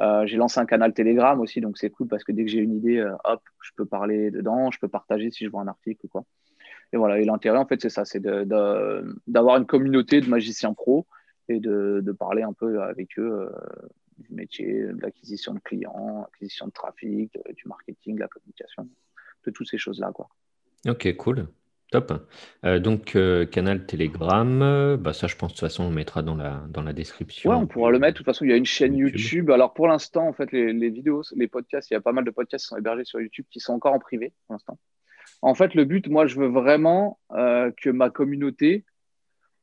Euh, 0.00 0.26
j'ai 0.26 0.36
lancé 0.36 0.58
un 0.58 0.66
canal 0.66 0.94
Telegram 0.94 1.38
aussi, 1.40 1.60
donc 1.60 1.78
c'est 1.78 1.90
cool 1.90 2.08
parce 2.08 2.24
que 2.24 2.32
dès 2.32 2.44
que 2.44 2.50
j'ai 2.50 2.58
une 2.58 2.74
idée, 2.74 2.98
euh, 2.98 3.14
hop, 3.24 3.42
je 3.62 3.70
peux 3.76 3.86
parler 3.86 4.30
dedans, 4.30 4.70
je 4.72 4.80
peux 4.80 4.88
partager 4.88 5.30
si 5.30 5.44
je 5.44 5.50
vois 5.50 5.60
un 5.60 5.68
article 5.68 6.06
ou 6.06 6.08
quoi. 6.08 6.24
Et 6.94 6.96
voilà, 6.96 7.18
et 7.18 7.24
l'intérêt, 7.24 7.58
en 7.58 7.66
fait, 7.66 7.82
c'est 7.82 7.90
ça, 7.90 8.04
c'est 8.04 8.22
d'avoir 8.22 9.56
une 9.56 9.66
communauté 9.66 10.20
de 10.20 10.28
magiciens 10.28 10.74
pros 10.74 11.08
et 11.48 11.58
de, 11.58 12.14
parler 12.16 12.42
un 12.42 12.52
peu 12.52 12.80
avec 12.82 13.18
eux 13.18 13.48
euh, 13.50 13.88
du 14.18 14.32
métier, 14.32 14.84
de 14.84 15.02
l'acquisition 15.02 15.54
de 15.54 15.58
clients, 15.58 16.20
l'acquisition 16.20 16.68
de 16.68 16.70
trafic, 16.70 17.36
euh, 17.36 17.52
du 17.52 17.66
marketing, 17.66 18.14
de 18.14 18.20
la 18.20 18.28
communication, 18.28 18.88
de 19.44 19.50
toutes 19.50 19.66
ces 19.66 19.76
choses-là. 19.76 20.12
Quoi. 20.12 20.28
Ok, 20.86 21.16
cool. 21.16 21.48
Top. 21.90 22.12
Euh, 22.64 22.78
donc, 22.78 23.18
canal 23.50 23.86
Telegram, 23.86 24.96
bah, 24.96 25.12
ça, 25.12 25.26
je 25.26 25.34
pense, 25.34 25.50
de 25.50 25.54
toute 25.54 25.68
façon, 25.68 25.82
on 25.82 25.90
mettra 25.90 26.22
dans 26.22 26.36
la, 26.36 26.62
dans 26.68 26.82
la 26.82 26.92
description. 26.92 27.50
Ouais, 27.50 27.56
on 27.56 27.66
pourra 27.66 27.90
le 27.90 27.98
mettre. 27.98 28.12
De 28.12 28.18
toute 28.18 28.26
façon, 28.26 28.44
il 28.44 28.52
y 28.52 28.54
a 28.54 28.56
une 28.56 28.66
chaîne 28.66 28.94
YouTube. 28.94 29.50
Alors, 29.50 29.74
pour 29.74 29.88
l'instant, 29.88 30.28
en 30.28 30.32
fait, 30.32 30.52
les, 30.52 30.72
les, 30.72 30.90
vidéos, 30.90 31.22
les 31.34 31.48
podcasts, 31.48 31.90
il 31.90 31.94
y 31.94 31.96
a 31.96 32.00
pas 32.00 32.12
mal 32.12 32.24
de 32.24 32.30
podcasts 32.30 32.66
qui 32.66 32.68
sont 32.68 32.76
hébergés 32.76 33.04
sur 33.04 33.20
YouTube 33.20 33.46
qui 33.50 33.58
sont 33.58 33.72
encore 33.72 33.94
en 33.94 33.98
privé 33.98 34.32
pour 34.46 34.54
l'instant. 34.54 34.78
En 35.42 35.54
fait, 35.54 35.74
le 35.74 35.84
but, 35.84 36.08
moi, 36.08 36.26
je 36.26 36.38
veux 36.38 36.48
vraiment 36.48 37.18
euh, 37.32 37.70
que 37.76 37.90
ma 37.90 38.10
communauté 38.10 38.84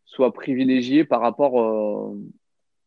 soit 0.06 0.34
privilégiée 0.34 1.06
par 1.06 1.22
rapport, 1.22 1.62
euh, 1.62 2.18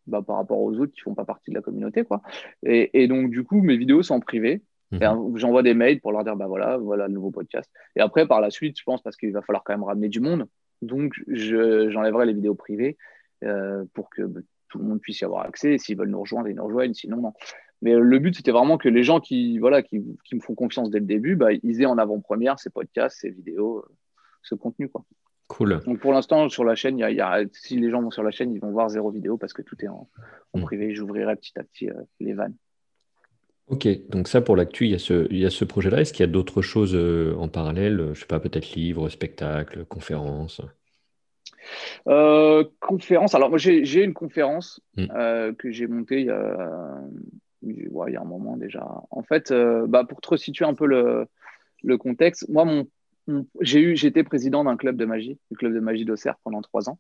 bah, 0.07 0.23
par 0.23 0.37
rapport 0.37 0.61
aux 0.61 0.79
autres 0.79 0.93
qui 0.93 1.01
font 1.01 1.15
pas 1.15 1.25
partie 1.25 1.51
de 1.51 1.57
la 1.57 1.63
communauté. 1.63 2.05
Quoi. 2.05 2.23
Et, 2.63 3.09
donc, 3.09 3.31
du 3.31 3.45
coup, 3.45 3.61
mes 3.61 3.77
vidéos 3.77 4.03
sont 4.03 4.21
privées. 4.21 4.63
Mhm. 4.93 5.37
J'envoie 5.37 5.63
des 5.63 5.75
mails 5.75 6.01
pour 6.01 6.13
leur 6.13 6.23
dire, 6.25 6.37
bah 6.37 6.47
voilà, 6.47 6.77
voilà 6.77 7.09
le 7.09 7.15
nouveau 7.15 7.31
podcast. 7.31 7.71
Et 7.97 8.01
après, 8.01 8.27
par 8.27 8.41
la 8.41 8.51
suite, 8.51 8.79
je 8.79 8.85
pense, 8.85 9.03
parce 9.03 9.17
qu'il 9.17 9.33
va 9.33 9.43
falloir 9.43 9.65
quand 9.65 9.73
même 9.73 9.83
ramener 9.83 10.09
du 10.09 10.21
monde, 10.21 10.47
donc 10.83 11.15
j'enlèverai 11.27 12.27
les 12.27 12.35
vidéos 12.35 12.55
privées 12.55 12.97
euh, 13.43 13.85
pour 13.95 14.11
que 14.11 14.23
bah, 14.23 14.41
tout 14.69 14.79
le 14.79 14.85
monde 14.85 15.01
puisse 15.01 15.21
y 15.21 15.25
avoir 15.25 15.47
accès. 15.47 15.79
S'ils 15.79 15.97
veulent 15.97 16.11
nous 16.11 16.21
rejoindre, 16.21 16.49
ils 16.49 16.55
nous 16.55 16.65
rejoignent. 16.65 16.95
Sinon, 16.95 17.19
non. 17.19 17.33
Mais 17.85 17.93
euh, 17.93 18.01
le 18.01 18.19
but, 18.19 18.35
c'était 18.35 18.51
vraiment 18.51 18.79
que 18.79 18.89
les 18.89 19.05
gens 19.05 19.21
qui, 19.21 19.59
voilà, 19.59 19.83
qui, 19.83 19.99
me 19.99 20.41
font 20.41 20.55
confiance 20.55 20.91
dès 20.91 20.99
le 21.01 21.05
début, 21.05 21.37
bah, 21.37 21.53
ils 21.53 21.83
aient 21.83 21.87
en 21.87 21.99
avant-première 21.99 22.59
ces 22.59 22.71
podcasts, 22.71 23.19
ces 23.21 23.31
vidéos, 23.31 23.79
euh, 23.79 23.95
ce 24.43 24.55
contenu. 24.55 24.89
Quoi. 24.89 25.05
Cool. 25.49 25.81
Donc 25.85 26.01
pour 26.01 26.15
l'instant, 26.15 26.49
sur 26.49 26.65
la 26.65 26.75
chaîne, 26.75 26.99
y 26.99 27.03
a, 27.05 27.45
si 27.53 27.77
les 27.77 27.91
gens 27.91 28.01
vont 28.01 28.11
sur 28.11 28.23
la 28.23 28.31
chaîne, 28.31 28.55
ils 28.55 28.61
vont 28.61 28.71
voir 28.71 28.89
zéro 28.89 29.11
vidéo 29.11 29.37
parce 29.37 29.53
que 29.53 29.61
tout 29.61 29.77
est 29.85 29.89
en, 29.89 30.09
mm. 30.55 30.63
privé. 30.63 30.95
J'ouvrirai 30.95 31.37
petit 31.37 31.53
à 31.59 31.63
petit 31.63 31.91
euh, 31.91 31.95
les 32.21 32.33
vannes. 32.33 32.55
Ok, 33.67 33.87
donc 34.09 34.29
ça 34.29 34.41
pour 34.41 34.57
l'actu, 34.57 34.87
il 34.87 34.91
y 34.91 34.95
a 34.95 34.99
ce, 34.99 35.27
il 35.31 35.51
ce 35.51 35.65
projet-là. 35.67 36.01
Est-ce 36.01 36.15
qu'il 36.15 36.25
y 36.25 36.29
a 36.29 36.33
d'autres 36.33 36.63
choses 36.63 36.95
en 37.39 37.49
parallèle? 37.49 37.99
Je 37.99 38.09
ne 38.09 38.15
sais 38.15 38.27
pas, 38.27 38.41
peut-être 38.41 38.73
livres, 38.73 39.09
spectacles, 39.11 39.85
conférences 39.85 40.63
conférence. 42.81 43.35
Alors, 43.35 43.49
moi, 43.49 43.57
j'ai 43.57 44.05
une 44.05 44.13
conférence 44.13 44.83
mm. 44.99 45.55
que 45.57 45.71
j'ai 45.71 45.87
montée 45.87 46.21
il 46.21 46.27
y 46.27 46.31
a 46.31 47.01
il 47.65 48.13
y 48.13 48.17
a 48.17 48.21
un 48.21 48.25
moment 48.25 48.57
déjà. 48.57 48.87
En 49.11 49.23
fait, 49.23 49.51
euh, 49.51 49.87
bah, 49.87 50.05
pour 50.05 50.21
te 50.21 50.29
resituer 50.29 50.65
un 50.65 50.75
peu 50.75 50.87
le, 50.87 51.27
le 51.83 51.99
contexte, 51.99 52.49
moi, 52.49 52.65
mon, 52.65 52.87
j'ai 53.61 53.81
eu, 53.81 53.97
j'étais 53.97 54.25
président 54.25 54.65
d'un 54.65 54.77
club 54.77 54.97
de 54.97 55.05
magie, 55.05 55.39
du 55.51 55.57
club 55.57 55.73
de 55.75 55.81
magie 55.81 56.05
d'Auxerre 56.05 56.37
pendant 56.45 56.63
trois 56.63 56.89
ans. 56.89 56.99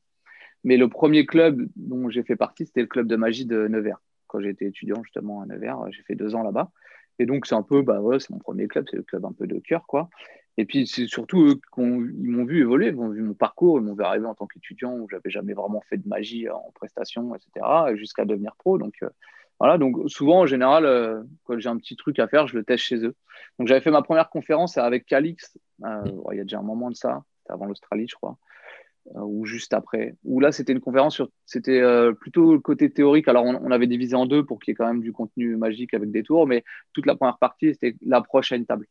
Mais 0.62 0.77
le 0.77 0.88
premier 0.88 1.27
club 1.27 1.66
dont 1.77 2.09
j'ai 2.09 2.22
fait 2.22 2.37
partie, 2.37 2.66
c'était 2.66 2.81
le 2.81 2.87
club 2.87 3.07
de 3.07 3.16
magie 3.16 3.44
de 3.44 3.68
Nevers. 3.68 4.00
Quand 4.27 4.40
j'étais 4.40 4.66
étudiant 4.66 5.03
justement 5.03 5.42
à 5.42 5.46
Nevers, 5.46 5.79
j'ai 5.90 6.03
fait 6.03 6.14
deux 6.14 6.35
ans 6.35 6.42
là-bas. 6.42 6.70
Et 7.18 7.27
donc, 7.27 7.46
c'est 7.46 7.55
un 7.55 7.62
peu, 7.62 7.83
bah 7.83 8.00
ouais, 8.00 8.18
c'est 8.18 8.31
mon 8.31 8.38
premier 8.38 8.66
club, 8.66 8.87
c'est 8.90 8.96
le 8.96 9.03
club 9.03 9.24
un 9.24 9.33
peu 9.33 9.46
de 9.46 9.59
cœur, 9.59 9.87
quoi. 9.87 10.09
Et 10.57 10.64
puis, 10.64 10.87
c'est 10.87 11.07
surtout 11.07 11.46
eux 11.46 11.55
qui 11.55 11.81
m'ont 11.81 12.44
vu 12.44 12.61
évoluer, 12.61 12.88
ils 12.88 12.94
m'ont 12.94 13.09
vu 13.09 13.22
mon 13.22 13.35
parcours, 13.35 13.79
ils 13.79 13.85
m'ont 13.85 13.94
vu 13.94 14.03
arriver 14.03 14.27
en 14.27 14.35
tant 14.35 14.46
qu'étudiant 14.46 14.94
où 14.96 15.09
j'avais 15.11 15.31
jamais 15.31 15.53
vraiment 15.53 15.81
fait 15.81 15.96
de 15.96 16.09
magie 16.09 16.48
en 16.48 16.70
prestation, 16.74 17.35
etc., 17.35 17.94
jusqu'à 17.94 18.24
devenir 18.24 18.55
pro. 18.57 18.79
Donc, 18.79 18.94
euh, 19.03 19.11
voilà, 19.61 19.79
donc 19.79 19.97
souvent, 20.11 20.40
en 20.40 20.47
général, 20.47 20.85
euh, 20.85 21.23
quand 21.45 21.59
j'ai 21.59 21.69
un 21.69 21.77
petit 21.77 21.97
truc 21.97 22.19
à 22.19 22.29
faire, 22.29 22.47
je 22.47 22.57
le 22.57 22.64
teste 22.64 22.85
chez 22.85 22.97
eux. 23.05 23.14
Donc 23.59 23.69
j'avais 23.69 23.81
fait 23.81 23.90
ma 23.90 24.03
première 24.03 24.29
conférence 24.29 24.79
avec 24.79 25.07
Calix, 25.07 25.57
euh, 25.85 26.05
il 26.33 26.38
y 26.38 26.40
a 26.40 26.43
déjà 26.43 26.59
un 26.59 26.62
moment 26.62 26.90
de 26.90 26.97
ça, 26.97 27.23
c'était 27.38 27.53
avant 27.53 27.67
l'Australie, 27.67 28.07
je 28.09 28.17
crois, 28.17 28.37
euh, 29.14 29.21
ou 29.21 29.45
juste 29.45 29.73
après. 29.73 30.17
Où 30.25 30.40
là, 30.40 30.51
c'était 30.51 30.73
une 30.73 30.81
conférence 30.81 31.14
sur, 31.14 31.29
c'était 31.47 31.83
plutôt 32.21 32.53
le 32.55 32.61
côté 32.61 32.90
théorique. 32.90 33.29
Alors 33.29 33.45
on, 33.45 33.71
avait 33.71 33.87
divisé 33.87 34.17
en 34.17 34.27
deux 34.27 34.45
pour 34.45 34.59
qu'il 34.59 34.73
y 34.73 34.73
ait 34.73 34.77
quand 34.77 34.88
même 34.88 35.03
du 35.03 35.12
contenu 35.12 35.57
magique 35.57 35.95
avec 35.95 36.11
des 36.11 36.25
tours, 36.25 36.47
mais 36.47 36.64
toute 36.93 37.07
la 37.07 37.14
première 37.14 37.38
partie, 37.38 37.75
c'était 37.75 37.97
l'approche 38.05 38.53
à 38.53 38.57
une 38.57 38.67
table 38.67 38.87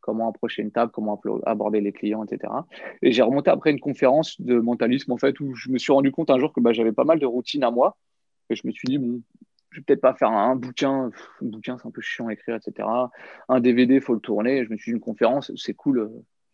comment 0.00 0.28
approcher 0.28 0.60
une 0.60 0.70
table, 0.70 0.92
comment 0.92 1.18
aborder 1.46 1.80
les 1.80 1.92
clients, 1.92 2.24
etc. 2.24 2.52
Et 3.00 3.10
j'ai 3.10 3.22
remonté 3.22 3.50
après 3.50 3.70
une 3.70 3.80
conférence 3.80 4.38
de 4.38 4.60
mentalisme, 4.60 5.12
en 5.12 5.16
fait, 5.16 5.40
où 5.40 5.54
je 5.54 5.70
me 5.70 5.78
suis 5.78 5.94
rendu 5.94 6.12
compte 6.12 6.28
un 6.28 6.38
jour 6.38 6.52
que 6.52 6.60
bah, 6.60 6.74
j'avais 6.74 6.92
pas 6.92 7.04
mal 7.04 7.18
de 7.18 7.24
routines 7.24 7.64
à 7.64 7.70
moi. 7.70 7.96
Et 8.50 8.54
je 8.54 8.66
me 8.66 8.72
suis 8.72 8.86
dit, 8.86 8.98
bon, 8.98 9.22
je 9.74 9.80
vais 9.80 9.84
peut-être 9.84 10.00
pas 10.00 10.14
faire 10.14 10.30
un, 10.30 10.54
bouquin. 10.54 11.10
Un 11.42 11.46
bouquin, 11.46 11.76
c'est 11.76 11.86
un 11.86 11.90
peu 11.90 12.00
chiant 12.00 12.28
à 12.28 12.32
écrire, 12.32 12.54
etc. 12.54 12.88
Un 13.48 13.60
DVD, 13.60 14.00
faut 14.00 14.14
le 14.14 14.20
tourner. 14.20 14.64
Je 14.64 14.70
me 14.70 14.76
suis 14.76 14.92
dit, 14.92 14.94
une 14.94 15.00
conférence, 15.00 15.50
c'est 15.56 15.74
cool, 15.74 16.10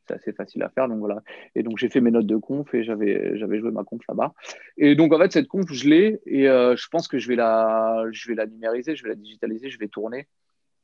c'est 0.08 0.14
assez 0.14 0.32
facile 0.32 0.62
à 0.62 0.70
faire. 0.70 0.88
Donc 0.88 1.00
voilà. 1.00 1.22
Et 1.54 1.62
donc, 1.62 1.76
j'ai 1.76 1.90
fait 1.90 2.00
mes 2.00 2.10
notes 2.10 2.26
de 2.26 2.36
conf 2.36 2.72
et 2.74 2.82
j'avais, 2.82 3.36
j'avais 3.36 3.60
joué 3.60 3.70
ma 3.70 3.84
conf 3.84 4.00
là-bas. 4.08 4.32
Et 4.78 4.94
donc, 4.94 5.12
en 5.12 5.18
fait, 5.18 5.32
cette 5.32 5.48
conf, 5.48 5.70
je 5.70 5.86
l'ai 5.86 6.20
et 6.24 6.48
euh, 6.48 6.76
je 6.76 6.88
pense 6.88 7.08
que 7.08 7.18
je 7.18 7.28
vais, 7.28 7.36
la, 7.36 8.06
je 8.10 8.28
vais 8.28 8.34
la 8.34 8.46
numériser, 8.46 8.96
je 8.96 9.02
vais 9.02 9.10
la 9.10 9.16
digitaliser, 9.16 9.68
je 9.68 9.78
vais 9.78 9.88
tourner. 9.88 10.26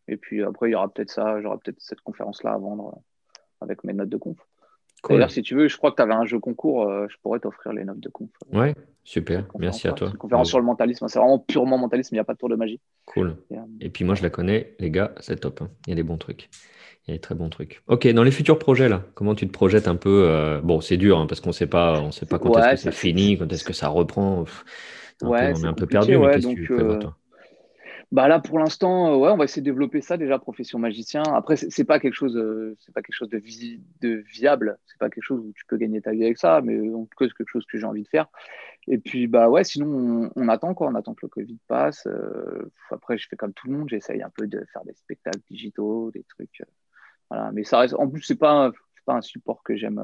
Et 0.07 0.18
puis 0.18 0.42
après, 0.42 0.68
il 0.68 0.72
y 0.72 0.75
aura 0.75 0.92
peut-être 0.92 1.11
ça, 1.11 1.40
j'aurai 1.40 1.57
peut-être 1.64 1.81
cette 1.81 2.01
conférence-là 2.03 2.53
à 2.53 2.59
vendre 2.59 3.01
avec 3.62 3.83
mes 3.83 3.94
notes 3.94 4.11
de 4.11 4.18
conf. 4.18 4.38
D'ailleurs, 5.09 5.30
si 5.30 5.42
tu 5.42 5.54
veux, 5.54 5.68
je 5.68 5.76
crois 5.76 5.90
que 5.90 5.96
tu 5.96 6.02
avais 6.02 6.14
un 6.14 6.24
jeu 6.24 6.38
concours, 6.38 6.88
euh, 6.88 7.06
je 7.09 7.16
pourrais 7.22 7.38
t'offrir 7.38 7.72
les 7.72 7.85
notes 7.85 8.00
de 8.00 8.09
conf. 8.09 8.30
Ouais, 8.52 8.74
super, 9.04 9.44
merci 9.59 9.88
à 9.88 9.92
toi. 9.92 10.09
Une 10.09 10.16
conférence 10.16 10.48
sur 10.48 10.59
le 10.59 10.64
mentalisme, 10.64 11.06
c'est 11.09 11.18
vraiment 11.18 11.38
purement 11.38 11.78
mentalisme, 11.78 12.14
il 12.14 12.16
n'y 12.16 12.20
a 12.20 12.24
pas 12.24 12.35
de 12.35 12.38
tour 12.38 12.48
de 12.48 12.56
magie. 12.56 12.80
Cool. 13.04 13.37
Euh, 13.52 13.56
Et, 13.80 13.90
puis 13.90 14.04
moi, 14.04 14.14
je 14.14 14.22
la 14.22 14.30
connais, 14.30 14.74
les 14.78 14.90
gars, 14.90 15.12
c'est 15.20 15.40
top. 15.40 15.62
Hein. 15.62 15.70
Il 15.87 15.90
y 15.90 15.92
a 15.92 15.96
des 15.96 16.02
bons 16.02 16.18
trucs. 16.18 16.48
Il 17.06 17.11
y 17.11 17.14
a 17.14 17.16
des 17.16 17.20
très 17.20 17.37
bons 17.37 17.48
trucs. 17.48 17.82
Ok, 17.87 18.09
dans 18.09 18.24
les 18.24 18.32
futurs 18.32 18.59
projets, 18.59 18.88
là, 18.88 19.04
comment 19.14 19.35
tu 19.35 19.46
te 19.46 19.52
projettes 19.52 19.87
un 19.87 19.96
peu 19.96 20.24
euh, 20.28 20.61
Bon, 20.61 20.80
c'est 20.80 20.96
dur, 20.96 21.18
hein, 21.18 21.26
parce 21.26 21.40
qu'on 21.40 21.50
ne 21.50 21.54
sait 21.54 21.68
pas, 21.68 22.00
on 22.00 22.11
sait 22.11 22.26
pas 22.26 22.38
quand 22.38 22.56
est-ce 22.59 22.70
que 22.70 22.76
c'est 22.76 22.92
fini, 22.92 23.38
quand 23.38 23.52
est-ce 23.52 23.64
que 23.64 23.72
ça 23.72 23.88
reprend. 23.88 24.44
ouais, 25.22 25.52
on 25.54 25.62
est 25.62 25.66
un 25.66 25.72
peu 25.72 25.87
perdu, 25.87 26.18
mais 26.18 26.35
qu'est-ce 26.35 26.48
que 26.48 26.54
tu 26.54 26.74
prévois, 26.74 26.96
toi? 26.96 27.16
Bah 28.12 28.29
là, 28.29 28.38
pour 28.38 28.59
l'instant, 28.59 29.12
euh, 29.12 29.16
ouais, 29.16 29.31
on 29.31 29.37
va 29.37 29.45
essayer 29.45 29.62
de 29.62 29.66
développer 29.66 30.01
ça 30.01 30.16
déjà, 30.16 30.38
profession 30.38 30.79
magicien. 30.79 31.23
Après, 31.23 31.57
c'est 31.57 31.85
pas 31.85 31.99
quelque 31.99 32.14
chose, 32.14 32.37
euh, 32.37 32.77
c'est 32.79 32.95
pas 32.95 33.03
quelque 33.03 33.16
chose 33.16 33.29
de, 33.29 33.38
vi 33.38 33.83
de 34.01 34.23
viable. 34.33 34.79
C'est 34.87 34.99
pas 34.99 35.11
quelque 35.11 35.25
chose 35.25 35.40
où 35.40 35.53
tu 35.57 35.64
peux 35.66 35.77
gagner 35.77 36.01
ta 36.01 36.12
vie 36.12 36.25
avec 36.25 36.38
ça, 36.38 36.61
mais 36.62 36.79
en 36.95 37.05
tout 37.05 37.16
cas, 37.19 37.27
c'est 37.27 37.37
quelque 37.37 37.51
chose 37.51 37.66
que 37.66 37.79
j'ai 37.79 37.85
envie 37.85 38.05
de 38.05 38.09
faire. 38.09 38.29
Et 38.87 38.99
puis, 38.99 39.27
bah 39.27 39.49
ouais, 39.49 39.64
sinon, 39.64 40.31
on, 40.37 40.49
attend 40.49 40.73
quoi. 40.73 40.87
On 40.87 40.95
attend 40.95 41.14
que 41.14 41.27
le 41.27 41.31
Covid 41.31 41.59
passe. 41.66 42.07
Euh, 42.07 42.71
après, 42.90 43.19
je 43.19 43.27
fais 43.29 43.35
comme 43.35 43.53
tout 43.53 43.66
le 43.66 43.77
monde. 43.77 43.88
J'essaye 43.88 44.23
un 44.23 44.31
peu 44.31 44.47
de 44.47 44.64
faire 44.73 44.85
des 44.85 44.95
spectacles 44.95 45.42
digitaux, 45.51 46.12
des 46.12 46.23
trucs. 46.29 46.62
voilà. 47.29 47.51
Mais 47.53 47.64
ça 47.64 47.81
reste. 47.81 47.95
En 47.95 48.09
plus, 48.09 48.23
c'est 48.23 48.38
pas, 48.38 48.71
pas 49.05 49.14
un 49.14 49.21
support 49.23 49.64
que 49.64 49.77
j'aime 49.77 50.03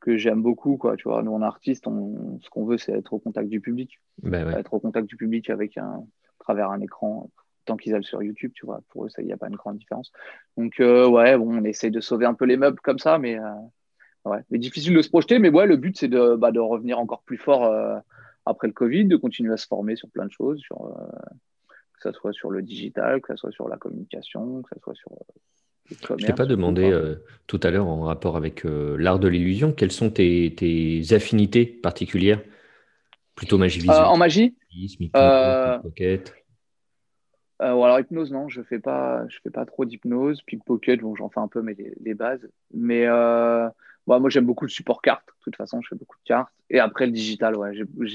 que 0.00 0.16
j'aime 0.16 0.40
beaucoup 0.40 0.78
quoi 0.78 0.96
tu 0.96 1.10
vois 1.10 1.22
nous 1.22 1.30
on 1.30 1.42
artiste 1.42 1.86
on, 1.86 2.38
ce 2.40 2.48
qu'on 2.48 2.64
veut 2.64 2.78
c'est 2.78 2.92
être 2.92 3.12
au 3.12 3.18
contact 3.18 3.50
du 3.50 3.60
public 3.60 4.00
ben 4.22 4.48
être 4.52 4.72
au 4.72 4.80
contact 4.80 5.06
du 5.06 5.16
public 5.16 5.50
avec 5.50 5.76
un 5.76 6.06
travers 6.50 6.70
un 6.70 6.80
écran 6.80 7.30
tant 7.64 7.76
qu'ils 7.76 7.94
aillent 7.94 8.04
sur 8.04 8.22
YouTube, 8.22 8.52
tu 8.54 8.66
vois. 8.66 8.80
Pour 8.88 9.04
eux, 9.04 9.08
il 9.18 9.26
n'y 9.26 9.32
a 9.32 9.36
pas 9.36 9.48
une 9.48 9.56
grande 9.56 9.78
différence. 9.78 10.10
Donc, 10.56 10.80
euh, 10.80 11.08
ouais, 11.08 11.36
bon, 11.36 11.60
on 11.60 11.64
essaye 11.64 11.90
de 11.90 12.00
sauver 12.00 12.26
un 12.26 12.34
peu 12.34 12.44
les 12.44 12.56
meubles 12.56 12.80
comme 12.80 12.98
ça, 12.98 13.18
mais 13.18 13.38
euh, 13.38 13.42
ouais, 14.24 14.38
mais 14.50 14.58
difficile 14.58 14.94
de 14.94 15.02
se 15.02 15.08
projeter. 15.08 15.38
Mais 15.38 15.50
ouais, 15.50 15.66
le 15.66 15.76
but, 15.76 15.96
c'est 15.96 16.08
de, 16.08 16.34
bah, 16.34 16.50
de 16.50 16.58
revenir 16.58 16.98
encore 16.98 17.22
plus 17.22 17.38
fort 17.38 17.64
euh, 17.64 17.98
après 18.46 18.66
le 18.66 18.72
Covid, 18.72 19.04
de 19.04 19.16
continuer 19.16 19.52
à 19.52 19.56
se 19.56 19.66
former 19.66 19.94
sur 19.94 20.08
plein 20.08 20.26
de 20.26 20.32
choses, 20.32 20.58
sur, 20.60 20.78
que 22.00 22.10
ce 22.10 22.12
soit 22.12 22.32
sur 22.32 22.50
le 22.50 22.62
digital, 22.62 23.20
que 23.20 23.34
ce 23.34 23.36
soit 23.36 23.52
sur 23.52 23.68
la 23.68 23.76
communication, 23.76 24.62
que 24.62 24.70
ce 24.74 24.80
soit 24.80 24.94
sur. 24.94 25.12
Je 26.18 26.26
t'ai 26.26 26.32
pas 26.32 26.46
demandé 26.46 26.88
tout 27.48 27.60
à 27.62 27.70
l'heure 27.70 27.86
en 27.86 28.02
rapport 28.02 28.36
avec 28.36 28.64
l'art 28.64 29.18
de 29.18 29.28
l'illusion, 29.28 29.72
quelles 29.72 29.92
sont 29.92 30.10
tes, 30.10 30.54
tes 30.56 31.02
affinités 31.12 31.66
particulières? 31.66 32.40
Plutôt 33.34 33.58
magie 33.58 33.80
visuelle. 33.80 34.04
en 34.04 34.16
magie? 34.16 34.54
euh, 35.16 35.78
Euh, 37.60 37.80
alors 37.82 38.00
hypnose 38.00 38.32
non, 38.32 38.48
je 38.48 38.62
fais 38.62 38.78
pas, 38.78 39.26
je 39.28 39.38
fais 39.42 39.50
pas 39.50 39.66
trop 39.66 39.84
d'hypnose. 39.84 40.42
Pickpocket, 40.42 41.00
bon, 41.00 41.14
j'en 41.14 41.28
fais 41.28 41.40
un 41.40 41.48
peu 41.48 41.62
mais 41.62 41.76
les, 42.00 42.14
bases. 42.14 42.48
Mais 42.72 43.06
euh, 43.06 43.68
moi 44.06 44.30
j'aime 44.30 44.46
beaucoup 44.46 44.64
le 44.64 44.70
support 44.70 45.02
carte. 45.02 45.26
De 45.26 45.44
toute 45.44 45.56
façon, 45.56 45.80
je 45.82 45.88
fais 45.88 45.96
beaucoup 45.96 46.16
de 46.16 46.24
cartes. 46.24 46.52
Et 46.70 46.80
après 46.80 47.06
le 47.06 47.12
digital, 47.12 47.56
ouais, 47.56 47.72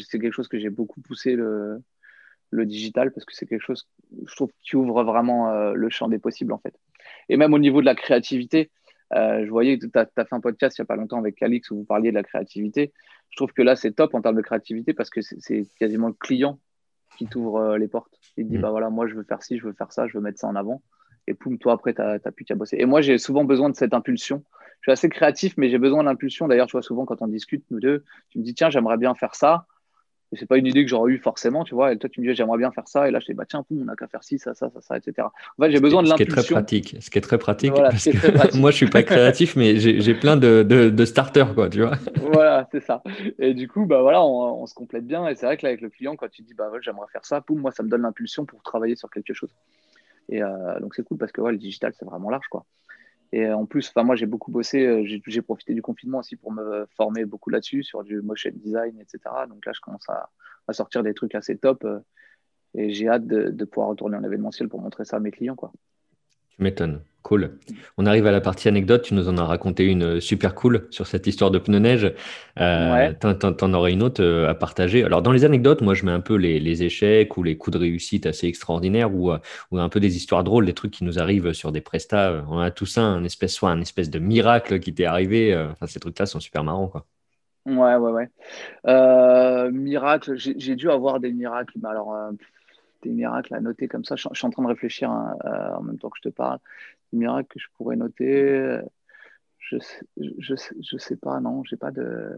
c'est 0.08 0.20
quelque 0.20 0.34
chose 0.34 0.48
que 0.48 0.60
j'ai 0.60 0.70
beaucoup 0.70 1.02
poussé 1.02 1.36
le, 1.36 1.82
le 2.50 2.66
digital 2.66 3.12
parce 3.12 3.26
que 3.26 3.34
c'est 3.36 3.46
quelque 3.46 3.62
chose, 3.62 3.88
je 4.26 4.36
trouve, 4.36 4.52
qui 4.64 4.76
ouvre 4.76 5.04
vraiment 5.04 5.72
le 5.74 5.90
champ 5.90 6.08
des 6.08 6.20
possibles 6.20 6.54
en 6.54 6.60
fait. 6.60 6.76
Et 7.30 7.38
même 7.38 7.54
au 7.54 7.60
niveau 7.60 7.82
de 7.82 7.86
la 7.86 7.96
créativité, 7.96 8.72
je 9.12 9.50
voyais 9.50 9.78
que 9.78 9.86
tu 9.86 10.00
as, 10.00 10.06
fait 10.06 10.34
un 10.34 10.42
podcast 10.42 10.78
il 10.78 10.82
n'y 10.82 10.86
a 10.86 10.88
pas 10.88 10.96
longtemps 10.96 11.20
avec 11.20 11.42
Alix 11.44 11.70
où 11.70 11.78
vous 11.78 11.84
parliez 11.86 12.10
de 12.10 12.16
la 12.16 12.24
créativité 12.24 12.94
je 13.36 13.38
trouve 13.38 13.52
que 13.52 13.62
là, 13.62 13.76
c'est 13.76 13.92
top 13.92 14.14
en 14.14 14.22
termes 14.22 14.38
de 14.38 14.42
créativité 14.42 14.94
parce 14.94 15.10
que 15.10 15.20
c'est 15.22 15.68
quasiment 15.78 16.08
le 16.08 16.14
client 16.14 16.58
qui 17.16 17.26
t'ouvre 17.28 17.58
euh, 17.58 17.78
les 17.78 17.88
portes. 17.88 18.20
Il 18.38 18.46
te 18.46 18.50
dit, 18.50 18.58
mm. 18.58 18.62
bah 18.62 18.72
voilà, 18.72 18.90
moi, 18.90 19.08
je 19.08 19.16
veux 19.16 19.24
faire 19.24 19.44
ci, 19.44 19.58
je 19.58 19.66
veux 19.66 19.74
faire 19.74 19.92
ça, 19.92 20.08
je 20.08 20.14
veux 20.14 20.22
mettre 20.22 20.40
ça 20.40 20.48
en 20.48 20.56
avant. 20.56 20.82
Et 21.28 21.34
poum, 21.34 21.58
toi, 21.58 21.74
après, 21.74 21.94
tu 21.94 22.02
n'as 22.02 22.20
plus 22.20 22.46
qu'à 22.46 22.56
bosser. 22.56 22.78
Et 22.80 22.86
moi, 22.86 23.02
j'ai 23.02 23.18
souvent 23.18 23.44
besoin 23.44 23.70
de 23.70 23.76
cette 23.76 23.94
impulsion. 23.94 24.44
Je 24.82 24.92
suis 24.92 24.92
assez 24.92 25.10
créatif, 25.10 25.56
mais 25.58 25.70
j'ai 25.70 25.80
besoin 25.80 26.04
d'impulsion. 26.04 26.48
D'ailleurs, 26.48 26.68
tu 26.68 26.74
vois, 26.74 26.84
souvent, 26.84 27.06
quand 27.06 27.22
on 27.22 27.28
discute, 27.28 27.66
nous 27.72 27.80
deux, 27.80 28.04
tu 28.30 28.38
me 28.38 28.44
dis, 28.44 28.54
tiens, 28.54 28.70
j'aimerais 28.70 28.98
bien 28.98 29.16
faire 29.16 29.34
ça 29.34 29.66
c'est 30.36 30.46
pas 30.46 30.58
une 30.58 30.66
idée 30.66 30.84
que 30.84 30.90
j'aurais 30.90 31.12
eu 31.12 31.18
forcément, 31.18 31.64
tu 31.64 31.76
vois. 31.76 31.94
Et 31.94 31.98
toi, 31.98 32.10
tu 32.10 32.22
me 32.22 32.28
dis, 32.28 32.36
j'aimerais 32.36 32.58
bien 32.58 32.72
faire 32.72 32.88
ça. 32.88 33.08
Et 33.08 33.12
là, 33.12 33.20
je 33.20 33.26
dis, 33.26 33.34
bah 33.34 33.46
tiens, 33.48 33.66
on 33.72 33.76
n'a 33.86 33.96
qu'à 33.96 34.08
faire 34.08 34.24
ci, 34.24 34.40
ça, 34.40 34.54
ça, 34.54 34.70
ça, 34.70 34.82
ça, 34.82 34.98
etc. 34.98 35.28
En 35.58 35.64
fait, 35.64 35.72
j'ai 35.72 35.80
besoin 35.80 36.04
de 36.04 36.10
l'impulsion. 36.10 36.32
Ce 36.32 36.34
qui 36.34 36.42
est 36.42 36.44
très 36.44 36.54
pratique. 36.54 36.98
Ce 37.00 37.10
qui 37.10 37.18
est 37.18 37.22
très 37.22 37.38
pratique. 37.38 37.74
parce 37.74 38.04
que 38.04 38.58
moi, 38.58 38.72
je 38.72 38.76
suis 38.78 38.90
pas 38.90 39.04
créatif, 39.04 39.56
mais 39.56 39.78
j'ai 39.78 40.14
plein 40.16 40.38
de, 40.38 40.64
de, 40.64 41.06
starters, 41.06 41.54
quoi, 41.54 41.70
tu 41.70 41.82
vois. 41.82 41.96
voilà, 42.32 42.68
c'est 42.72 42.82
ça. 42.82 43.04
Et 43.40 43.54
du 43.54 43.68
coup, 43.68 43.86
bah 43.86 44.02
voilà, 44.02 44.24
on, 44.24 44.66
se 44.66 44.74
complète 44.74 45.06
bien. 45.06 45.28
Et 45.28 45.36
c'est 45.36 45.46
vrai 45.46 45.58
que 45.58 45.66
là, 45.66 45.70
avec 45.70 45.82
le 45.82 45.90
client, 45.90 46.16
quand 46.16 46.30
tu 46.30 46.42
dis, 46.42 46.54
bah 46.54 46.72
j'aimerais 46.82 47.08
faire 47.12 47.26
ça, 47.26 47.42
poum, 47.42 47.60
moi, 47.60 47.72
ça 47.72 47.84
me 47.84 47.90
donne 47.90 48.02
l'impulsion 48.02 48.46
pour 48.46 48.62
travailler 48.64 48.96
sur 48.96 49.10
quelque 49.10 49.34
chose. 49.34 49.54
Et 50.30 50.42
euh, 50.42 50.80
donc, 50.80 50.96
c'est 50.96 51.04
cool 51.04 51.18
parce 51.18 51.32
que 51.32 51.42
ouais, 51.42 51.52
le 51.52 51.58
digital, 51.58 51.94
c'est 51.98 52.06
vraiment 52.06 52.30
large, 52.30 52.48
quoi. 52.50 52.66
Et 53.32 53.52
en 53.52 53.66
plus, 53.66 53.90
enfin, 53.90 54.04
moi, 54.04 54.16
j'ai 54.16 54.26
beaucoup 54.26 54.52
bossé, 54.52 54.86
euh, 54.86 55.04
j'ai 55.26 55.42
profité 55.42 55.74
du 55.74 55.82
confinement 55.82 56.20
aussi 56.20 56.36
pour 56.36 56.52
me 56.52 56.86
former 56.96 57.26
beaucoup 57.26 57.50
là-dessus, 57.50 57.84
sur 57.84 58.04
du 58.04 58.22
motion 58.22 58.52
design, 58.54 59.00
etc. 59.00 59.20
Donc 59.50 59.66
là, 59.66 59.72
je 59.74 59.82
commence 59.82 60.08
à, 60.10 60.30
sortir 60.74 61.04
des 61.04 61.14
trucs 61.14 61.36
assez 61.36 61.58
top. 61.58 61.84
Euh, 61.86 62.00
et 62.74 62.92
j'ai 62.92 63.08
hâte 63.08 63.26
de, 63.26 63.66
pouvoir 63.66 63.90
retourner 63.90 64.18
en 64.18 64.24
événementiel 64.24 64.68
pour 64.68 64.82
montrer 64.82 65.06
ça 65.06 65.18
à 65.18 65.20
mes 65.20 65.32
clients. 65.32 65.56
Quoi. 65.56 65.72
Tu 66.50 66.62
m'étonnes. 66.62 67.02
Cool. 67.26 67.58
On 67.98 68.06
arrive 68.06 68.28
à 68.28 68.32
la 68.32 68.40
partie 68.40 68.68
anecdote. 68.68 69.02
Tu 69.02 69.16
nous 69.16 69.28
en 69.28 69.40
as 69.40 69.46
raconté 69.46 69.84
une 69.84 70.22
super 70.22 70.54
cool 70.54 70.86
sur 70.92 71.08
cette 71.08 71.26
histoire 71.26 71.50
de 71.50 71.58
pneus 71.58 71.80
neige. 71.80 72.14
Euh, 72.60 73.14
T'en 73.14 73.74
aurais 73.74 73.94
une 73.94 74.04
autre 74.04 74.22
euh, 74.24 74.48
à 74.48 74.54
partager. 74.54 75.04
Alors, 75.04 75.24
dans 75.24 75.32
les 75.32 75.44
anecdotes, 75.44 75.82
moi, 75.82 75.96
je 75.96 76.06
mets 76.06 76.12
un 76.12 76.20
peu 76.20 76.36
les, 76.36 76.84
échecs 76.84 77.36
ou 77.36 77.42
les 77.42 77.58
coups 77.58 77.74
de 77.74 77.80
réussite 77.80 78.28
assez 78.28 78.46
extraordinaires 78.46 79.12
ou, 79.12 79.32
euh, 79.32 79.40
ou, 79.72 79.80
un 79.80 79.90
peu 79.90 80.00
des 80.00 80.18
histoires 80.18 80.44
drôles, 80.44 80.68
des 80.68 80.76
trucs 80.76 80.92
qui 80.92 81.04
nous 81.04 81.18
arrivent 81.18 81.52
sur 81.54 81.72
des 81.72 81.82
prestats. 81.82 82.46
On 82.48 82.60
a 82.60 82.70
tout 82.70 82.86
ça, 82.86 83.02
un 83.02 83.24
espèce, 83.24 83.56
soit 83.56 83.72
un 83.72 83.82
espèce 83.82 84.12
de 84.12 84.20
miracle 84.20 84.80
qui 84.80 84.94
t'est 84.94 85.06
arrivé. 85.06 85.58
Enfin, 85.72 85.88
ces 85.88 86.00
trucs-là 86.00 86.28
sont 86.28 86.40
super 86.40 86.64
marrants. 86.64 86.90
Quoi. 86.90 87.08
Ouais, 87.66 87.96
ouais, 87.96 88.12
ouais. 88.12 88.30
Euh, 88.86 89.72
miracle, 89.72 90.36
j'ai 90.36 90.76
dû 90.76 90.92
avoir 90.92 91.20
des 91.20 91.34
miracles, 91.34 91.74
mais 91.82 91.90
alors 91.90 92.14
euh, 92.14 92.32
des 93.02 93.12
miracles 93.12 93.54
à 93.54 93.62
noter 93.62 93.88
comme 93.88 94.06
ça. 94.06 94.16
Je, 94.16 94.28
suis 94.34 94.46
en 94.48 94.50
train 94.50 94.64
de 94.64 94.68
réfléchir 94.68 95.12
hein, 95.12 95.36
euh, 95.46 95.76
en 95.76 95.82
même 95.84 95.98
temps 95.98 96.10
que 96.10 96.18
je 96.22 96.30
te 96.30 96.34
parle. 96.34 96.60
Des 97.12 97.20
miracles 97.20 97.48
que 97.50 97.60
je 97.60 97.68
pourrais 97.76 97.96
noter. 97.96 98.80
Je, 99.60 99.78
je, 100.18 100.56
je 100.82 100.98
sais 100.98 101.16
pas, 101.16 101.40
non, 101.40 101.64
j'ai 101.64 101.78
pas 101.78 101.92
de, 101.92 102.30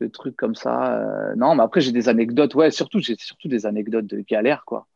de 0.00 0.06
trucs 0.06 0.36
comme 0.36 0.54
ça. 0.54 1.34
non, 1.36 1.54
mais 1.54 1.62
après 1.62 1.80
j'ai 1.80 1.92
des 1.92 2.08
anecdotes. 2.08 2.54
Ouais, 2.54 2.70
surtout 2.70 3.00
j'ai 3.00 3.16
surtout 3.16 3.48
des 3.48 3.66
anecdotes 3.66 4.06
de 4.06 4.20
galère, 4.20 4.64
quoi. 4.64 4.86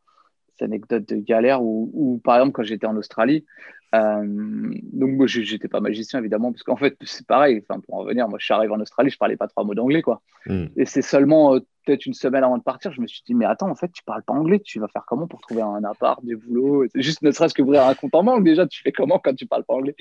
Des 0.59 0.65
anecdotes 0.65 1.07
de 1.07 1.17
galère 1.17 1.61
où, 1.63 2.21
par 2.23 2.35
exemple 2.37 2.53
quand 2.53 2.63
j'étais 2.63 2.87
en 2.87 2.95
Australie, 2.95 3.45
euh, 3.93 4.73
donc 4.93 5.11
moi 5.11 5.27
j'étais 5.27 5.67
pas 5.67 5.81
magicien 5.81 6.19
évidemment 6.19 6.51
parce 6.51 6.63
qu'en 6.63 6.77
fait 6.77 6.95
c'est 7.01 7.27
pareil. 7.27 7.61
Enfin 7.67 7.81
pour 7.81 7.95
en 7.95 8.05
venir 8.05 8.29
moi 8.29 8.39
je 8.39 8.45
suis 8.45 8.53
arrivé 8.53 8.73
en 8.73 8.79
Australie 8.79 9.09
je 9.09 9.17
parlais 9.17 9.35
pas 9.35 9.47
trois 9.47 9.65
mots 9.65 9.75
d'anglais 9.75 10.01
quoi. 10.01 10.21
Hmm. 10.45 10.67
et 10.77 10.85
c'est 10.85 11.01
seulement 11.01 11.55
euh, 11.55 11.59
peut-être 11.85 12.05
une 12.05 12.13
semaine 12.13 12.43
avant 12.43 12.57
de 12.57 12.63
partir 12.63 12.93
je 12.93 13.01
me 13.01 13.07
suis 13.07 13.21
dit 13.25 13.33
mais 13.33 13.45
attends 13.45 13.69
en 13.69 13.75
fait 13.75 13.91
tu 13.91 14.03
parles 14.03 14.23
pas 14.23 14.33
anglais 14.33 14.59
tu 14.59 14.79
vas 14.79 14.87
faire 14.87 15.03
comment 15.05 15.27
pour 15.27 15.41
trouver 15.41 15.61
un 15.61 15.83
appart 15.83 16.23
du 16.23 16.37
boulot 16.37 16.85
juste 16.95 17.21
ne 17.21 17.31
serait-ce 17.31 17.53
que 17.53 17.61
ouvrir 17.61 17.85
un 17.85 17.93
compte 17.93 18.15
en 18.15 18.23
banque 18.23 18.45
déjà 18.45 18.65
tu 18.65 18.81
fais 18.81 18.93
comment 18.93 19.19
quand 19.19 19.35
tu 19.35 19.45
parles 19.45 19.65
pas 19.65 19.73
anglais? 19.73 19.95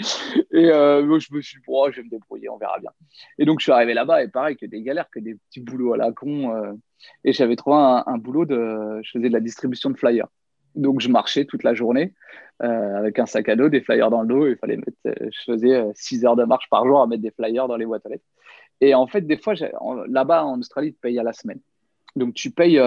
Et 0.53 0.71
euh, 0.71 1.05
moi, 1.05 1.19
je 1.19 1.29
me 1.33 1.41
suis 1.41 1.59
dit 1.59 1.65
bon, 1.67 1.91
je 1.91 1.97
vais 1.97 2.05
me 2.05 2.11
débrouiller 2.11 2.49
on 2.49 2.59
verra 2.59 2.79
bien. 2.79 2.91
Et 3.39 3.45
donc 3.45 3.59
je 3.61 3.65
suis 3.65 3.73
arrivé 3.73 3.95
là-bas 3.95 4.23
et 4.23 4.29
pareil 4.29 4.57
que 4.57 4.67
des 4.67 4.83
galères 4.83 5.11
que 5.11 5.19
des 5.19 5.35
petits 5.35 5.61
boulots 5.61 5.95
à 5.95 5.97
la 5.97 6.13
con 6.13 6.53
et 7.25 7.33
j'avais 7.33 7.57
trouvé 7.57 7.77
un, 7.77 8.05
un 8.07 8.19
boulot 8.19 8.45
de 8.47 9.01
je 9.03 9.11
faisais 9.11 9.29
de 9.29 9.33
la 9.33 9.41
distribution 9.41 9.91
de 9.91 9.97
flyers 9.97 10.29
donc, 10.75 11.01
je 11.01 11.09
marchais 11.09 11.45
toute 11.45 11.63
la 11.63 11.75
journée 11.75 12.15
euh, 12.63 12.97
avec 12.97 13.19
un 13.19 13.27
sac 13.27 13.49
à 13.49 13.57
dos, 13.57 13.69
des 13.69 13.81
flyers 13.81 14.11
dans 14.11 14.23
le 14.23 14.29
dos. 14.29 14.47
Il 14.47 14.57
fallait 14.57 14.77
mettre, 14.77 14.99
euh, 15.07 15.31
je 15.31 15.53
faisais 15.53 15.83
6 15.95 16.25
euh, 16.25 16.29
heures 16.29 16.37
de 16.37 16.45
marche 16.45 16.69
par 16.71 16.87
jour 16.87 17.01
à 17.01 17.07
mettre 17.07 17.23
des 17.23 17.31
flyers 17.31 17.69
dans 17.69 17.77
les 17.77 17.87
boîtes 17.87 18.05
aux 18.07 18.11
lettres. 18.11 18.25
Et 18.81 18.95
en 18.95 19.07
fait, 19.07 19.23
des 19.23 19.37
fois, 19.37 19.55
là-bas 20.09 20.45
en 20.45 20.59
Australie, 20.59 20.93
tu 20.93 20.99
payes 21.01 21.19
à 21.19 21.23
la 21.23 21.33
semaine. 21.33 21.61
Donc, 22.17 22.35
tu 22.35 22.51
payes, 22.51 22.81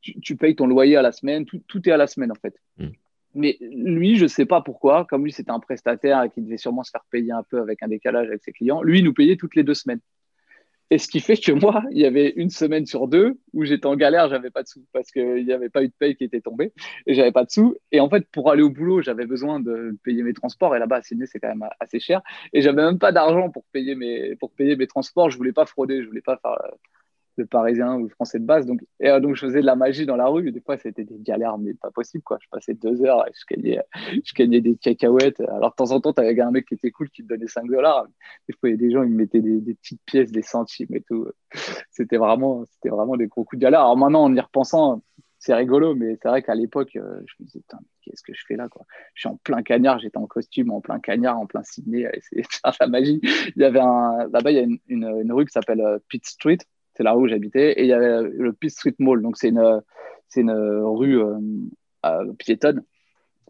tu, 0.00 0.36
payes 0.36 0.56
ton 0.56 0.66
loyer 0.66 0.96
à 0.96 1.02
la 1.02 1.12
semaine. 1.12 1.44
Tout, 1.44 1.60
tout 1.68 1.86
est 1.88 1.92
à 1.92 1.98
la 1.98 2.06
semaine, 2.06 2.32
en 2.32 2.36
fait. 2.36 2.54
Hmm. 2.78 2.88
Mais 3.34 3.58
lui, 3.60 4.16
je 4.16 4.22
ne 4.22 4.28
sais 4.28 4.46
pas 4.46 4.62
pourquoi, 4.62 5.04
comme 5.04 5.24
lui, 5.24 5.32
c'était 5.32 5.50
un 5.50 5.60
prestataire 5.60 6.22
et 6.22 6.30
qui 6.30 6.40
devait 6.40 6.56
sûrement 6.56 6.84
se 6.84 6.90
faire 6.90 7.04
payer 7.10 7.32
un 7.32 7.42
peu 7.42 7.60
avec 7.60 7.82
un 7.82 7.88
décalage 7.88 8.28
avec 8.28 8.42
ses 8.42 8.52
clients, 8.52 8.80
lui, 8.82 9.00
il 9.00 9.04
nous 9.04 9.12
payait 9.12 9.36
toutes 9.36 9.56
les 9.56 9.64
deux 9.64 9.74
semaines. 9.74 10.00
Et 10.90 10.98
ce 10.98 11.08
qui 11.08 11.20
fait 11.20 11.36
que 11.36 11.52
moi, 11.52 11.82
il 11.90 11.98
y 11.98 12.06
avait 12.06 12.32
une 12.36 12.50
semaine 12.50 12.86
sur 12.86 13.08
deux 13.08 13.38
où 13.52 13.64
j'étais 13.64 13.86
en 13.86 13.96
galère, 13.96 14.28
j'avais 14.28 14.50
pas 14.50 14.62
de 14.62 14.68
sous 14.68 14.84
parce 14.92 15.10
qu'il 15.10 15.44
n'y 15.44 15.52
avait 15.52 15.70
pas 15.70 15.82
eu 15.82 15.88
de 15.88 15.94
paye 15.98 16.14
qui 16.14 16.24
était 16.24 16.40
tombée 16.40 16.72
et 17.06 17.14
j'avais 17.14 17.32
pas 17.32 17.44
de 17.44 17.50
sous. 17.50 17.76
Et 17.92 18.00
en 18.00 18.08
fait, 18.08 18.26
pour 18.30 18.50
aller 18.50 18.62
au 18.62 18.70
boulot, 18.70 19.02
j'avais 19.02 19.26
besoin 19.26 19.60
de 19.60 19.96
payer 20.04 20.22
mes 20.22 20.34
transports 20.34 20.76
et 20.76 20.78
là-bas 20.78 20.96
à 20.96 21.02
Sydney, 21.02 21.26
c'est 21.26 21.40
quand 21.40 21.48
même 21.48 21.66
assez 21.80 22.00
cher. 22.00 22.22
Et 22.52 22.62
j'avais 22.62 22.82
même 22.84 22.98
pas 22.98 23.12
d'argent 23.12 23.50
pour 23.50 23.64
payer 23.72 23.94
mes 23.94 24.36
pour 24.36 24.52
payer 24.52 24.76
mes 24.76 24.86
transports. 24.86 25.30
Je 25.30 25.36
voulais 25.36 25.52
pas 25.52 25.66
frauder, 25.66 26.02
je 26.02 26.06
voulais 26.06 26.20
pas 26.20 26.36
faire 26.36 26.56
le 27.36 27.46
parisien 27.46 27.96
ou 27.96 28.04
le 28.04 28.08
français 28.08 28.38
de 28.38 28.44
base. 28.44 28.66
Donc, 28.66 28.80
et, 29.00 29.08
euh, 29.08 29.20
donc, 29.20 29.34
je 29.34 29.46
faisais 29.46 29.60
de 29.60 29.66
la 29.66 29.76
magie 29.76 30.06
dans 30.06 30.16
la 30.16 30.26
rue. 30.26 30.50
Des 30.52 30.60
fois, 30.60 30.76
c'était 30.76 31.04
des 31.04 31.18
galères, 31.18 31.58
mais 31.58 31.74
pas 31.74 31.90
possible. 31.90 32.22
Quoi. 32.22 32.38
Je 32.40 32.48
passais 32.50 32.74
deux 32.74 33.04
heures 33.04 33.26
et 33.26 33.32
je 33.34 33.54
gagnais, 33.54 33.80
je 34.24 34.34
gagnais 34.34 34.60
des 34.60 34.76
cacahuètes. 34.76 35.40
Alors, 35.40 35.70
de 35.70 35.76
temps 35.76 35.90
en 35.92 36.00
temps, 36.00 36.12
tu 36.12 36.20
avais 36.20 36.38
un 36.40 36.50
mec 36.50 36.66
qui 36.66 36.74
était 36.74 36.90
cool 36.90 37.10
qui 37.10 37.22
te 37.22 37.28
donnait 37.28 37.48
5 37.48 37.66
dollars. 37.66 38.06
Des 38.48 38.54
fois, 38.54 38.68
il 38.68 38.72
y 38.72 38.74
a 38.74 38.78
des 38.78 38.90
gens, 38.90 39.02
ils 39.02 39.10
me 39.10 39.16
mettaient 39.16 39.40
des, 39.40 39.74
petites 39.74 40.02
pièces, 40.04 40.32
des 40.32 40.42
centimes 40.42 40.94
et 40.94 41.00
tout. 41.02 41.26
C'était 41.90 42.16
vraiment, 42.16 42.64
vraiment 42.84 43.16
des 43.16 43.26
gros 43.26 43.44
coups 43.44 43.58
de 43.60 43.64
galère. 43.64 43.80
Alors, 43.80 43.96
maintenant, 43.96 44.24
en 44.24 44.34
y 44.34 44.40
repensant, 44.40 45.02
c'est 45.44 45.54
rigolo, 45.54 45.94
mais 45.94 46.16
c'est 46.22 46.28
vrai 46.28 46.42
qu'à 46.42 46.54
l'époque, 46.54 46.96
euh, 46.96 47.20
je 47.26 47.34
me 47.38 47.44
disais, 47.44 47.60
qu'est-ce 48.00 48.22
que 48.22 48.32
je 48.32 48.42
fais 48.48 48.56
là 48.56 48.70
quoi? 48.70 48.86
Je 49.12 49.20
suis 49.20 49.28
en 49.28 49.36
plein 49.36 49.62
cagnard, 49.62 49.98
j'étais 49.98 50.16
en 50.16 50.26
costume, 50.26 50.70
en 50.70 50.80
plein 50.80 50.98
cagnard, 51.00 51.38
en 51.38 51.44
plein 51.44 51.62
Sydney, 51.62 52.08
c'est 52.22 52.42
la 52.80 52.86
magie. 52.86 53.20
Il 53.54 53.60
y 53.60 53.64
avait 53.64 53.80
là-bas, 53.80 54.50
il 54.50 54.54
y 54.54 54.58
a 54.58 54.62
une, 54.62 54.78
une, 54.88 55.32
rue 55.32 55.44
qui 55.44 55.52
s'appelle 55.52 55.82
euh, 55.82 55.98
Pitt 56.08 56.24
Street, 56.24 56.56
c'est 56.96 57.02
là 57.02 57.16
où 57.16 57.26
j'habitais, 57.26 57.72
et 57.72 57.82
il 57.82 57.88
y 57.88 57.92
avait 57.92 58.22
le 58.22 58.52
Pitt 58.52 58.70
Street 58.70 58.94
Mall, 58.98 59.22
donc 59.22 59.36
c'est 59.36 59.48
une, 59.48 60.50
rue 60.50 61.20
euh, 61.20 62.32
piétonne. 62.38 62.82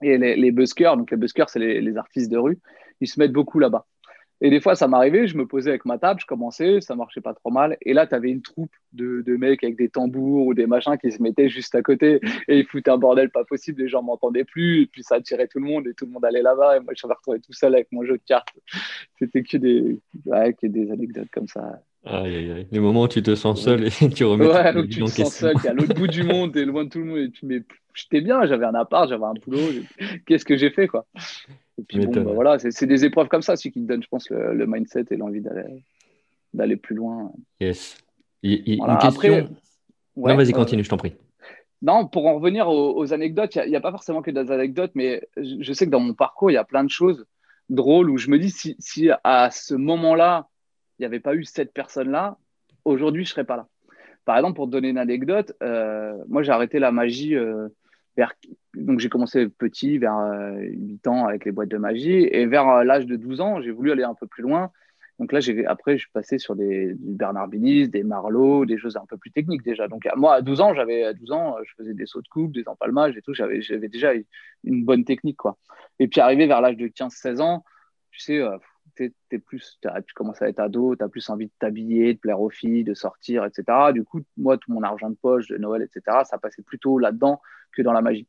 Et 0.03 0.19
les, 0.19 0.51
buskers, 0.51 0.97
donc 0.97 1.11
les 1.11 1.17
buskers, 1.17 1.49
c'est 1.49 1.59
les, 1.59 1.97
artistes 1.97 2.31
de 2.31 2.39
rue, 2.39 2.59
ils 3.01 3.09
se 3.09 3.19
mettent 3.21 3.33
beaucoup 3.33 3.59
là-bas. 3.59 3.87
Et 4.41 4.51
des 4.51 4.61
fois, 4.61 4.75
ça 4.75 4.89
m'arrivait, 4.89 5.27
je 5.27 5.37
me 5.37 5.47
posais 5.47 5.71
avec 5.71 5.85
ma 5.85 5.97
table, 5.97 6.21
je 6.21 6.27
commençais, 6.27 6.81
ça 6.81 6.97
marchait 6.97 7.21
pas 7.21 7.33
trop 7.33 7.51
mal. 7.51 7.79
Et 7.83 7.95
là, 7.95 8.07
tu 8.07 8.15
avais 8.15 8.31
une 8.31 8.43
troupe 8.43 8.73
de, 8.93 9.23
de, 9.23 9.37
mecs 9.37 9.63
avec 9.63 9.77
des 9.77 9.89
tambours 9.89 10.47
ou 10.47 10.55
des 10.55 10.67
machins 10.67 10.99
qui 10.99 11.13
se 11.13 11.23
mettaient 11.23 11.49
juste 11.49 11.75
à 11.75 11.83
côté 11.83 12.21
et 12.49 12.59
ils 12.59 12.67
foutaient 12.67 12.91
un 12.91 12.99
bordel 12.99 13.31
pas 13.31 13.45
possible, 13.45 13.83
les 13.83 13.89
gens 13.89 14.03
m'entendaient 14.03 14.45
plus, 14.45 14.83
et 14.83 14.87
puis 14.87 15.03
ça 15.03 15.15
attirait 15.15 15.47
tout 15.47 15.61
le 15.61 15.67
monde 15.67 15.87
et 15.87 15.95
tout 15.95 16.05
le 16.05 16.11
monde 16.11 16.25
allait 16.25 16.43
là-bas. 16.43 16.77
Et 16.77 16.81
moi, 16.81 16.93
je 16.97 17.07
me 17.07 17.13
retrouvais 17.13 17.39
tout 17.39 17.53
seul 17.53 17.75
avec 17.75 17.91
mon 17.93 18.05
jeu 18.05 18.19
de 18.19 18.23
cartes. 18.27 18.49
C'était 19.19 19.45
que 19.45 19.57
des, 19.57 20.01
que 20.27 20.67
des 20.67 20.91
anecdotes 20.91 21.31
comme 21.33 21.49
ça. 21.49 21.81
Aïe, 22.05 22.37
aïe, 22.37 22.53
aïe. 22.53 22.67
Les 22.71 22.81
moments 22.81 23.03
où 23.03 23.09
tu 23.09 23.23
te 23.23 23.35
sens 23.35 23.63
seul 23.63 23.87
et 23.87 23.91
tu 24.15 24.25
remets 24.25 24.47
ouais, 24.47 24.77
où 24.77 24.87
tu 24.87 25.01
te 25.01 25.11
sens 25.11 25.35
seul, 25.35 25.55
tu 25.61 25.67
es 25.67 25.71
à 25.71 25.73
l'autre 25.73 25.95
bout 25.95 26.07
du 26.07 26.23
monde, 26.23 26.53
tu 26.53 26.61
es 26.61 26.65
loin 26.65 26.85
de 26.85 26.91
tout 26.91 26.99
le 26.99 27.05
monde 27.07 27.19
et 27.19 27.31
tu 27.31 27.47
mets 27.47 27.63
j'étais 27.95 28.21
bien, 28.21 28.45
j'avais 28.47 28.67
un 28.67 28.75
appart, 28.75 29.09
j'avais 29.09 29.25
un 29.25 29.35
boulot. 29.35 29.61
Qu'est-ce 30.27 30.45
que 30.45 30.57
j'ai 30.57 30.71
fait, 30.71 30.89
quoi? 30.89 31.07
Et 31.79 31.83
puis 31.83 31.99
bon, 32.07 32.23
bah, 32.23 32.33
voilà, 32.35 32.59
c'est 32.59 32.87
des 32.87 33.05
épreuves 33.05 33.29
comme 33.29 33.43
ça, 33.43 33.57
qui 33.57 33.73
te 33.73 33.79
donnent, 33.79 34.03
je 34.03 34.09
pense, 34.09 34.29
le, 34.31 34.67
mindset 34.67 35.07
et 35.11 35.17
l'envie 35.17 35.43
d'aller 36.53 36.77
plus 36.77 36.95
loin. 36.95 37.33
Yes. 37.61 37.97
une 38.43 38.99
question... 39.01 39.49
non, 40.17 40.37
vas-y, 40.37 40.53
continue, 40.53 40.85
je 40.85 40.91
t'en 40.91 40.97
prie. 40.97 41.15
Non, 41.83 42.07
pour 42.07 42.27
en 42.27 42.35
revenir 42.35 42.69
aux, 42.69 43.13
anecdotes, 43.13 43.57
il 43.57 43.71
n'y 43.71 43.77
a, 43.77 43.81
pas 43.81 43.91
forcément 43.91 44.23
que 44.23 44.31
des 44.31 44.51
anecdotes, 44.51 44.93
mais 44.95 45.23
je 45.37 45.73
sais 45.73 45.87
que 45.87 45.91
dans 45.91 46.01
mon 46.01 46.15
parcours, 46.15 46.51
il 46.51 46.55
y 46.55 46.59
a 46.59 46.65
plein 46.65 46.85
de 46.85 46.91
choses 46.91 47.27
drôles 47.71 48.11
où 48.11 48.19
je 48.19 48.31
me 48.31 48.39
dis 48.39 48.51
si, 48.51 48.77
si 48.79 49.09
à 49.23 49.51
ce 49.51 49.75
moment-là, 49.75 50.49
il 50.99 51.03
n'y 51.03 51.07
avait 51.07 51.21
pas 51.21 51.35
eu 51.35 51.45
cette 51.45 51.73
personne-là, 51.73 52.39
aujourd'hui, 52.85 53.25
je 53.25 53.31
ne 53.31 53.33
serais 53.35 53.45
pas 53.45 53.57
là. 53.57 53.69
Par 54.25 54.37
exemple, 54.37 54.57
pour 54.57 54.67
te 54.67 54.71
donner 54.71 54.89
une 54.89 54.99
anecdote, 54.99 55.53
euh, 55.63 56.17
moi, 56.29 56.43
j'ai 56.43 56.53
arrêté 56.53 56.79
la 56.79 56.93
magie 56.93 57.37
euh, 57.37 57.69
donc 58.75 59.01
j'ai 59.01 59.09
commencé 59.09 59.49
petit, 59.49 59.99
vers 59.99 60.17
8 60.61 61.07
euh, 61.07 61.11
ans 61.11 61.27
avec 61.27 61.45
les 61.45 61.53
boîtes 61.53 61.69
de 61.69 61.79
magie, 61.79 62.29
et 62.31 62.47
vers 62.47 62.69
euh, 62.69 62.85
l'âge 62.85 63.07
de 63.07 63.17
12 63.17 63.41
ans, 63.41 63.61
j'ai 63.61 63.71
voulu 63.71 63.93
aller 63.93 64.03
un 64.03 64.15
peu 64.15 64.27
plus 64.27 64.43
loin. 64.43 64.71
Donc 65.21 65.31
là, 65.31 65.39
après, 65.69 65.93
je 65.97 66.03
suis 66.03 66.11
passé 66.11 66.39
sur 66.39 66.57
des, 66.57 66.93
Bernard 66.99 67.47
Binis, 67.47 67.89
des 67.89 68.03
Marlowe, 68.03 68.67
des 68.67 68.79
choses 68.79 68.97
un 68.97 69.07
peu 69.07 69.17
plus 69.17 69.31
techniques 69.31 69.63
déjà. 69.63 69.87
Donc 69.87 70.09
moi, 70.17 70.35
à 70.35 70.43
12 70.43 70.61
ans, 70.61 70.75
j'avais 70.75 71.15
12 71.15 71.31
ans, 71.31 71.57
je 71.65 71.73
faisais 71.77 71.95
des 71.95 72.07
sauts 72.07 72.21
de 72.21 72.27
coupe, 72.27 72.53
des 72.53 72.67
empalmages 72.69 73.17
et 73.17 73.23
tout. 73.23 73.33
J'avais, 73.33 73.63
j'avais 73.63 73.87
déjà 73.87 74.13
une 74.65 74.85
bonne 74.85 75.05
technique, 75.05 75.37
quoi. 75.37 75.57
Et 76.01 76.09
puis 76.09 76.21
arrivé 76.21 76.49
vers 76.49 76.61
l'âge 76.61 76.77
de 76.77 76.89
15-16 76.89 77.41
ans, 77.41 77.65
tu 78.11 78.19
sais, 78.19 78.43
plus, 78.95 79.79
tu 79.83 80.15
commences 80.15 80.43
à 80.43 80.49
être 80.49 80.61
ado, 80.61 80.97
tu 80.97 81.05
as 81.05 81.09
plus 81.09 81.29
envie 81.31 81.47
de 81.47 81.53
t'habiller, 81.59 82.15
de 82.15 82.19
plaire 82.19 82.41
aux 82.41 82.51
filles, 82.51 82.85
de 82.85 82.95
sortir, 82.95 83.45
etc. 83.45 83.93
Du 83.93 84.05
coup, 84.05 84.21
moi, 84.37 84.59
tout 84.59 84.73
mon 84.73 84.83
argent 84.83 85.11
de 85.11 85.17
poche, 85.17 85.49
de 85.49 85.57
Noël, 85.59 85.83
etc., 85.83 86.19
ça 86.25 86.39
passait 86.39 86.63
plutôt 86.63 86.99
là-dedans 86.99 87.41
que 87.73 87.83
dans 87.83 87.93
la 87.93 88.03
magie. 88.03 88.27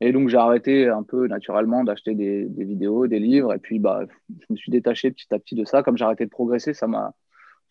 Et 0.00 0.12
donc, 0.12 0.28
j'ai 0.28 0.36
arrêté 0.36 0.88
un 0.88 1.02
peu 1.02 1.26
naturellement 1.28 1.84
d'acheter 1.84 2.14
des, 2.14 2.46
vidéos, 2.56 3.06
des 3.06 3.18
livres. 3.18 3.54
Et 3.54 3.58
puis, 3.58 3.78
bah, 3.78 4.04
je 4.28 4.46
me 4.50 4.56
suis 4.56 4.70
détaché 4.70 5.10
petit 5.10 5.32
à 5.32 5.38
petit 5.38 5.54
de 5.54 5.64
ça. 5.64 5.82
Comme 5.82 5.96
j'ai 5.96 6.04
arrêté 6.04 6.24
de 6.24 6.30
progresser, 6.30 6.74
ça 6.74 6.86
m'a 6.86 7.14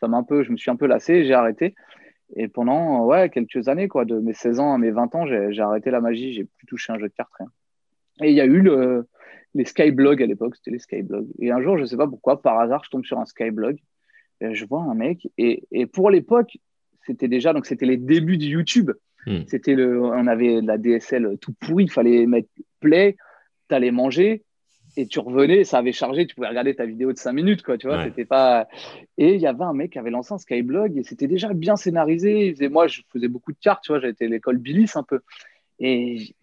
un 0.01 0.23
peu, 0.23 0.43
je 0.43 0.51
me 0.51 0.57
suis 0.57 0.71
un 0.71 0.75
peu 0.75 0.87
lassé, 0.87 1.25
j'ai 1.25 1.33
arrêté. 1.33 1.75
Et 2.35 2.47
pendant 2.47 3.05
ouais, 3.05 3.29
quelques 3.29 3.67
années, 3.67 3.87
quoi, 3.87 4.05
de 4.05 4.19
mes 4.19 4.33
16 4.33 4.59
ans 4.59 4.73
à 4.73 4.77
mes 4.77 4.91
20 4.91 5.15
ans, 5.15 5.25
j'ai, 5.27 5.59
arrêté 5.59 5.91
la 5.91 6.01
magie, 6.01 6.33
j'ai 6.33 6.45
plus 6.45 6.65
touché 6.65 6.91
un 6.91 6.97
jeu 6.97 7.07
de 7.07 7.13
cartes, 7.13 7.31
rien. 7.37 7.49
Et 8.21 8.29
il 8.29 8.35
y 8.35 8.41
a 8.41 8.45
eu 8.45 8.61
le, 8.61 9.07
les 9.53 9.65
skyblogs 9.65 10.21
à 10.21 10.25
l'époque, 10.25 10.55
c'était 10.55 10.71
les 10.71 10.79
skyblogs. 10.79 11.27
Et 11.39 11.51
un 11.51 11.61
jour, 11.61 11.77
je 11.77 11.83
ne 11.83 11.87
sais 11.87 11.97
pas 11.97 12.07
pourquoi, 12.07 12.41
par 12.41 12.59
hasard, 12.59 12.83
je 12.83 12.89
tombe 12.89 13.05
sur 13.05 13.19
un 13.19 13.25
skyblog. 13.25 13.77
Et 14.41 14.53
je 14.53 14.65
vois 14.65 14.81
un 14.81 14.95
mec. 14.95 15.29
Et, 15.37 15.63
et 15.71 15.85
pour 15.85 16.09
l'époque, 16.09 16.57
c'était 17.05 17.27
déjà, 17.27 17.53
donc 17.53 17.65
c'était 17.65 17.85
les 17.85 17.97
débuts 17.97 18.37
du 18.37 18.47
YouTube. 18.47 18.91
Hmm. 19.25 19.41
C'était 19.47 19.75
le, 19.75 20.01
on 20.01 20.27
avait 20.27 20.61
la 20.61 20.77
DSL 20.77 21.37
tout 21.39 21.53
pourri, 21.59 21.85
il 21.85 21.91
fallait 21.91 22.25
mettre 22.25 22.49
play, 22.79 23.15
tu 23.69 23.75
allais 23.75 23.91
manger 23.91 24.43
et 24.95 25.07
tu 25.07 25.19
revenais, 25.19 25.63
ça 25.63 25.79
avait 25.79 25.91
chargé, 25.91 26.27
tu 26.27 26.35
pouvais 26.35 26.47
regarder 26.47 26.75
ta 26.75 26.85
vidéo 26.85 27.11
de 27.11 27.17
5 27.17 27.31
minutes, 27.31 27.63
quoi, 27.63 27.77
tu 27.77 27.87
vois, 27.87 28.03
c'était 28.03 28.25
pas. 28.25 28.67
Et 29.17 29.33
il 29.33 29.41
y 29.41 29.47
avait 29.47 29.63
un 29.63 29.73
mec 29.73 29.93
qui 29.93 29.99
avait 29.99 30.11
lancé 30.11 30.33
un 30.33 30.37
Skyblog 30.37 30.97
et 30.97 31.03
c'était 31.03 31.27
déjà 31.27 31.51
bien 31.53 31.75
scénarisé. 31.75 32.47
Il 32.47 32.55
faisait, 32.55 32.69
moi, 32.69 32.87
je 32.87 33.01
faisais 33.11 33.27
beaucoup 33.27 33.51
de 33.51 33.57
cartes, 33.59 33.83
tu 33.83 33.91
vois, 33.91 33.99
j'étais 33.99 34.27
l'école 34.27 34.57
Billis 34.57 34.91
un 34.95 35.03
peu. 35.03 35.21
Et 35.79 36.35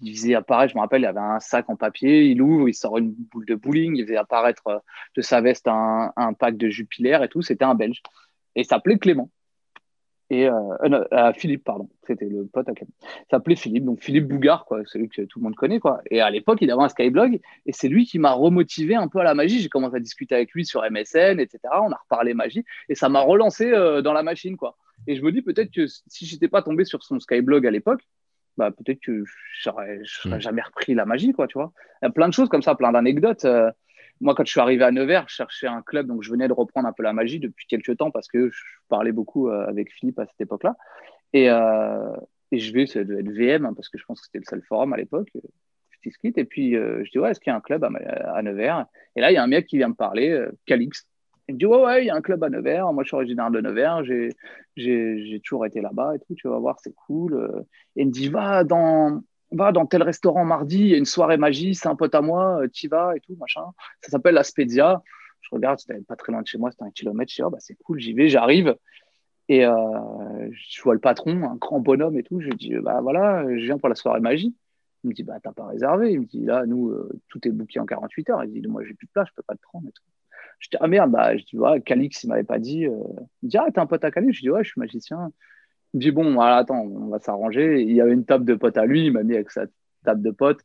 il 0.00 0.16
faisait 0.16 0.34
apparaître, 0.34 0.72
je 0.72 0.76
me 0.76 0.80
rappelle, 0.80 1.02
il 1.02 1.06
avait 1.06 1.20
un 1.20 1.40
sac 1.40 1.68
en 1.68 1.76
papier, 1.76 2.24
il 2.24 2.40
ouvre, 2.40 2.68
il 2.68 2.74
sort 2.74 2.98
une 2.98 3.12
boule 3.12 3.44
de 3.46 3.54
bowling, 3.54 3.96
il 3.96 4.04
faisait 4.04 4.16
apparaître 4.16 4.66
euh, 4.68 4.78
de 5.14 5.20
sa 5.20 5.40
veste 5.40 5.68
un, 5.68 6.12
pack 6.38 6.56
de 6.56 6.68
Jupiler 6.68 7.18
et 7.22 7.28
tout, 7.28 7.42
c'était 7.42 7.64
un 7.64 7.74
Belge. 7.74 8.02
Et 8.56 8.62
il 8.62 8.64
s'appelait 8.64 8.98
Clément. 8.98 9.30
Et 10.30 10.46
euh, 10.46 10.52
euh 11.12 11.32
Philippe, 11.34 11.64
pardon, 11.64 11.88
c'était 12.06 12.26
le 12.26 12.46
pote 12.46 12.68
à 12.68 12.72
Clément. 12.72 12.92
Il 13.02 13.30
s'appelait 13.30 13.56
Philippe, 13.56 13.84
donc 13.84 14.02
Philippe 14.02 14.26
Bougard, 14.26 14.64
quoi, 14.64 14.80
celui 14.86 15.08
que 15.08 15.22
tout 15.22 15.38
le 15.38 15.44
monde 15.44 15.54
connaît, 15.54 15.80
quoi. 15.80 16.00
Et 16.10 16.20
à 16.20 16.30
l'époque, 16.30 16.58
il 16.62 16.70
avait 16.70 16.82
un 16.82 16.88
Skyblog, 16.88 17.40
et 17.66 17.72
c'est 17.72 17.88
lui 17.88 18.06
qui 18.06 18.18
m'a 18.18 18.32
remotivé 18.32 18.94
un 18.94 19.08
peu 19.08 19.20
à 19.20 19.24
la 19.24 19.34
magie. 19.34 19.60
J'ai 19.60 19.68
commencé 19.68 19.96
à 19.96 20.00
discuter 20.00 20.34
avec 20.34 20.52
lui 20.52 20.64
sur 20.64 20.82
MSN, 20.82 21.40
etc. 21.40 21.60
On 21.74 21.92
a 21.92 21.96
reparlé 21.96 22.34
magie, 22.34 22.64
et 22.88 22.94
ça 22.94 23.08
m'a 23.08 23.20
relancé 23.20 23.70
dans 24.02 24.12
la 24.12 24.22
machine, 24.22 24.56
quoi. 24.56 24.76
Et 25.06 25.16
je 25.16 25.22
me 25.22 25.30
dis 25.30 25.42
peut-être 25.42 25.70
que 25.70 25.86
si 25.86 26.26
j'étais 26.26 26.48
pas 26.48 26.62
tombé 26.62 26.84
sur 26.84 27.02
son 27.02 27.20
Skyblog 27.20 27.66
à 27.66 27.70
l'époque, 27.70 28.02
bah, 28.58 28.72
peut-être 28.72 29.00
que 29.00 29.24
je 29.24 29.70
n'aurais 29.70 30.00
mm. 30.24 30.40
jamais 30.40 30.62
repris 30.62 30.94
la 30.94 31.06
magie, 31.06 31.32
quoi, 31.32 31.46
tu 31.46 31.56
vois. 31.56 31.72
Il 32.02 32.06
y 32.06 32.08
a 32.08 32.10
plein 32.10 32.28
de 32.28 32.34
choses 32.34 32.48
comme 32.48 32.60
ça, 32.60 32.74
plein 32.74 32.92
d'anecdotes. 32.92 33.44
Euh. 33.44 33.70
moi, 34.20 34.34
quand 34.34 34.44
je 34.44 34.50
suis 34.50 34.60
arrivé 34.60 34.84
à 34.84 34.90
Nevers, 34.90 35.26
je 35.28 35.36
cherchais 35.36 35.68
un 35.68 35.80
club, 35.80 36.08
donc 36.08 36.22
je 36.22 36.30
venais 36.30 36.48
de 36.48 36.52
reprendre 36.52 36.88
un 36.88 36.92
peu 36.92 37.04
la 37.04 37.12
magie 37.12 37.38
depuis 37.38 37.66
quelques 37.68 37.96
temps 37.96 38.10
parce 38.10 38.26
que 38.26 38.50
je 38.50 38.62
parlais 38.88 39.12
beaucoup 39.12 39.48
euh, 39.48 39.64
avec 39.66 39.92
Philippe 39.92 40.18
à 40.18 40.26
cette 40.26 40.40
époque-là. 40.40 40.76
Et, 41.32 41.48
euh, 41.50 42.16
et, 42.50 42.58
je 42.58 42.72
vais, 42.74 42.86
ça 42.86 43.04
devait 43.04 43.20
être 43.20 43.30
VM, 43.30 43.64
hein, 43.64 43.74
parce 43.74 43.88
que 43.88 43.96
je 43.96 44.04
pense 44.04 44.20
que 44.20 44.26
c'était 44.26 44.40
le 44.40 44.44
seul 44.44 44.62
forum 44.62 44.92
à 44.92 44.96
l'époque. 44.96 45.28
Je 45.34 45.98
discute, 46.10 46.36
et 46.36 46.44
puis 46.44 46.72
je 46.72 47.10
dis, 47.10 47.18
ouais, 47.18 47.30
est-ce 47.30 47.40
qu'il 47.40 47.50
y 47.50 47.54
a 47.54 47.56
un 47.56 47.60
club 47.60 47.84
à, 47.84 47.88
à, 47.88 48.42
Nevers? 48.42 48.86
Et 49.14 49.20
là, 49.20 49.30
il 49.30 49.34
y 49.34 49.36
a 49.36 49.42
un 49.42 49.48
mec 49.48 49.66
qui 49.66 49.76
vient 49.76 49.88
me 49.88 49.94
parler, 49.94 50.46
Calix, 50.66 51.06
il 51.48 51.54
me 51.54 51.58
dit 51.58 51.66
ouais 51.66 51.82
ouais 51.82 52.04
il 52.04 52.06
y 52.06 52.10
a 52.10 52.14
un 52.14 52.20
club 52.20 52.44
à 52.44 52.50
Nevers. 52.50 52.92
Moi 52.92 53.02
je 53.04 53.08
suis 53.08 53.16
originaire 53.16 53.50
de 53.50 53.60
Nevers. 53.60 54.04
J'ai 54.76 55.40
toujours 55.44 55.66
été 55.66 55.80
là-bas 55.80 56.14
et 56.14 56.18
tout. 56.20 56.34
Tu 56.34 56.48
vas 56.48 56.58
voir 56.58 56.78
c'est 56.80 56.94
cool. 56.94 57.64
Il 57.96 58.06
me 58.08 58.12
dit 58.12 58.28
va 58.28 58.64
dans 58.64 59.22
va 59.52 59.72
dans 59.72 59.86
tel 59.86 60.02
restaurant 60.02 60.44
mardi. 60.44 60.80
Il 60.80 60.88
y 60.88 60.94
a 60.94 60.98
une 60.98 61.06
soirée 61.06 61.38
magie. 61.38 61.74
C'est 61.74 61.88
un 61.88 61.96
pote 61.96 62.14
à 62.14 62.20
moi. 62.20 62.60
Tu 62.72 62.88
vas 62.88 63.16
et 63.16 63.20
tout 63.20 63.34
machin. 63.36 63.64
Ça 64.02 64.10
s'appelle 64.10 64.34
la 64.34 64.44
Spedia. 64.44 65.02
Je 65.40 65.48
regarde 65.52 65.78
c'était 65.78 66.00
pas 66.02 66.16
très 66.16 66.32
loin 66.32 66.42
de 66.42 66.46
chez 66.46 66.58
moi. 66.58 66.70
C'était 66.70 66.84
un 66.84 66.90
kilomètre. 66.90 67.30
Je 67.30 67.36
dis 67.36 67.42
oh, 67.42 67.50
bah 67.50 67.58
c'est 67.60 67.76
cool 67.76 67.98
j'y 67.98 68.12
vais 68.12 68.28
j'arrive. 68.28 68.76
Et 69.48 69.64
euh, 69.64 69.72
je 70.52 70.82
vois 70.82 70.92
le 70.92 71.00
patron 71.00 71.44
un 71.44 71.56
grand 71.56 71.80
bonhomme 71.80 72.18
et 72.18 72.22
tout. 72.22 72.40
Je 72.40 72.50
dis 72.50 72.74
bah 72.76 73.00
voilà 73.00 73.44
je 73.44 73.64
viens 73.64 73.78
pour 73.78 73.88
la 73.88 73.94
soirée 73.94 74.20
magie. 74.20 74.54
Il 75.04 75.08
me 75.08 75.14
dit 75.14 75.22
bah 75.22 75.38
t'as 75.42 75.52
pas 75.52 75.66
réservé. 75.66 76.12
Il 76.12 76.20
me 76.20 76.26
dit 76.26 76.44
là 76.44 76.66
nous 76.66 76.90
euh, 76.90 77.18
tout 77.28 77.40
est 77.48 77.52
booké 77.52 77.80
en 77.80 77.86
48 77.86 78.30
heures. 78.30 78.44
Il 78.44 78.52
dit 78.52 78.68
moi 78.68 78.84
j'ai 78.84 78.92
plus 78.92 79.06
de 79.06 79.12
place 79.12 79.28
je 79.30 79.34
peux 79.34 79.42
pas 79.42 79.54
te 79.54 79.62
prendre 79.62 79.88
et 79.88 79.92
tout 79.92 80.02
je 80.58 80.68
dis, 80.70 80.76
ah 80.80 80.88
merde, 80.88 81.10
bah, 81.10 81.36
je 81.36 81.44
dis, 81.44 81.56
Calix, 81.84 82.24
il 82.24 82.28
m'avait 82.28 82.44
pas 82.44 82.58
dit. 82.58 82.86
Euh... 82.86 82.90
Il 83.42 83.46
me 83.46 83.50
dit, 83.50 83.58
ah, 83.58 83.66
t'es 83.72 83.78
un 83.78 83.86
pote 83.86 84.04
à 84.04 84.10
Calix? 84.10 84.36
Je 84.36 84.42
dis, 84.42 84.50
ouais, 84.50 84.64
je 84.64 84.70
suis 84.70 84.80
magicien. 84.80 85.30
Il 85.94 85.98
me 85.98 86.02
dit, 86.02 86.10
bon, 86.10 86.40
attends, 86.40 86.80
on 86.80 87.08
va 87.08 87.18
s'arranger. 87.18 87.82
Il 87.82 87.92
y 87.92 88.00
avait 88.00 88.12
une 88.12 88.24
table 88.24 88.44
de 88.44 88.54
potes 88.54 88.76
à 88.76 88.84
lui, 88.84 89.06
il 89.06 89.12
m'a 89.12 89.22
mis 89.22 89.34
avec 89.34 89.50
sa 89.50 89.66
table 90.04 90.22
de 90.22 90.30
potes. 90.30 90.60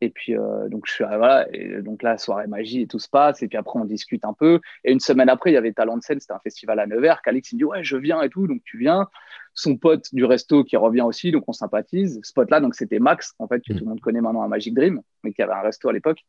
Et 0.00 0.10
puis, 0.10 0.36
euh, 0.36 0.68
donc, 0.68 0.84
je 0.86 0.92
suis, 0.92 1.04
voilà, 1.04 1.46
et 1.52 1.80
donc 1.80 2.02
là, 2.02 2.18
soirée 2.18 2.48
magie 2.48 2.82
et 2.82 2.86
tout 2.88 2.98
se 2.98 3.08
passe. 3.08 3.40
Et 3.42 3.48
puis 3.48 3.56
après, 3.56 3.78
on 3.78 3.84
discute 3.84 4.24
un 4.24 4.32
peu. 4.32 4.60
Et 4.84 4.92
une 4.92 4.98
semaine 5.00 5.28
après, 5.28 5.50
il 5.50 5.54
y 5.54 5.56
avait 5.56 5.72
Talent 5.72 5.96
de 5.96 6.02
scène, 6.02 6.18
c'était 6.18 6.32
un 6.32 6.40
festival 6.40 6.80
à 6.80 6.86
Nevers. 6.86 7.22
Calix, 7.22 7.52
il 7.52 7.56
me 7.56 7.58
dit, 7.58 7.64
ouais, 7.64 7.84
je 7.84 7.96
viens 7.96 8.20
et 8.22 8.28
tout. 8.28 8.48
Donc, 8.48 8.62
tu 8.64 8.78
viens. 8.78 9.06
Son 9.54 9.76
pote 9.76 10.06
du 10.12 10.24
resto 10.24 10.64
qui 10.64 10.76
revient 10.76 11.02
aussi, 11.02 11.30
donc 11.30 11.44
on 11.46 11.52
sympathise. 11.52 12.20
Ce 12.22 12.32
pote-là, 12.32 12.60
donc 12.60 12.74
c'était 12.74 12.98
Max, 12.98 13.34
en 13.38 13.48
fait, 13.48 13.60
que 13.60 13.72
mmh. 13.72 13.76
tout 13.76 13.84
le 13.84 13.90
monde 13.90 14.00
connaît 14.00 14.20
maintenant 14.20 14.42
à 14.42 14.48
Magic 14.48 14.74
Dream, 14.74 15.02
mais 15.24 15.32
qui 15.32 15.42
avait 15.42 15.52
un 15.52 15.60
resto 15.60 15.88
à 15.88 15.92
l'époque. 15.92 16.24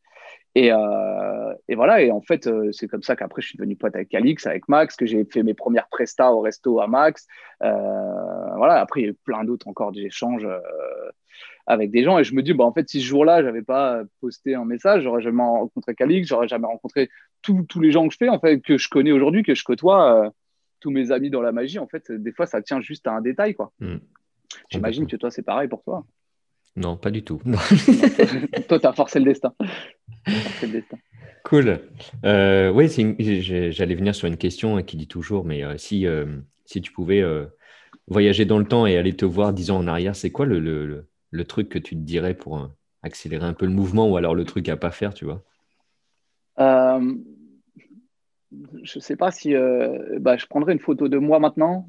Et, 0.54 0.72
euh, 0.72 1.54
et, 1.68 1.74
voilà, 1.74 2.02
et 2.02 2.12
en 2.12 2.20
fait, 2.20 2.46
euh, 2.46 2.70
c'est 2.72 2.86
comme 2.86 3.02
ça 3.02 3.16
qu'après, 3.16 3.42
je 3.42 3.48
suis 3.48 3.58
devenu 3.58 3.76
pote 3.76 3.94
avec 3.94 4.08
Calix, 4.08 4.46
avec 4.46 4.68
Max, 4.68 4.94
que 4.96 5.04
j'ai 5.04 5.24
fait 5.24 5.42
mes 5.42 5.54
premières 5.54 5.88
prestats 5.88 6.32
au 6.32 6.40
resto 6.40 6.80
à 6.80 6.86
Max. 6.86 7.26
Euh, 7.62 7.72
voilà, 8.56 8.80
après, 8.80 9.00
il 9.00 9.04
y 9.04 9.06
a 9.06 9.10
eu 9.10 9.14
plein 9.24 9.44
d'autres 9.44 9.66
encore 9.66 9.90
d'échanges 9.90 10.44
euh, 10.44 10.60
avec 11.66 11.90
des 11.90 12.04
gens. 12.04 12.18
Et 12.18 12.24
je 12.24 12.34
me 12.34 12.42
dis, 12.42 12.52
bah, 12.52 12.64
en 12.64 12.72
fait, 12.72 12.88
si 12.88 13.00
ce 13.00 13.06
jour-là, 13.06 13.42
j'avais 13.42 13.62
pas 13.62 14.02
posté 14.20 14.54
un 14.54 14.64
message, 14.64 15.02
j'aurais 15.02 15.22
jamais 15.22 15.42
rencontré 15.42 15.94
Calix, 15.94 16.28
j'aurais 16.28 16.48
jamais 16.48 16.66
rencontré 16.66 17.10
tous 17.42 17.80
les 17.80 17.90
gens 17.90 18.06
que 18.06 18.12
je 18.12 18.18
fais, 18.18 18.28
en 18.28 18.38
fait, 18.38 18.60
que 18.60 18.78
je 18.78 18.88
connais 18.88 19.12
aujourd'hui, 19.12 19.42
que 19.42 19.54
je 19.54 19.64
côtoie 19.64 20.32
tous 20.84 20.90
mes 20.90 21.12
amis 21.12 21.30
dans 21.30 21.40
la 21.40 21.50
magie, 21.50 21.78
en 21.78 21.86
fait, 21.86 22.12
des 22.12 22.30
fois, 22.30 22.44
ça 22.44 22.60
tient 22.60 22.78
juste 22.82 23.06
à 23.06 23.12
un 23.12 23.22
détail, 23.22 23.54
quoi. 23.54 23.72
Mm. 23.80 23.96
J'imagine 24.68 25.06
que 25.06 25.16
toi, 25.16 25.30
c'est 25.30 25.42
pareil 25.42 25.66
pour 25.66 25.82
toi. 25.82 26.04
Non, 26.76 26.98
pas 26.98 27.10
du 27.10 27.24
tout. 27.24 27.40
toi, 28.68 28.78
tu 28.78 28.86
as 28.86 28.92
forcé 28.92 29.18
le 29.18 29.24
destin. 29.24 29.54
Cool. 31.42 31.80
Euh, 32.26 32.70
oui, 32.70 32.90
j'allais 33.70 33.94
venir 33.94 34.14
sur 34.14 34.28
une 34.28 34.36
question 34.36 34.82
qui 34.82 34.98
dit 34.98 35.08
toujours, 35.08 35.46
mais 35.46 35.64
euh, 35.64 35.78
si, 35.78 36.06
euh, 36.06 36.26
si 36.66 36.82
tu 36.82 36.92
pouvais 36.92 37.24
voyager 38.06 38.44
dans 38.44 38.58
le 38.58 38.66
temps 38.66 38.84
et 38.84 38.98
aller 38.98 39.16
te 39.16 39.24
voir 39.24 39.54
dix 39.54 39.70
ans 39.70 39.78
en 39.78 39.86
arrière, 39.86 40.14
c'est 40.14 40.32
quoi 40.32 40.44
le, 40.44 40.60
le, 40.60 41.08
le, 41.30 41.44
truc 41.46 41.70
que 41.70 41.78
tu 41.78 41.94
te 41.94 42.00
dirais 42.02 42.34
pour 42.34 42.70
accélérer 43.00 43.46
un 43.46 43.54
peu 43.54 43.64
le 43.64 43.72
mouvement 43.72 44.06
ou 44.06 44.18
alors 44.18 44.34
le 44.34 44.44
truc 44.44 44.68
à 44.68 44.76
pas 44.76 44.90
faire, 44.90 45.14
tu 45.14 45.24
vois? 45.24 45.42
Je 48.82 48.98
sais 48.98 49.16
pas 49.16 49.30
si 49.30 49.54
bah, 50.20 50.36
je 50.36 50.46
prendrais 50.46 50.72
une 50.72 50.80
photo 50.80 51.08
de 51.08 51.18
moi 51.18 51.38
maintenant, 51.38 51.88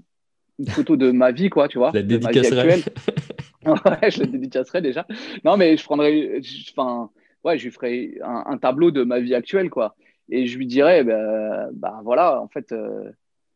une 0.60 0.68
photo 0.68 0.96
de 0.96 1.12
ma 1.12 1.32
vie, 1.32 1.50
quoi, 1.50 1.68
tu 1.68 1.78
vois. 1.78 1.92
La 1.94 2.02
dédicacerais. 2.02 2.80
ouais, 3.66 4.12
je 4.12 4.20
la 4.20 4.26
dédicacerais 4.26 4.82
déjà. 4.82 5.06
Non, 5.44 5.58
mais 5.58 5.78
je 5.78 5.84
prendrais, 5.84 6.40
enfin, 6.72 7.10
ouais, 7.44 7.58
je 7.58 7.66
lui 7.66 7.72
ferais 7.72 8.14
un, 8.22 8.58
tableau 8.58 8.92
de 8.92 9.04
ma 9.04 9.20
vie 9.20 9.36
actuelle, 9.36 9.70
quoi. 9.70 9.96
Et 10.30 10.48
je 10.48 10.58
lui 10.58 10.66
dirais, 10.66 11.04
ben 11.04 11.70
bah, 11.74 12.00
voilà, 12.04 12.42
en 12.42 12.48
fait, 12.48 12.72
euh, 12.72 13.12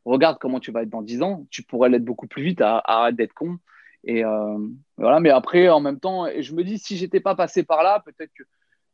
regarde 0.05 0.37
comment 0.39 0.59
tu 0.59 0.71
vas 0.71 0.83
être 0.83 0.89
dans 0.89 1.01
10 1.01 1.21
ans. 1.21 1.47
Tu 1.49 1.63
pourrais 1.63 1.89
l'être 1.89 2.05
beaucoup 2.05 2.27
plus 2.27 2.43
vite, 2.43 2.61
arrête 2.61 3.15
d'être 3.15 3.33
con. 3.33 3.57
Et 4.03 4.23
euh, 4.23 4.57
voilà, 4.97 5.19
mais 5.19 5.29
après, 5.29 5.69
en 5.69 5.79
même 5.79 5.99
temps, 5.99 6.27
je 6.39 6.53
me 6.53 6.63
dis, 6.63 6.77
si 6.77 6.97
j'étais 6.97 7.19
pas 7.19 7.35
passé 7.35 7.63
par 7.63 7.83
là, 7.83 8.01
peut-être 8.05 8.31
que, 8.33 8.43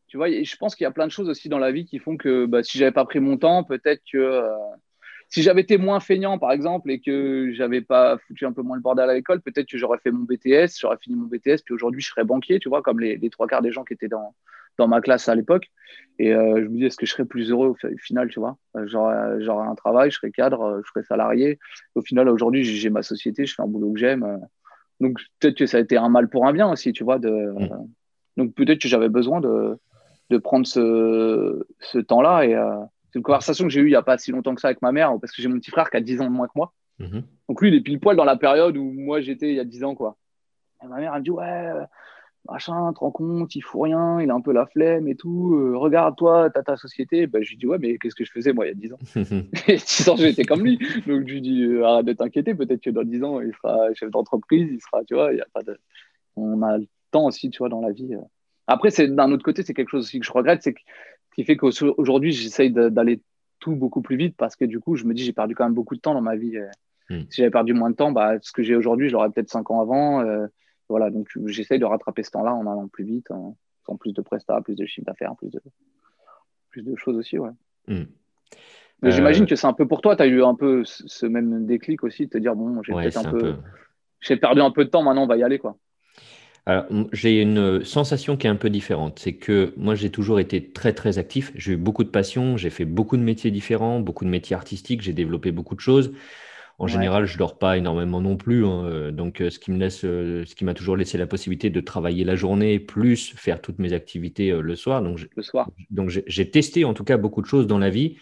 tu 0.08 0.18
vois, 0.18 0.30
je 0.30 0.56
pense 0.58 0.76
qu'il 0.76 0.84
y 0.84 0.88
a 0.88 0.92
plein 0.92 1.08
de 1.08 1.12
choses 1.12 1.30
aussi 1.30 1.50
dans 1.50 1.60
la 1.60 1.72
vie 1.72 1.86
qui 1.86 2.00
font 2.00 2.18
que 2.18 2.46
bah, 2.46 2.64
si 2.64 2.78
j'avais 2.78 2.92
pas 2.92 3.06
pris 3.06 3.20
mon 3.20 3.38
temps, 3.38 3.64
peut-être 3.64 4.02
que 4.12 4.18
euh, 4.18 4.50
si 5.30 5.42
j'avais 5.42 5.62
été 5.62 5.78
moins 5.78 6.00
feignant, 6.00 6.38
par 6.38 6.52
exemple, 6.52 6.92
et 6.92 7.00
que 7.00 7.52
j'avais 7.54 7.82
pas 7.82 8.18
foutu 8.20 8.46
un 8.46 8.54
peu 8.54 8.62
moins 8.62 8.76
le 8.76 8.82
bordel 8.82 9.10
à 9.10 9.14
l'école, 9.14 9.42
peut-être 9.42 9.68
que 9.68 9.78
j'aurais 9.78 9.98
fait 9.98 10.12
mon 10.12 10.24
BTS, 10.24 10.80
j'aurais 10.80 10.98
fini 10.98 11.16
mon 11.16 11.26
BTS, 11.26 11.64
puis 11.66 11.74
aujourd'hui, 11.74 12.02
je 12.02 12.10
serais 12.10 12.24
banquier, 12.24 12.60
tu 12.60 12.70
vois, 12.70 12.82
comme 12.82 13.00
les, 13.00 13.18
les 13.18 13.30
trois 13.30 13.48
quarts 13.48 13.62
des 13.62 13.72
gens 13.72 13.84
qui 13.84 13.94
étaient 13.94 14.08
dans, 14.08 14.36
dans 14.78 14.88
ma 14.88 15.02
classe 15.02 15.28
à 15.30 15.36
l'époque. 15.36 15.72
Et 16.20 16.34
euh, 16.34 16.62
je 16.64 16.68
me 16.68 16.78
dis, 16.78 16.86
est-ce 16.86 16.98
que 16.98 17.06
je 17.06 17.12
serais 17.12 17.26
plus 17.26 17.52
heureux 17.52 17.70
au 17.70 17.98
final, 17.98 18.30
tu 18.30 18.40
vois? 18.40 18.58
Euh, 18.78 18.86
J'aurais 18.88 19.68
un 19.68 19.76
travail, 19.76 20.12
je 20.12 20.18
serais 20.18 20.32
cadre, 20.32 20.82
je 20.84 20.90
serais 20.90 21.04
salarié. 21.04 21.60
Au 21.96 22.02
final, 22.02 22.30
aujourd'hui, 22.30 22.64
j'ai 22.64 22.90
ma 22.90 23.04
société, 23.04 23.46
je 23.46 23.56
fais 23.56 23.64
un 23.64 23.68
boulot 23.68 23.92
que 23.92 24.00
j'aime. 24.00 24.40
Donc, 25.02 25.20
peut-être 25.40 25.58
que 25.58 25.66
ça 25.66 25.78
a 25.78 25.80
été 25.82 25.98
un 25.98 26.10
mal 26.10 26.30
pour 26.30 26.48
un 26.48 26.54
bien 26.54 26.72
aussi, 26.72 26.94
tu 26.94 27.04
vois. 27.04 27.20
De, 27.20 27.30
mm. 27.30 27.88
Donc, 28.38 28.54
peut-être 28.54 28.82
que 28.82 28.88
j'avais 28.88 29.10
besoin 29.10 29.42
de, 29.42 29.78
de 30.30 30.38
prendre 30.38 30.66
ce, 30.66 31.66
ce 31.80 32.00
temps-là. 32.00 32.46
Et 32.46 32.54
c'est 33.12 33.20
une 33.20 33.24
conversation 33.24 33.66
que 33.66 33.72
j'ai 33.72 33.82
eue 33.82 33.88
il 33.88 33.92
n'y 33.92 33.96
a 33.96 34.02
pas 34.02 34.18
si 34.18 34.32
longtemps 34.32 34.56
que 34.56 34.62
ça 34.62 34.70
avec 34.70 34.82
ma 34.82 34.92
mère, 34.92 35.14
parce 35.20 35.34
que 35.34 35.42
j'ai 35.42 35.48
mon 35.48 35.60
petit 35.60 35.72
frère 35.72 35.90
qui 35.90 35.98
a 35.98 36.02
10 36.02 36.22
ans 36.22 36.26
de 36.26 36.32
moins 36.32 36.48
que 36.48 36.54
moi. 36.56 36.74
Mm-hmm. 37.00 37.24
Donc, 37.50 37.62
lui, 37.62 37.70
il 37.70 37.76
est 37.76 37.82
pile 37.82 38.00
poil 38.00 38.16
dans 38.16 38.26
la 38.26 38.38
période 38.38 38.78
où 38.78 38.92
moi, 38.92 39.22
j'étais 39.22 39.50
il 39.50 39.56
y 39.56 39.60
a 39.60 39.66
10 39.66 39.84
ans, 39.84 39.96
quoi. 39.96 40.18
Et 40.84 40.88
ma 40.88 40.98
mère, 40.98 41.14
elle 41.14 41.20
me 41.20 41.24
dit, 41.24 41.32
ouais 41.32 41.72
machin, 42.48 42.94
te 42.94 43.00
rends 43.00 43.12
compte, 43.12 43.56
il 43.56 43.62
fout 43.62 43.84
rien, 43.84 44.22
il 44.22 44.30
a 44.30 44.34
un 44.34 44.42
peu 44.42 44.54
la 44.54 44.66
flemme 44.66 45.08
et 45.08 45.16
tout. 45.16 45.56
Euh, 45.56 45.78
regarde, 45.78 46.16
toi, 46.16 46.50
t'as 46.50 46.64
ta 46.64 46.78
société. 46.78 47.28
Ben, 47.28 47.44
je 47.44 47.52
lui 47.52 47.58
dis, 47.58 47.68
ouais, 47.68 47.78
mais 47.80 47.98
qu'est-ce 47.98 48.16
que 48.16 48.26
je 48.26 48.32
faisais 48.32 48.54
moi 48.54 48.66
il 48.66 48.70
y 48.70 48.72
a 48.72 48.76
10 48.76 48.94
ans? 48.94 49.00
Et 49.68 49.78
10 49.78 50.10
ans, 50.10 50.16
j'étais 50.16 50.44
comme 50.44 50.64
lui. 50.64 50.78
Donc, 51.08 51.28
je 51.28 51.34
lui 51.34 51.42
dis, 51.42 51.64
euh, 51.64 51.86
arrête 51.86 52.06
de 52.06 52.14
t'inquiéter, 52.14 52.56
peut-être 52.56 52.82
que 52.82 52.90
dans 52.90 53.04
10 53.04 53.24
ans, 53.24 53.42
il 53.42 53.54
sera 53.54 53.94
chef 53.94 54.10
d'entreprise, 54.12 54.70
il 54.72 54.82
sera, 54.82 55.04
tu 55.04 55.16
vois, 55.16 55.34
il 55.34 55.38
y 55.38 55.42
a 55.42 55.48
pas 55.54 55.64
de. 55.64 55.78
On 56.36 56.62
a 56.62 56.78
le 56.78 56.88
temps 57.12 57.26
aussi, 57.26 57.50
tu 57.50 57.60
vois, 57.60 57.70
dans 57.70 57.82
la 57.82 57.92
vie. 57.92 58.14
Euh. 58.14 58.22
Après, 58.68 58.90
c'est 58.90 59.08
d'un 59.08 59.32
autre 59.32 59.44
côté, 59.44 59.64
c'est 59.64 59.74
quelque 59.74 59.90
chose 59.90 60.06
aussi 60.06 60.20
que 60.20 60.26
je 60.26 60.32
regrette, 60.32 60.64
c'est 60.64 60.76
qui 61.36 61.44
fait 61.44 61.58
qu'aujourd'hui, 61.58 62.32
j'essaye 62.32 62.72
d'aller 62.72 63.22
tout 63.60 63.76
beaucoup 63.76 64.02
plus 64.02 64.16
vite 64.16 64.36
parce 64.38 64.56
que 64.56 64.66
du 64.66 64.80
coup, 64.80 64.96
je 64.96 65.06
me 65.06 65.14
dis, 65.14 65.24
j'ai 65.24 65.34
perdu 65.34 65.56
quand 65.56 65.66
même 65.66 65.74
beaucoup 65.74 65.96
de 65.96 66.02
temps 66.02 66.14
dans 66.14 66.22
ma 66.22 66.36
vie. 66.36 66.58
Hmm. 67.10 67.24
Si 67.30 67.38
j'avais 67.38 67.52
perdu 67.52 67.74
moins 67.74 67.90
de 67.90 67.96
temps, 67.96 68.12
bah, 68.12 68.36
ce 68.42 68.52
que 68.52 68.64
j'ai 68.64 68.76
aujourd'hui, 68.76 69.10
je 69.10 69.14
l'aurais 69.14 69.30
peut-être 69.30 69.50
5 69.50 69.70
ans 69.72 69.82
avant 69.82 70.24
voilà, 70.90 71.10
donc 71.10 71.28
j'essaye 71.46 71.80
de 71.80 71.86
rattraper 71.86 72.24
ce 72.24 72.32
temps-là 72.32 72.54
en 72.54 72.62
allant 72.62 72.88
plus 72.88 73.04
vite, 73.04 73.32
en 73.32 73.58
faisant 73.82 73.98
plus 73.98 74.14
de 74.14 74.22
prestats, 74.22 74.62
plus 74.62 74.76
de 74.76 74.86
chiffre 74.86 75.06
d'affaires, 75.06 75.36
plus 75.36 75.50
de, 75.50 75.62
plus 76.70 76.84
de 76.84 76.96
choses 76.96 77.18
aussi, 77.18 77.40
ouais. 77.40 77.52
Mais 79.02 79.12
j'imagine 79.12 79.44
euh, 79.44 79.48
que 79.48 79.56
c'est 79.56 79.68
un 79.68 79.74
peu 79.74 79.88
pour 79.88 80.02
toi, 80.02 80.16
tu 80.16 80.24
as 80.24 80.28
eu 80.28 80.44
un 80.44 80.56
peu 80.56 80.84
ce 80.86 81.26
même 81.26 81.66
déclic 81.66 82.04
aussi, 82.04 82.26
de 82.26 82.30
te 82.30 82.38
dire, 82.38 82.56
bon, 82.56 82.82
j'ai 82.84 82.94
peut-être 82.94 83.18
un, 83.18 83.32
peu, 83.32 83.56
J'ai 84.22 84.38
perdu 84.38 84.62
un 84.62 84.72
peu 84.72 84.86
de 84.86 84.90
temps, 84.90 85.04
maintenant 85.04 85.24
on 85.24 85.28
va 85.28 85.38
y 85.38 85.44
aller, 85.44 85.60
quoi. 85.60 85.78
J'ai 87.12 87.42
une 87.42 87.84
sensation 87.84 88.38
qui 88.38 88.48
est 88.48 88.50
un 88.50 88.56
peu 88.56 88.72
différente. 88.72 89.20
C'est 89.20 89.36
que 89.36 89.74
moi, 89.78 89.94
j'ai 89.94 90.10
toujours 90.10 90.40
été 90.40 90.72
très, 90.72 90.94
très 90.94 91.20
actif. 91.20 91.52
J'ai 91.56 91.74
eu 91.74 91.78
beaucoup 91.78 92.04
de 92.04 92.10
passion. 92.10 92.58
J'ai 92.58 92.72
fait 92.72 92.86
beaucoup 92.86 93.18
de 93.18 93.22
métiers 93.22 93.52
différents, 93.52 94.00
beaucoup 94.00 94.26
de 94.26 94.30
métiers 94.30 94.56
artistiques. 94.56 95.02
J'ai 95.02 95.14
développé 95.14 95.52
beaucoup 95.52 95.76
de 95.76 95.80
choses. 95.80 96.12
En 96.78 96.88
général, 96.88 97.26
je 97.26 97.38
dors 97.38 97.58
pas 97.58 97.78
énormément 97.78 98.20
non 98.20 98.36
plus. 98.36 98.66
Hein, 98.66 98.86
euh, 98.86 99.12
donc, 99.12 99.40
euh, 99.40 99.50
ce 99.50 99.60
qui 99.60 99.72
me 99.72 99.78
laisse, 99.78 100.04
euh, 100.04 100.44
ce 100.46 100.56
qui 100.56 100.66
m'a 100.66 100.74
toujours 100.74 100.98
laissé 100.98 101.18
la 101.18 101.26
possibilité 101.26 101.70
de 101.70 101.80
travailler 101.80 102.26
la 102.26 102.36
journée 102.36 102.80
plus 102.80 103.34
faire 103.38 103.62
toutes 103.62 103.80
mes 103.80 103.94
activités 103.94 104.52
le 104.52 104.76
soir. 104.76 105.02
Donc, 105.02 105.26
le 105.36 105.44
soir. 105.44 105.70
Donc, 105.90 106.10
j'ai 106.10 106.52
testé 106.52 106.84
en 106.84 106.94
tout 106.94 107.06
cas 107.06 107.18
beaucoup 107.18 107.42
de 107.42 107.48
choses 107.48 107.68
dans 107.68 107.80
la 107.80 107.90
vie. 107.90 108.18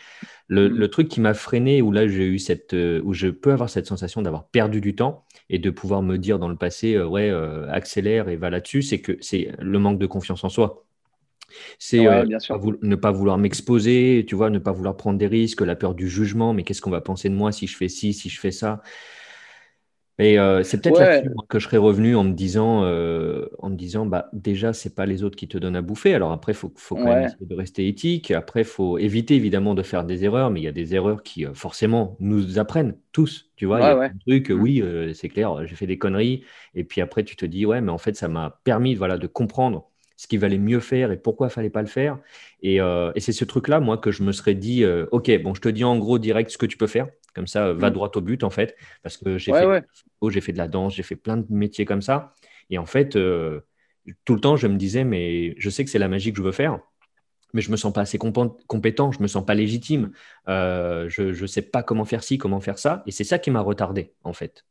Le, 0.47 0.69
mmh. 0.69 0.87
truc 0.89 1.07
qui 1.07 1.19
m'a 1.19 1.33
freiné, 1.33 1.81
où 1.81 1.91
là 1.91 2.07
j'ai 2.07 2.27
eu 2.27 2.37
cette, 2.37 2.75
où 3.03 3.13
je 3.13 3.29
peux 3.29 3.53
avoir 3.53 3.69
cette 3.69 3.87
sensation 3.87 4.21
d'avoir 4.21 4.47
perdu 4.49 4.81
du 4.81 4.93
temps 4.93 5.25
et 5.49 5.59
de 5.59 5.69
pouvoir 5.69 6.01
me 6.01 6.17
dire 6.17 6.39
dans 6.39 6.47
le 6.49 6.55
passé, 6.55 6.99
ouais, 7.01 7.29
accélère 7.69 8.29
et 8.29 8.35
va 8.37 8.49
là-dessus, 8.49 8.81
c'est 8.81 9.01
que 9.01 9.17
c'est 9.21 9.51
le 9.59 9.79
manque 9.79 9.99
de 9.99 10.07
confiance 10.07 10.43
en 10.43 10.49
soi. 10.49 10.85
C'est 11.79 12.07
euh, 12.07 12.25
ne 12.81 12.95
pas 12.95 13.11
vouloir 13.11 13.37
m'exposer, 13.37 14.25
tu 14.27 14.35
vois, 14.35 14.49
ne 14.49 14.59
pas 14.59 14.71
vouloir 14.71 14.97
prendre 14.97 15.17
des 15.19 15.27
risques, 15.27 15.61
la 15.61 15.75
peur 15.75 15.95
du 15.95 16.09
jugement, 16.09 16.53
mais 16.53 16.63
qu'est-ce 16.63 16.81
qu'on 16.81 16.89
va 16.91 17.01
penser 17.01 17.29
de 17.29 17.35
moi 17.35 17.51
si 17.51 17.67
je 17.67 17.77
fais 17.77 17.89
ci, 17.89 18.13
si 18.13 18.29
je 18.29 18.39
fais 18.39 18.51
ça? 18.51 18.81
Et 20.19 20.37
euh, 20.37 20.63
c'est 20.63 20.79
peut-être 20.79 20.99
là 20.99 21.21
que 21.49 21.57
je 21.59 21.65
serais 21.65 21.77
revenu 21.77 22.15
en 22.15 22.23
me 22.23 22.33
disant, 22.33 22.83
euh, 22.83 23.47
en 23.59 23.69
me 23.69 23.75
disant, 23.75 24.05
bah 24.05 24.29
déjà 24.31 24.71
c'est 24.71 24.93
pas 24.93 25.05
les 25.05 25.23
autres 25.23 25.35
qui 25.35 25.47
te 25.47 25.57
donnent 25.57 25.75
à 25.75 25.81
bouffer. 25.81 26.13
Alors 26.13 26.31
après, 26.31 26.53
faut, 26.53 26.71
faut 26.75 26.95
quand 26.95 27.05
même 27.05 27.25
essayer 27.25 27.45
de 27.45 27.55
rester 27.55 27.87
éthique. 27.87 28.31
Après, 28.31 28.61
il 28.61 28.65
faut 28.65 28.97
éviter 28.97 29.35
évidemment 29.35 29.73
de 29.73 29.81
faire 29.81 30.03
des 30.03 30.23
erreurs, 30.23 30.51
mais 30.51 30.61
il 30.61 30.63
y 30.63 30.67
a 30.67 30.73
des 30.73 30.93
erreurs 30.93 31.23
qui 31.23 31.45
forcément 31.53 32.15
nous 32.19 32.59
apprennent 32.59 32.95
tous. 33.11 33.49
Tu 33.55 33.65
vois, 33.65 33.79
il 33.79 33.83
y 33.83 33.85
a 33.85 34.01
un 34.01 34.11
truc, 34.27 34.49
mmh. 34.49 34.53
oui, 34.53 34.83
c'est 35.13 35.29
clair, 35.29 35.65
j'ai 35.65 35.75
fait 35.75 35.87
des 35.87 35.97
conneries. 35.97 36.43
Et 36.75 36.83
puis 36.83 37.01
après, 37.01 37.23
tu 37.23 37.35
te 37.35 37.45
dis, 37.45 37.65
ouais, 37.65 37.81
mais 37.81 37.91
en 37.91 37.97
fait, 37.97 38.15
ça 38.15 38.27
m'a 38.27 38.59
permis, 38.63 38.93
voilà, 38.95 39.17
de 39.17 39.27
comprendre 39.27 39.89
ce 40.23 40.27
qu'il 40.27 40.39
valait 40.39 40.57
mieux 40.57 40.79
faire 40.79 41.11
et 41.11 41.17
pourquoi 41.17 41.47
il 41.47 41.49
fallait 41.49 41.69
pas 41.69 41.81
le 41.81 41.87
faire. 41.87 42.17
Euh, 42.63 43.11
et, 43.15 43.19
c'est 43.19 43.33
ce 43.33 43.45
truc-là, 43.45 43.79
moi, 43.79 43.97
que 43.97 44.11
je 44.11 44.23
me 44.23 44.31
serais 44.31 44.55
dit, 44.55 44.83
euh, 44.83 45.05
OK, 45.11 45.29
bon, 45.41 45.53
je 45.53 45.61
te 45.61 45.69
dis 45.69 45.83
en 45.83 45.97
gros 45.97 46.17
direct 46.17 46.49
ce 46.49 46.57
que 46.57 46.65
tu 46.65 46.77
peux 46.77 46.87
faire. 46.87 47.07
Comme 47.33 47.47
ça, 47.47 47.73
va 47.73 47.89
mm. 47.89 47.93
droit 47.93 48.11
au 48.15 48.21
but, 48.21 48.43
en 48.43 48.49
fait. 48.49 48.75
Parce 49.01 49.17
que 49.17 49.37
j'ai 49.37 49.51
fait, 49.51 49.83
j'ai 50.29 50.41
fait 50.41 50.53
de 50.53 50.57
la 50.57 50.67
danse, 50.67 50.95
j'ai 50.95 51.03
fait 51.03 51.15
plein 51.15 51.37
de 51.37 51.45
métiers 51.49 51.85
comme 51.85 52.01
ça. 52.01 52.33
Et 52.69 52.77
en 52.77 52.85
fait, 52.85 53.15
euh, 53.15 53.61
tout 54.25 54.35
le 54.35 54.41
temps, 54.41 54.55
je 54.55 54.67
me 54.67 54.77
disais, 54.77 55.03
mais 55.03 55.55
je 55.57 55.69
sais 55.69 55.83
que 55.83 55.89
c'est 55.89 55.99
la 55.99 56.07
magie 56.07 56.31
que 56.31 56.37
je 56.37 56.43
veux 56.43 56.51
faire. 56.51 56.79
Mais 57.53 57.61
je 57.61 57.69
me 57.69 57.77
sens 57.77 57.93
pas 57.93 58.01
assez 58.01 58.17
compétent, 58.17 59.11
je 59.11 59.21
me 59.21 59.27
sens 59.27 59.45
pas 59.45 59.53
légitime, 59.53 60.11
je 60.47 61.41
ne 61.41 61.47
sais 61.47 61.61
pas 61.61 61.83
comment 61.83 62.03
faire 62.03 62.23
ci, 62.23 62.39
comment 62.39 62.59
faire 62.59 62.79
ça, 62.79 63.03
et 63.05 63.11
c'est 63.11 63.23
ça 63.23 63.37
qui 63.37 63.51
m'a 63.51 63.61
retardé 63.61 64.11
en 64.23 64.33
fait. 64.33 64.65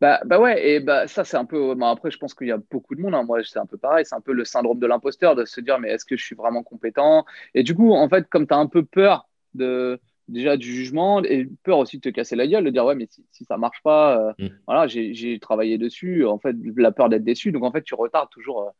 Bah, 0.00 0.20
bah 0.26 0.38
ouais, 0.38 0.68
et 0.68 0.80
bah 0.80 1.08
ça 1.08 1.24
c'est 1.24 1.36
un 1.36 1.44
peu. 1.44 1.74
Bah, 1.74 1.90
après, 1.90 2.10
je 2.10 2.18
pense 2.18 2.34
qu'il 2.34 2.48
y 2.48 2.52
a 2.52 2.58
beaucoup 2.58 2.94
de 2.94 3.00
monde. 3.00 3.14
Hein. 3.14 3.24
Moi, 3.24 3.40
c'est 3.44 3.58
un 3.58 3.66
peu 3.66 3.78
pareil. 3.78 4.04
C'est 4.04 4.14
un 4.14 4.20
peu 4.20 4.32
le 4.32 4.44
syndrome 4.44 4.78
de 4.78 4.86
l'imposteur 4.86 5.34
de 5.34 5.44
se 5.44 5.60
dire 5.60 5.78
mais 5.78 5.90
est-ce 5.90 6.04
que 6.04 6.16
je 6.16 6.24
suis 6.24 6.36
vraiment 6.36 6.62
compétent? 6.62 7.24
Et 7.54 7.62
du 7.62 7.74
coup, 7.74 7.92
en 7.94 8.08
fait, 8.08 8.28
comme 8.28 8.46
tu 8.46 8.54
as 8.54 8.58
un 8.58 8.66
peu 8.66 8.84
peur 8.84 9.28
de, 9.54 9.98
déjà 10.28 10.56
du 10.56 10.72
jugement 10.72 11.22
et 11.22 11.48
peur 11.62 11.78
aussi 11.78 11.98
de 11.98 12.02
te 12.02 12.08
casser 12.08 12.34
la 12.36 12.46
gueule, 12.46 12.64
de 12.64 12.70
dire 12.70 12.84
ouais 12.84 12.94
mais 12.94 13.06
si, 13.08 13.24
si 13.30 13.44
ça 13.44 13.56
marche 13.56 13.80
pas, 13.82 14.18
euh, 14.18 14.32
mm. 14.38 14.48
voilà 14.66 14.86
j'ai 14.86 15.38
travaillé 15.40 15.78
dessus, 15.78 16.24
en 16.26 16.38
fait 16.38 16.56
la 16.76 16.90
peur 16.92 17.08
d'être 17.08 17.24
déçu, 17.24 17.52
donc 17.52 17.62
en 17.62 17.70
fait 17.70 17.82
tu 17.82 17.94
retardes 17.94 18.30
toujours. 18.30 18.62
Euh. 18.62 18.70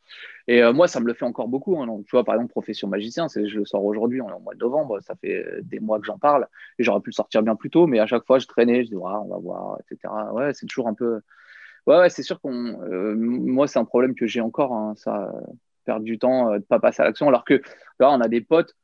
et 0.48 0.62
euh, 0.62 0.72
moi 0.72 0.88
ça 0.88 1.00
me 1.00 1.06
le 1.06 1.14
fait 1.14 1.24
encore 1.24 1.48
beaucoup. 1.48 1.80
Hein. 1.80 1.86
tu 2.04 2.10
vois 2.12 2.24
par 2.24 2.34
exemple 2.34 2.50
profession 2.50 2.88
magicien, 2.88 3.26
je 3.28 3.58
le 3.58 3.64
sors 3.64 3.84
aujourd'hui 3.84 4.20
en, 4.20 4.40
mois 4.40 4.54
de 4.54 4.60
novembre, 4.60 5.00
ça 5.00 5.14
fait 5.14 5.44
des 5.62 5.78
mois 5.78 6.00
que 6.00 6.06
j'en 6.06 6.18
parle 6.18 6.48
et 6.78 6.84
j'aurais 6.84 7.00
pu 7.00 7.10
le 7.10 7.14
sortir 7.14 7.42
bien 7.42 7.54
plus 7.54 7.70
tôt, 7.70 7.86
mais 7.86 8.00
à 8.00 8.06
chaque 8.06 8.26
fois 8.26 8.38
je 8.38 8.46
traînais, 8.46 8.84
je 8.84 8.88
dis 8.88 8.96
ouais, 8.96 9.12
on 9.22 9.28
va 9.28 9.38
voir, 9.38 9.78
etc. 9.80 10.12
Ouais 10.32 10.52
c'est 10.52 10.66
toujours 10.66 10.88
un 10.88 10.94
peu, 10.94 11.20
ouais, 11.86 11.98
ouais 11.98 12.10
c'est 12.10 12.22
sûr 12.22 12.40
qu'on, 12.40 12.76
moi 13.16 13.68
c'est 13.68 13.78
un 13.78 13.84
problème 13.84 14.14
que 14.14 14.26
j'ai 14.26 14.40
encore, 14.40 14.72
hein, 14.72 14.94
ça 14.96 15.32
perdre 15.84 16.04
du 16.04 16.18
temps, 16.18 16.54
de 16.54 16.64
pas 16.64 16.80
passer 16.80 17.02
à 17.02 17.04
l'action, 17.04 17.28
alors 17.28 17.44
que 17.44 17.62
là 18.00 18.10
on 18.10 18.20
a 18.20 18.26
des 18.26 18.40
potes 18.40 18.74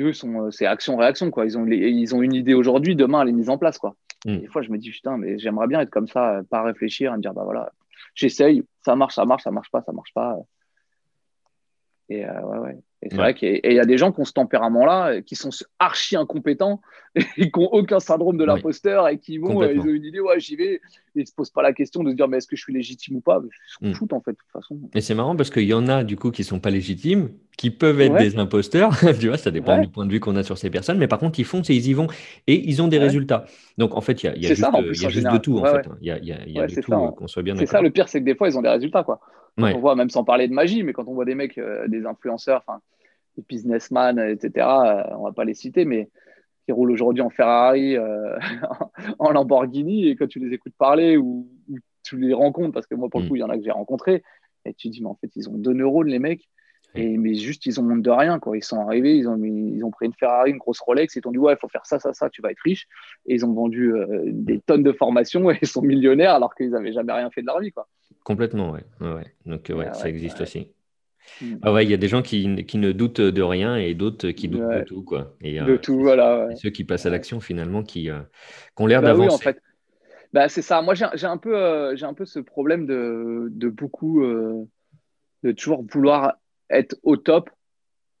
eux, 0.00 0.12
sont, 0.12 0.46
euh, 0.46 0.50
c'est 0.50 0.66
action-réaction, 0.66 1.30
quoi. 1.30 1.44
Ils 1.44 1.58
ont, 1.58 1.66
ils 1.66 2.14
ont 2.14 2.22
une 2.22 2.34
idée 2.34 2.54
aujourd'hui, 2.54 2.96
demain, 2.96 3.22
elle 3.22 3.28
est 3.28 3.32
mise 3.32 3.50
en 3.50 3.58
place, 3.58 3.78
quoi. 3.78 3.96
Mm. 4.26 4.38
Des 4.38 4.46
fois, 4.46 4.62
je 4.62 4.70
me 4.70 4.78
dis, 4.78 4.90
putain, 4.90 5.16
mais 5.16 5.38
j'aimerais 5.38 5.66
bien 5.66 5.80
être 5.80 5.90
comme 5.90 6.08
ça, 6.08 6.40
pas 6.50 6.62
réfléchir, 6.62 7.12
me 7.12 7.20
dire, 7.20 7.34
bah 7.34 7.44
voilà, 7.44 7.72
j'essaye, 8.14 8.64
ça 8.84 8.96
marche, 8.96 9.14
ça 9.14 9.24
marche, 9.24 9.42
ça 9.42 9.50
marche 9.50 9.70
pas, 9.70 9.82
ça 9.82 9.92
marche 9.92 10.12
pas. 10.14 10.36
Et 12.08 12.24
euh, 12.24 12.42
ouais, 12.42 12.58
ouais. 12.58 12.78
Et 13.04 13.10
c'est 13.10 13.16
vrai 13.16 13.34
qu'il 13.34 13.60
y 13.62 13.78
a 13.78 13.84
des 13.84 13.98
gens 13.98 14.12
qui 14.12 14.20
ont 14.20 14.24
ce 14.24 14.32
tempérament-là, 14.32 15.20
qui 15.20 15.36
sont 15.36 15.50
archi 15.78 16.16
incompétents 16.16 16.80
et 17.36 17.50
qui 17.50 17.60
n'ont 17.60 17.68
aucun 17.68 18.00
syndrome 18.00 18.38
de 18.38 18.44
l'imposteur 18.44 19.08
et 19.08 19.18
qui 19.18 19.38
vont, 19.38 19.62
ils 19.62 19.80
ont 19.80 19.84
une 19.84 20.04
idée, 20.04 20.20
ouais, 20.20 20.40
j'y 20.40 20.56
vais. 20.56 20.80
Ils 21.14 21.20
ne 21.20 21.26
se 21.26 21.32
posent 21.32 21.50
pas 21.50 21.62
la 21.62 21.72
question 21.72 22.02
de 22.02 22.10
se 22.10 22.16
dire, 22.16 22.26
mais 22.26 22.38
est-ce 22.38 22.48
que 22.48 22.56
je 22.56 22.62
suis 22.62 22.72
légitime 22.72 23.16
ou 23.16 23.20
pas? 23.20 23.40
Ils 23.82 23.94
s'en 23.94 24.06
mm. 24.06 24.14
en 24.14 24.20
fait, 24.20 24.32
de 24.32 24.36
toute 24.36 24.50
façon. 24.52 24.80
Et 24.94 25.00
c'est 25.00 25.14
marrant 25.14 25.36
parce 25.36 25.50
qu'il 25.50 25.62
y 25.62 25.74
en 25.74 25.86
a, 25.86 26.02
du 26.02 26.16
coup, 26.16 26.32
qui 26.32 26.42
ne 26.42 26.46
sont 26.46 26.58
pas 26.58 26.70
légitimes, 26.70 27.28
qui 27.56 27.70
peuvent 27.70 28.00
être 28.00 28.16
des 28.16 28.36
imposteurs. 28.36 28.98
tu 29.20 29.28
vois, 29.28 29.36
ça 29.36 29.52
dépend 29.52 29.80
du 29.80 29.88
point 29.88 30.06
de 30.06 30.10
vue 30.10 30.18
qu'on 30.18 30.34
a 30.34 30.42
sur 30.42 30.58
ces 30.58 30.70
personnes. 30.70 30.98
Mais 30.98 31.06
par 31.06 31.20
contre, 31.20 31.38
ils 31.38 31.46
et 31.46 31.74
ils 31.74 31.86
y 31.88 31.92
vont 31.92 32.08
et 32.48 32.68
ils 32.68 32.82
ont 32.82 32.88
des 32.88 32.98
résultats. 32.98 33.44
Donc, 33.78 33.94
en 33.94 34.00
fait, 34.00 34.22
il 34.22 34.26
y 34.26 34.28
a, 34.30 34.36
y 34.36 34.46
a 34.46 34.48
juste, 34.48 34.62
y 34.62 35.06
a 35.06 35.08
juste 35.08 35.30
de 35.30 35.38
tout, 35.38 35.58
en 35.58 35.64
fait. 35.66 35.88
Il 36.00 36.08
y 36.08 36.10
a, 36.10 36.18
y 36.18 36.58
a 36.58 36.66
de 36.66 36.80
tout, 36.80 36.90
qu'on 36.90 37.28
soit 37.28 37.42
bien 37.42 37.54
C'est 37.54 37.66
ça, 37.66 37.80
le 37.80 37.90
pire, 37.90 38.08
c'est 38.08 38.20
que 38.20 38.24
des 38.24 38.34
fois, 38.34 38.48
ils 38.48 38.58
ont 38.58 38.62
des 38.62 38.70
résultats, 38.70 39.04
quoi. 39.04 39.20
on 39.58 39.78
voit, 39.78 39.94
même 39.94 40.10
sans 40.10 40.24
parler 40.24 40.48
de 40.48 40.52
magie, 40.52 40.82
mais 40.82 40.92
quand 40.92 41.06
on 41.06 41.14
voit 41.14 41.24
des 41.24 41.36
mecs, 41.36 41.58
euh, 41.58 41.86
des 41.86 42.06
influenceurs, 42.06 42.64
enfin, 42.66 42.80
des 43.36 43.44
businessmen, 43.48 44.18
etc., 44.18 44.66
euh, 44.66 45.02
on 45.18 45.24
va 45.24 45.32
pas 45.32 45.44
les 45.44 45.54
citer, 45.54 45.84
mais 45.84 46.08
qui 46.64 46.72
roulent 46.72 46.92
aujourd'hui 46.92 47.22
en 47.22 47.30
Ferrari, 47.30 47.96
euh, 47.96 48.38
en 49.18 49.30
Lamborghini, 49.30 50.08
et 50.08 50.16
quand 50.16 50.26
tu 50.26 50.38
les 50.38 50.54
écoutes 50.54 50.74
parler 50.78 51.16
ou, 51.16 51.48
tu 52.02 52.18
les 52.18 52.34
rencontres, 52.34 52.72
parce 52.72 52.86
que 52.86 52.94
moi, 52.94 53.08
pour 53.08 53.20
le 53.20 53.26
mm. 53.26 53.28
coup, 53.30 53.36
il 53.36 53.40
y 53.40 53.42
en 53.42 53.48
a 53.48 53.56
que 53.56 53.64
j'ai 53.64 53.70
rencontrés, 53.70 54.22
et 54.66 54.74
tu 54.74 54.88
dis, 54.88 55.00
mais 55.00 55.08
en 55.08 55.14
fait, 55.14 55.30
ils 55.36 55.48
ont 55.48 55.54
deux 55.54 55.72
neurones, 55.72 56.08
les 56.08 56.18
mecs, 56.18 56.48
et, 56.94 57.18
mais 57.18 57.34
juste, 57.34 57.66
ils 57.66 57.80
ont 57.80 57.90
honte 57.90 58.02
de 58.02 58.10
rien. 58.10 58.38
Quoi. 58.38 58.56
Ils 58.56 58.62
sont 58.62 58.78
arrivés, 58.78 59.16
ils 59.16 59.28
ont, 59.28 59.42
ils 59.42 59.82
ont 59.84 59.90
pris 59.90 60.06
une 60.06 60.12
Ferrari, 60.12 60.50
une 60.50 60.58
grosse 60.58 60.80
Rolex, 60.80 61.16
et 61.16 61.20
ils 61.20 61.28
ont 61.28 61.32
dit, 61.32 61.38
ouais, 61.38 61.54
il 61.54 61.58
faut 61.58 61.68
faire 61.68 61.86
ça, 61.86 61.98
ça, 61.98 62.12
ça, 62.12 62.30
tu 62.30 62.40
vas 62.40 62.52
être 62.52 62.60
riche. 62.64 62.86
Et 63.26 63.34
ils 63.34 63.44
ont 63.44 63.52
vendu 63.52 63.92
euh, 63.92 64.22
des 64.26 64.60
tonnes 64.60 64.84
de 64.84 64.92
formations 64.92 65.50
et 65.50 65.58
ils 65.60 65.68
sont 65.68 65.82
millionnaires 65.82 66.34
alors 66.34 66.54
qu'ils 66.54 66.70
n'avaient 66.70 66.92
jamais 66.92 67.12
rien 67.12 67.30
fait 67.30 67.40
de 67.40 67.46
leur 67.46 67.60
vie. 67.60 67.72
Quoi. 67.72 67.88
Complètement, 68.22 68.70
ouais. 68.70 68.84
ouais, 69.00 69.26
Donc, 69.44 69.70
ouais, 69.74 69.92
ça 69.92 70.08
existe 70.08 70.40
aussi. 70.40 70.68
Mm. 71.40 71.56
Ah 71.62 71.72
ouais, 71.72 71.84
il 71.84 71.90
y 71.90 71.94
a 71.94 71.98
des 71.98 72.08
gens 72.08 72.22
qui, 72.22 72.64
qui, 72.66 72.78
ne 72.78 72.92
doutent 72.92 73.20
de 73.20 73.42
rien 73.42 73.76
et 73.76 73.94
d'autres 73.94 74.30
qui 74.30 74.48
doutent 74.48 74.68
de 74.68 74.84
tout. 74.84 75.02
Quoi. 75.02 75.34
Et, 75.40 75.58
de 75.58 75.72
euh, 75.72 75.78
tout, 75.78 75.98
voilà. 76.00 76.48
ceux 76.56 76.70
qui 76.70 76.84
passent 76.84 77.06
à 77.06 77.10
l'action, 77.10 77.40
finalement, 77.40 77.82
qui, 77.82 78.10
euh, 78.10 78.20
qui 78.76 78.82
ont 78.82 78.86
l'air 78.86 79.02
bah 79.02 79.08
d'avancer. 79.08 79.28
Oui, 79.28 79.34
en 79.34 79.38
fait. 79.38 79.60
Bah, 80.32 80.48
c'est 80.48 80.62
ça. 80.62 80.82
Moi, 80.82 80.94
j'ai 80.94 81.26
un, 81.26 81.36
peu, 81.36 81.56
euh, 81.56 81.96
j'ai 81.96 82.06
un 82.06 82.14
peu 82.14 82.24
ce 82.24 82.40
problème 82.40 82.86
de, 82.86 83.48
de 83.50 83.68
beaucoup, 83.68 84.24
de 84.24 85.52
toujours 85.52 85.84
vouloir 85.88 86.34
être 86.70 86.96
au 87.02 87.16
top 87.16 87.50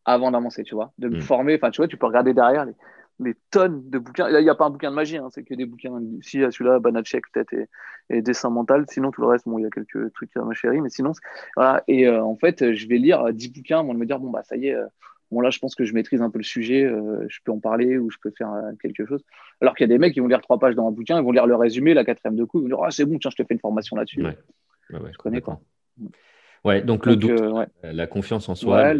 avant 0.04 0.30
d'avancer, 0.30 0.62
tu 0.62 0.74
vois, 0.74 0.92
de 0.98 1.08
me 1.08 1.16
mm. 1.18 1.22
former. 1.22 1.54
Enfin, 1.56 1.70
tu 1.70 1.78
vois, 1.78 1.88
tu 1.88 1.96
peux 1.96 2.06
regarder 2.06 2.34
derrière 2.34 2.66
les, 2.66 2.74
des 3.20 3.36
tonnes 3.50 3.88
de 3.90 3.98
bouquins. 3.98 4.28
Il 4.28 4.42
n'y 4.42 4.50
a 4.50 4.54
pas 4.54 4.66
un 4.66 4.70
bouquin 4.70 4.90
de 4.90 4.96
magie, 4.96 5.16
hein, 5.16 5.28
c'est 5.30 5.44
que 5.44 5.54
des 5.54 5.66
bouquins. 5.66 6.00
Si, 6.20 6.40
celui-là, 6.40 6.78
Banachek 6.80 7.24
peut-être 7.32 7.54
et, 8.10 8.22
dessin 8.22 8.50
mental. 8.50 8.84
Sinon, 8.88 9.10
tout 9.10 9.20
le 9.20 9.28
reste, 9.28 9.46
bon, 9.46 9.58
il 9.58 9.62
y 9.62 9.66
a 9.66 9.70
quelques 9.70 10.12
trucs 10.12 10.36
à 10.36 10.42
ma 10.42 10.54
chérie, 10.54 10.80
mais 10.80 10.90
sinon, 10.90 11.12
voilà. 11.56 11.82
Et 11.88 12.06
euh, 12.06 12.22
en 12.22 12.36
fait, 12.36 12.74
je 12.74 12.88
vais 12.88 12.98
lire 12.98 13.32
10 13.32 13.50
bouquins 13.50 13.80
avant 13.80 13.94
de 13.94 13.98
me 13.98 14.06
dire, 14.06 14.18
bon, 14.18 14.30
bah, 14.30 14.42
ça 14.42 14.56
y 14.56 14.68
est, 14.68 14.74
euh, 14.74 14.86
bon, 15.30 15.40
là, 15.40 15.50
je 15.50 15.58
pense 15.58 15.74
que 15.74 15.84
je 15.84 15.94
maîtrise 15.94 16.22
un 16.22 16.30
peu 16.30 16.38
le 16.38 16.44
sujet, 16.44 16.84
euh, 16.84 17.24
je 17.28 17.38
peux 17.44 17.52
en 17.52 17.60
parler 17.60 17.98
ou 17.98 18.10
je 18.10 18.18
peux 18.20 18.32
faire 18.36 18.52
quelque 18.80 19.06
chose. 19.06 19.22
Alors 19.60 19.74
qu'il 19.74 19.84
y 19.88 19.90
a 19.90 19.94
des 19.94 19.98
mecs 19.98 20.12
qui 20.12 20.20
vont 20.20 20.28
lire 20.28 20.40
trois 20.40 20.58
pages 20.58 20.74
dans 20.74 20.88
un 20.88 20.92
bouquin, 20.92 21.18
ils 21.18 21.24
vont 21.24 21.32
lire 21.32 21.46
le 21.46 21.56
résumé, 21.56 21.94
la 21.94 22.04
quatrième 22.04 22.36
de 22.36 22.44
coup, 22.44 22.58
ils 22.58 22.62
vont 22.62 22.76
dire, 22.76 22.84
ah, 22.84 22.90
c'est 22.90 23.04
bon, 23.04 23.18
tiens, 23.18 23.30
je 23.30 23.42
te 23.42 23.46
fais 23.46 23.54
une 23.54 23.60
formation 23.60 23.96
là-dessus. 23.96 24.24
Ouais. 24.24 24.36
je 24.90 25.18
connais 25.18 25.40
quoi. 25.40 25.60
Ouais, 26.64 26.80
donc, 26.80 27.04
le 27.06 27.16
doute, 27.16 27.42
la 27.82 28.06
confiance 28.06 28.48
en 28.48 28.54
soi, 28.54 28.94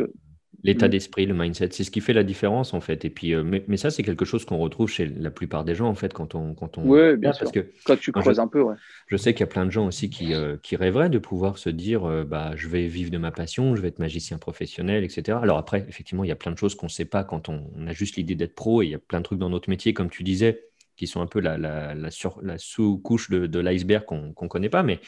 L'état 0.63 0.87
mm. 0.87 0.91
d'esprit, 0.91 1.27
le 1.27 1.35
mindset, 1.35 1.71
c'est 1.73 1.85
ce 1.85 1.91
qui 1.91 2.01
fait 2.01 2.13
la 2.13 2.23
différence 2.23 2.75
en 2.75 2.81
fait. 2.81 3.05
Et 3.05 3.11
puis, 3.11 3.35
euh, 3.35 3.43
mais, 3.43 3.77
ça, 3.77 3.91
c'est 3.91 4.03
quelque 4.03 4.25
chose 4.25 4.45
qu'on 4.45 4.59
retrouve 4.59 4.89
chez 4.89 5.07
la 5.07 5.31
plupart 5.31 5.65
des 5.65 5.75
gens 5.75 5.89
en 5.89 5.95
fait 5.95 6.13
quand 6.13 6.35
on, 6.35 6.55
quand 6.55 6.79
on. 6.79 6.89
Oui, 6.89 7.17
bien 7.17 7.33
sûr. 7.33 7.51
que 7.51 7.67
quand 7.85 7.99
tu 7.99 8.13
creuses 8.13 8.39
un 8.39 8.49
peu, 8.49 8.63
ouais. 8.63 8.75
Je 9.07 9.17
sais 9.17 9.33
qu'il 9.35 9.41
y 9.41 9.45
a 9.45 9.49
plein 9.49 9.67
de 9.67 9.71
gens 9.71 9.87
aussi 9.87 10.11
qui, 10.11 10.33
euh, 10.35 10.57
qui 10.63 10.77
rêveraient 10.77 11.11
de 11.11 11.19
pouvoir 11.19 11.59
se 11.59 11.71
dire, 11.71 12.05
euh, 12.05 12.25
bah, 12.25 12.53
je 12.57 12.69
vais 12.69 12.87
vivre 12.87 13.11
de 13.11 13.19
ma 13.19 13.31
passion, 13.31 13.75
je 13.77 13.83
vais 13.83 13.89
être 13.89 13.99
magicien 13.99 14.39
professionnel, 14.39 15.05
etc. 15.05 15.39
Alors 15.43 15.59
après, 15.59 15.85
effectivement, 15.89 16.25
il 16.25 16.29
y 16.29 16.33
a 16.33 16.37
plein 16.37 16.53
de 16.53 16.59
choses 16.59 16.75
qu'on 16.75 16.87
ne 16.87 16.91
sait 16.91 17.05
pas 17.05 17.25
quand 17.25 17.49
on, 17.49 17.87
a 17.87 17.93
juste 17.93 18.17
l'idée 18.17 18.35
d'être 18.35 18.55
pro. 18.55 18.83
Et 18.83 18.87
il 18.87 18.91
y 18.91 18.95
a 18.95 18.99
plein 18.99 19.19
de 19.19 19.25
trucs 19.25 19.39
dans 19.39 19.51
notre 19.51 19.69
métier, 19.69 19.93
comme 19.93 20.11
tu 20.11 20.23
disais, 20.23 20.65
qui 20.97 21.07
sont 21.07 21.21
un 21.21 21.27
peu 21.27 21.41
la, 21.41 21.59
la, 21.59 21.95
la, 21.95 22.09
la 22.43 22.59
sous-couche 22.59 23.31
de, 23.31 23.47
de 23.47 23.59
l'iceberg 23.59 24.05
qu'on 24.05 24.33
ne 24.41 24.49
connaît 24.49 24.69
pas. 24.69 24.83
Mais, 24.83 25.01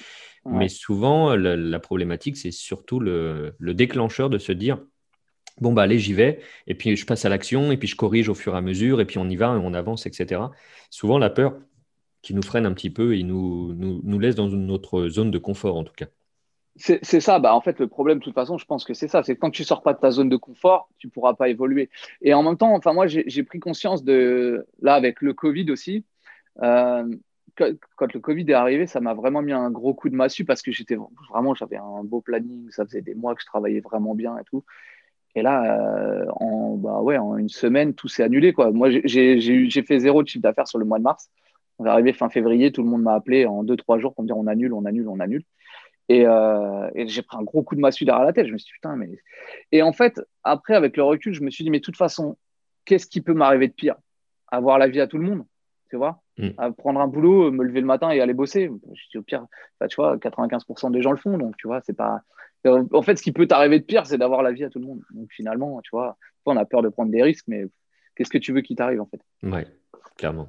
mais 0.45 0.69
souvent, 0.69 1.35
la, 1.37 1.79
problématique, 1.79 2.37
c'est 2.37 2.51
surtout 2.51 3.01
le, 3.01 3.55
le 3.59 3.75
déclencheur 3.75 4.31
de 4.31 4.39
se 4.39 4.53
dire 4.53 4.79
bon, 5.61 5.73
bah 5.73 5.83
allez, 5.83 5.99
j'y 5.99 6.13
vais, 6.13 6.41
et 6.67 6.75
puis 6.75 6.97
je 6.97 7.07
passe 7.07 7.25
à 7.25 7.29
l'action, 7.29 7.73
et 7.73 7.77
puis 7.77 7.89
je 7.89 7.97
corrige 7.97 8.29
au 8.29 8.35
fur 8.35 8.55
et 8.55 8.59
à 8.59 8.61
mesure, 8.61 9.01
et 9.01 9.05
puis 9.05 9.19
on 9.19 9.29
y 9.29 9.37
va, 9.37 9.47
et 9.47 9.61
on 9.63 9.75
avance, 9.75 10.07
etc. 10.07 10.41
Souvent, 10.91 11.19
la 11.19 11.31
peur 11.31 11.55
qui 12.23 12.35
nous 12.35 12.43
freine 12.43 12.67
un 12.67 12.73
petit 12.73 12.91
peu 12.91 13.17
et 13.17 13.23
nous, 13.23 13.73
nous, 13.75 14.19
laisse 14.19 14.35
dans 14.35 14.49
une 14.49 14.71
autre 14.71 15.09
zone 15.09 15.31
de 15.31 15.39
confort, 15.39 15.77
en 15.77 15.85
tout 15.85 15.95
cas. 15.95 16.07
C'est 16.75 17.21
ça, 17.21 17.39
bah 17.39 17.55
en 17.55 17.63
fait 17.63 17.81
le 17.81 17.87
problème 17.87 18.19
de 18.19 18.25
toute 18.25 18.35
façon, 18.35 18.59
je 18.59 18.67
pense 18.67 18.85
que 18.85 18.93
c'est 18.93 19.09
ça, 19.09 19.23
c'est 19.23 19.35
que 19.35 19.41
quand 19.41 19.51
tu 19.51 19.65
sors 19.65 19.83
pas 19.83 19.95
de 19.95 19.99
ta 19.99 20.11
zone 20.11 20.29
de 20.29 20.37
confort, 20.37 20.91
tu 20.99 21.09
pourras 21.09 21.33
pas 21.33 21.49
évoluer. 21.49 21.89
Et 22.21 22.35
en 22.35 22.43
même 22.43 22.59
temps, 22.59 22.75
enfin 22.75 22.93
moi 22.93 23.07
j'ai 23.07 23.43
pris 23.45 23.61
conscience 23.61 24.05
de 24.05 24.67
là 24.83 24.93
avec 24.93 25.23
le 25.23 25.33
Covid 25.33 25.71
aussi, 25.71 26.05
euh, 26.63 27.09
quand, 27.57 28.13
le 28.13 28.21
Covid 28.21 28.45
est 28.49 28.55
arrivé, 28.55 28.87
ça 28.87 29.01
m'a 29.01 29.15
vraiment 29.15 29.43
mis 29.43 29.53
un 29.53 29.71
gros 29.71 29.95
coup 29.95 30.09
de 30.09 30.15
massue 30.15 30.45
parce 30.45 30.63
que 30.63 30.73
j'étais 30.73 30.97
vraiment, 31.31 31.55
j'avais 31.55 31.77
un 31.77 32.05
beau 32.05 32.21
planning, 32.21 32.71
ça 32.71 32.85
faisait 32.85 33.01
des 33.01 33.15
mois 33.15 33.35
que 33.35 33.41
je 33.41 33.47
travaillais 33.47 33.81
vraiment 33.81 34.15
bien 34.15 34.37
et 34.39 34.45
tout. 34.45 34.65
Et 35.37 35.43
là, 35.43 35.79
euh, 35.79 36.25
en, 36.41 36.77
bah 36.77 36.95
en 36.95 37.37
une 37.37 37.51
semaine, 37.51 37.93
tout 37.95 38.09
s'est 38.09 38.23
annulé. 38.23 38.55
Quoi. 38.55 38.73
Moi, 38.73 38.89
j'ai 38.91 39.83
fait 39.83 39.99
zéro 40.01 40.23
de 40.23 40.29
chiffre 40.29 40.43
d'affaires 40.43 40.67
sur 40.67 40.79
le 40.79 40.87
mois 40.87 40.99
de 40.99 41.05
mars. 41.05 41.31
On 41.79 41.85
est 41.85 41.91
arrivé 41.91 42.15
fin 42.15 42.31
février, 42.31 42.73
tout 42.73 42.83
le 42.83 42.89
monde 42.89 43.03
m'a 43.03 43.15
appelé 43.15 43.45
en 43.45 43.63
deux, 43.63 43.77
trois 43.77 43.99
jours 43.99 44.15
pour 44.15 44.25
me 44.25 44.29
dire 44.29 44.39
on 44.39 44.47
annule, 44.47 44.73
on 44.73 44.87
annule, 44.87 45.07
on 45.09 45.21
annule. 45.21 45.45
Et, 46.09 46.27
euh, 46.27 46.89
et 46.95 47.07
j'ai 47.07 47.21
pris 47.21 47.37
un 47.37 47.43
gros 47.43 47.63
coup 47.63 47.75
de 47.75 47.81
massue 47.81 48.07
derrière 48.07 48.25
la 48.25 48.33
tête. 48.33 48.47
Je 48.47 48.53
me 48.53 48.59
suis 48.59 48.69
dit, 48.69 48.73
putain, 48.73 48.97
mais. 48.97 49.11
Et 49.73 49.83
en 49.83 49.93
fait, 49.93 50.23
après, 50.43 50.75
avec 50.75 50.97
le 50.97 51.03
recul, 51.03 51.35
je 51.35 51.43
me 51.43 51.51
suis 51.51 51.65
dit, 51.65 51.71
mais 51.71 51.81
de 51.81 51.85
toute 51.85 51.97
façon, 51.99 52.39
qu'est-ce 52.87 53.07
qui 53.07 53.21
peut 53.21 53.35
m'arriver 53.35 53.69
de 53.69 53.75
pire? 53.75 53.97
Avoir 54.49 54.79
la 54.79 54.89
vie 54.89 55.01
à 55.01 55.07
tout 55.07 55.19
le 55.19 55.25
monde, 55.25 55.45
tu 55.91 55.97
vois 55.97 56.23
mm. 56.39 56.73
Prendre 56.77 57.01
un 57.01 57.07
boulot, 57.07 57.51
me 57.51 57.65
lever 57.65 57.81
le 57.81 57.87
matin 57.87 58.11
et 58.11 58.21
aller 58.21 58.35
bosser. 58.35 58.71
Je 58.93 59.03
dis, 59.11 59.19
au 59.19 59.23
pire, 59.23 59.47
bah, 59.81 59.89
tu 59.89 59.97
vois, 59.97 60.17
95% 60.17 60.91
des 60.91 61.03
gens 61.03 61.11
le 61.13 61.17
font, 61.17 61.39
donc 61.39 61.57
tu 61.57 61.67
vois, 61.67 61.81
c'est 61.81 61.97
pas 61.97 62.23
en 62.69 63.03
fait, 63.03 63.17
ce 63.17 63.23
qui 63.23 63.33
peut 63.33 63.47
t'arriver 63.47 63.79
de 63.79 63.85
pire, 63.85 64.07
c'est 64.07 64.19
d'avoir 64.19 64.43
la 64.43 64.53
vie 64.53 64.65
à 64.65 64.71
tout 64.71 64.79
le 64.79 64.87
monde. 64.87 65.01
Donc 65.11 65.29
finalement, 65.31 65.81
tu 65.83 65.91
vois, 65.93 66.17
on 66.45 66.57
a 66.57 66.65
peur 66.65 66.83
de 66.83 66.89
prendre 66.89 67.11
des 67.11 67.23
risques, 67.23 67.47
mais 67.49 67.67
qu'est-ce 68.15 68.31
que 68.31 68.39
tu 68.39 68.53
veux 68.53 68.61
qu'il 68.61 68.77
t'arrive 68.77 69.01
en 69.01 69.07
fait? 69.07 69.21
Ouais, 69.43 69.67
clairement. 70.17 70.49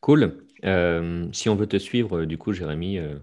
Cool. 0.00 0.44
Euh, 0.64 1.28
si 1.32 1.48
on 1.48 1.54
veut 1.54 1.66
te 1.66 1.78
suivre, 1.78 2.24
du 2.24 2.38
coup, 2.38 2.52
Jérémy. 2.52 2.98
Euh, 2.98 3.18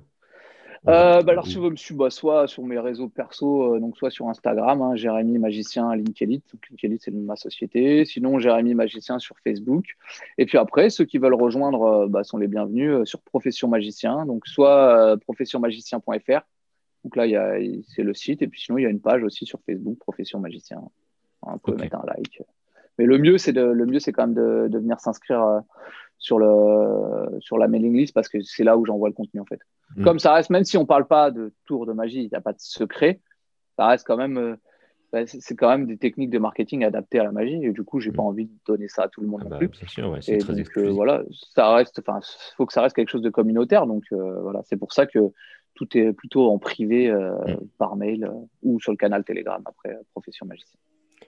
euh, 0.88 1.21
bah 1.21 1.32
alors, 1.32 1.47
si 1.47 1.55
vous 1.55 1.69
me 1.69 1.75
suivre, 1.75 1.99
bah, 1.99 2.09
soit 2.09 2.47
sur 2.47 2.63
mes 2.63 2.80
réseaux 2.80 3.09
perso, 3.09 3.80
donc 3.80 3.97
soit 3.97 4.11
sur 4.11 4.28
Instagram, 4.28 4.82
hein, 4.82 4.95
Jérémy 4.95 5.38
Magicien 5.38 5.95
LinkedIn. 5.95 6.39
Donc, 6.53 6.69
LinkedIn, 6.69 6.95
c'est 6.99 7.11
ma 7.11 7.36
société. 7.36 8.05
Sinon, 8.05 8.39
Jérémy 8.39 8.73
Magicien 8.75 9.19
sur 9.19 9.38
Facebook. 9.43 9.86
Et 10.38 10.45
puis 10.45 10.57
après, 10.57 10.89
ceux 10.89 11.05
qui 11.05 11.17
veulent 11.17 11.34
rejoindre 11.34 12.07
bah, 12.07 12.23
sont 12.23 12.38
les 12.38 12.47
bienvenus 12.47 13.03
sur 13.05 13.21
Profession 13.21 13.67
Magicien. 13.67 14.25
Donc, 14.25 14.47
soit 14.47 15.17
professionmagicien.fr 15.21 16.41
donc 17.07 17.15
là, 17.15 17.57
c'est 17.88 18.03
le 18.03 18.13
site. 18.13 18.41
Et 18.41 18.47
puis 18.47 18.59
sinon, 18.59 18.78
il 18.80 18.84
y 18.84 18.86
a 18.86 18.89
une 18.89 18.99
page 18.99 19.23
aussi 19.23 19.45
sur 19.45 19.61
Facebook, 19.65 19.97
Profession 19.99 20.39
Magicien. 20.39 20.82
On 21.41 21.57
peut 21.57 21.73
mettre 21.75 21.95
un 21.95 22.05
like. 22.05 22.41
Mais 22.97 23.05
le 23.05 23.17
mieux, 23.17 23.38
c'est 23.38 23.53
le 23.53 23.86
mieux, 23.86 23.99
c'est 23.99 24.11
quand 24.11 24.28
même 24.28 24.34
de, 24.69 24.78
venir 24.78 24.99
s'inscrire 24.99 25.41
euh, 25.41 25.59
sur 26.17 26.38
le 26.38 27.39
sur 27.39 27.57
la 27.57 27.69
mailing 27.69 27.95
list 27.95 28.13
parce 28.13 28.28
que 28.28 28.41
c'est 28.41 28.65
là 28.65 28.75
où 28.75 28.86
j'envoie 28.86 29.07
le 29.07 29.13
contenu 29.13 29.39
en 29.39 29.45
fait. 29.45 29.61
Mm. 29.95 30.03
Comme 30.03 30.19
ça 30.19 30.33
reste, 30.33 30.49
même 30.49 30.63
si 30.63 30.77
on 30.77 30.85
parle 30.85 31.07
pas 31.07 31.31
de 31.31 31.53
tour 31.65 31.85
de 31.85 31.93
magie, 31.93 32.23
il 32.23 32.29
n'y 32.29 32.35
a 32.35 32.41
pas 32.41 32.53
de 32.53 32.59
secret, 32.59 33.21
ça 33.77 33.88
reste 33.88 34.05
quand 34.05 34.17
même. 34.17 34.38
Euh, 34.38 34.55
bah, 35.13 35.25
c'est 35.25 35.55
quand 35.55 35.69
même 35.69 35.88
des 35.88 35.97
techniques 35.97 36.31
de 36.31 36.38
marketing 36.38 36.83
adaptées 36.83 37.19
à 37.19 37.23
la 37.23 37.31
magie 37.31 37.63
et 37.63 37.71
du 37.71 37.85
coup 37.85 38.01
j'ai 38.01 38.09
n'ai 38.09 38.15
pas 38.17 38.23
envie 38.23 38.47
de 38.47 38.51
donner 38.65 38.89
ça 38.89 39.03
à 39.03 39.07
tout 39.07 39.21
le 39.21 39.27
monde 39.27 39.39
ah 39.43 39.43
non 39.45 39.49
bah, 39.51 39.57
plus. 39.59 39.69
C'est 39.79 39.88
sûr, 39.88 40.09
ouais, 40.09 40.21
c'est 40.21 40.38
très 40.38 40.53
donc, 40.53 40.67
euh, 40.75 40.91
voilà, 40.91 41.23
ça 41.55 41.73
reste, 41.73 41.99
enfin, 41.99 42.19
faut 42.57 42.65
que 42.65 42.73
ça 42.73 42.81
reste 42.81 42.93
quelque 42.93 43.07
chose 43.07 43.21
de 43.21 43.29
communautaire 43.29 43.88
donc 43.88 44.03
voilà, 44.11 44.63
c'est 44.65 44.75
pour 44.75 44.91
ça 44.91 45.05
que 45.05 45.31
tout 45.77 45.97
est 45.97 46.11
plutôt 46.11 46.51
en 46.51 46.57
privé 46.57 47.09
euh, 47.09 47.38
mm. 47.45 47.67
par 47.77 47.95
mail 47.95 48.25
euh, 48.25 48.31
ou 48.63 48.79
sur 48.81 48.91
le 48.91 48.97
canal 48.97 49.23
Telegram 49.23 49.61
après 49.65 49.91
euh, 49.91 50.01
Profession 50.11 50.45
Magicien. 50.45 50.79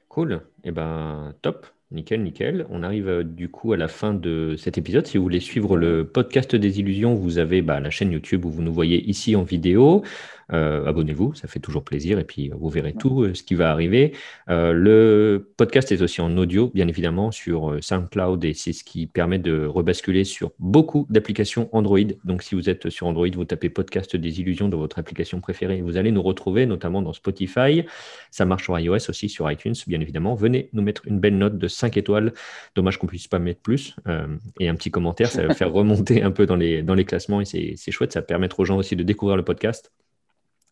Cool, 0.09 0.33
et 0.33 0.69
eh 0.69 0.71
ben 0.71 1.33
top. 1.41 1.67
Nickel, 1.91 2.21
nickel. 2.21 2.67
On 2.69 2.83
arrive 2.83 3.07
euh, 3.07 3.23
du 3.23 3.49
coup 3.49 3.73
à 3.73 3.77
la 3.77 3.87
fin 3.87 4.13
de 4.13 4.55
cet 4.57 4.77
épisode. 4.77 5.07
Si 5.07 5.17
vous 5.17 5.23
voulez 5.23 5.39
suivre 5.39 5.75
le 5.75 6.05
podcast 6.05 6.55
des 6.55 6.79
illusions, 6.79 7.15
vous 7.15 7.39
avez 7.39 7.63
bah, 7.63 7.79
la 7.79 7.89
chaîne 7.89 8.11
YouTube 8.11 8.45
où 8.45 8.51
vous 8.51 8.61
nous 8.61 8.73
voyez 8.73 9.03
ici 9.09 9.35
en 9.35 9.41
vidéo. 9.41 10.03
Euh, 10.51 10.85
abonnez-vous, 10.85 11.33
ça 11.35 11.47
fait 11.47 11.59
toujours 11.59 11.83
plaisir 11.83 12.19
et 12.19 12.23
puis 12.23 12.51
vous 12.57 12.69
verrez 12.69 12.93
tout 12.93 13.23
euh, 13.23 13.33
ce 13.33 13.43
qui 13.43 13.55
va 13.55 13.71
arriver. 13.71 14.13
le 14.47 15.51
podcast 15.57 15.91
est 15.91 16.01
aussi 16.01 16.21
en 16.21 16.35
audio, 16.37 16.71
bien 16.73 16.87
évidemment, 16.87 17.31
sur 17.31 17.77
SoundCloud 17.81 18.43
et 18.45 18.53
c'est 18.53 18.73
ce 18.73 18.83
qui 18.83 19.07
permet 19.07 19.39
de 19.39 19.65
rebasculer 19.65 20.23
sur 20.23 20.51
beaucoup 20.59 21.05
d'applications 21.09 21.69
Android. 21.71 21.99
Donc 22.25 22.43
si 22.43 22.55
vous 22.55 22.69
êtes 22.69 22.89
sur 22.89 23.07
Android, 23.07 23.27
vous 23.33 23.45
tapez 23.45 23.69
podcast 23.69 24.15
des 24.15 24.39
illusions 24.39 24.69
dans 24.69 24.77
votre 24.77 24.99
application 24.99 25.41
préférée. 25.41 25.81
Vous 25.81 25.97
allez 25.97 26.11
nous 26.11 26.21
retrouver 26.21 26.65
notamment 26.65 27.01
dans 27.01 27.13
Spotify. 27.13 27.83
Ça 28.31 28.45
marche 28.45 28.63
sur 28.63 28.77
iOS 28.79 29.09
aussi, 29.09 29.29
sur 29.29 29.49
iTunes, 29.51 29.75
bien 29.87 29.99
évidemment. 30.01 30.35
Venez 30.35 30.69
nous 30.73 30.81
mettre 30.81 31.07
une 31.07 31.19
belle 31.19 31.37
note 31.37 31.57
de 31.57 31.67
5 31.67 31.97
étoiles. 31.97 32.33
Dommage 32.75 32.97
qu'on 32.97 33.07
puisse 33.07 33.27
pas 33.27 33.39
mettre 33.39 33.61
plus. 33.61 33.95
Euh, 34.07 34.27
et 34.59 34.69
un 34.69 34.75
petit 34.75 34.91
commentaire, 34.91 35.29
ça 35.29 35.45
va 35.45 35.53
faire 35.53 35.71
remonter 35.79 36.23
un 36.23 36.31
peu 36.31 36.45
dans 36.45 36.55
les, 36.55 36.81
dans 36.81 36.95
les 36.95 37.05
classements 37.05 37.41
et 37.41 37.45
c'est 37.45 37.91
chouette. 37.91 38.13
Ça 38.13 38.19
va 38.19 38.25
permettre 38.25 38.59
aux 38.59 38.65
gens 38.65 38.77
aussi 38.77 38.95
de 38.95 39.03
découvrir 39.03 39.37
le 39.37 39.43
podcast. 39.43 39.91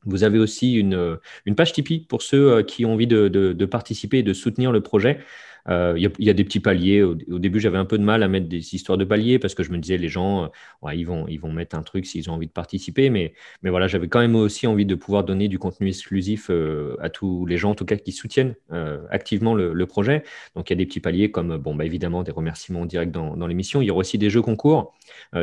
Vous 0.07 0.23
avez 0.23 0.39
aussi 0.39 0.73
une, 0.73 1.19
une 1.45 1.55
page 1.55 1.73
Tipeee 1.73 1.99
pour 1.99 2.21
ceux 2.21 2.63
qui 2.63 2.85
ont 2.85 2.93
envie 2.93 3.07
de 3.07 3.65
participer 3.65 4.19
et 4.19 4.23
de 4.23 4.33
soutenir 4.33 4.71
le 4.71 4.81
projet. 4.81 5.19
Euh, 5.69 5.93
il 5.97 6.25
y, 6.25 6.29
a 6.29 6.33
des 6.33 6.43
petits 6.43 6.59
paliers. 6.59 7.03
Au, 7.03 7.15
début, 7.15 7.59
j'avais 7.59 7.77
un 7.77 7.85
peu 7.85 7.97
de 7.97 8.03
mal 8.03 8.23
à 8.23 8.27
mettre 8.27 8.47
des 8.47 8.75
histoires 8.75 8.97
de 8.97 9.05
paliers 9.05 9.39
parce 9.39 9.53
que 9.53 9.63
je 9.63 9.71
me 9.71 9.77
disais, 9.77 9.97
les 9.97 10.09
gens, 10.09 10.45
euh, 10.83 10.93
ils, 10.93 11.05
vont, 11.05 11.27
ils 11.27 11.39
vont 11.39 11.51
mettre 11.51 11.75
un 11.77 11.83
truc 11.83 12.05
s'ils 12.05 12.29
ont 12.29 12.33
envie 12.33 12.47
de 12.47 12.51
participer. 12.51 13.09
Mais, 13.09 13.33
mais 13.63 13.69
voilà, 13.69 13.87
j'avais 13.87 14.07
quand 14.07 14.19
même 14.19 14.35
aussi 14.35 14.67
envie 14.67 14.85
de 14.85 14.95
pouvoir 14.95 15.23
donner 15.23 15.47
du 15.47 15.59
contenu 15.59 15.89
exclusif 15.89 16.49
euh, 16.49 16.95
à 17.01 17.09
tous 17.09 17.45
les 17.45 17.57
gens, 17.57 17.71
en 17.71 17.75
tout 17.75 17.85
cas, 17.85 17.97
qui 17.97 18.11
soutiennent 18.11 18.55
activement 19.09 19.53
le, 19.55 19.87
projet. 19.87 20.23
Donc, 20.55 20.69
il 20.69 20.73
y 20.73 20.75
a 20.75 20.77
des 20.77 20.85
petits 20.85 20.99
paliers 20.99 21.31
comme, 21.31 21.57
bon, 21.57 21.73
bah, 21.73 21.85
évidemment, 21.85 22.23
des 22.23 22.31
remerciements 22.31 22.85
directs 22.85 23.11
dans, 23.11 23.37
dans 23.37 23.47
l'émission. 23.47 23.81
Il 23.81 23.85
y 23.85 23.91
aura 23.91 24.01
aussi 24.01 24.17
des 24.17 24.29
jeux 24.29 24.41
concours. 24.41 24.93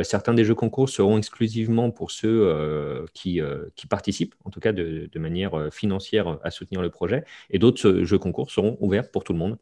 certains 0.03 0.33
des 0.33 0.43
jeux 0.43 0.55
concours 0.55 0.89
seront 0.89 1.17
exclusivement 1.17 1.89
pour 1.89 2.11
ceux 2.11 3.05
qui, 3.13 3.41
qui 3.75 3.87
participent, 3.87 4.35
en 4.43 4.51
tout 4.51 4.59
cas 4.59 4.71
de, 4.71 5.09
de 5.11 5.19
manière 5.19 5.73
financière 5.73 6.37
à 6.43 6.51
soutenir 6.51 6.81
le 6.81 6.89
projet. 6.89 7.23
Et 7.49 7.59
d'autres 7.59 8.03
jeux 8.03 8.19
concours 8.19 8.51
seront 8.51 8.77
ouverts 8.79 9.09
pour 9.09 9.23
tout 9.23 9.33
le 9.33 9.39
monde. 9.39 9.57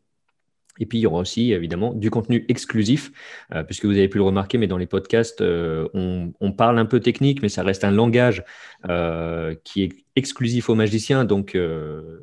Et 0.79 0.85
puis, 0.85 0.97
il 0.97 1.01
y 1.01 1.07
aura 1.07 1.19
aussi 1.19 1.53
évidemment 1.53 1.93
du 1.93 2.09
contenu 2.09 2.45
exclusif, 2.49 3.11
euh, 3.53 3.63
puisque 3.63 3.85
vous 3.85 3.91
avez 3.91 4.07
pu 4.07 4.17
le 4.17 4.23
remarquer, 4.23 4.57
mais 4.57 4.67
dans 4.67 4.77
les 4.77 4.87
podcasts, 4.87 5.41
euh, 5.41 5.87
on, 5.93 6.51
parle 6.51 6.77
un 6.77 6.85
peu 6.85 6.99
technique, 6.99 7.41
mais 7.41 7.49
ça 7.49 7.63
reste 7.63 7.83
un 7.83 7.91
langage 7.91 8.43
euh, 8.89 9.55
qui 9.63 9.83
est 9.83 9.89
exclusif 10.15 10.69
aux 10.69 10.75
magiciens. 10.75 11.25
Donc, 11.25 11.57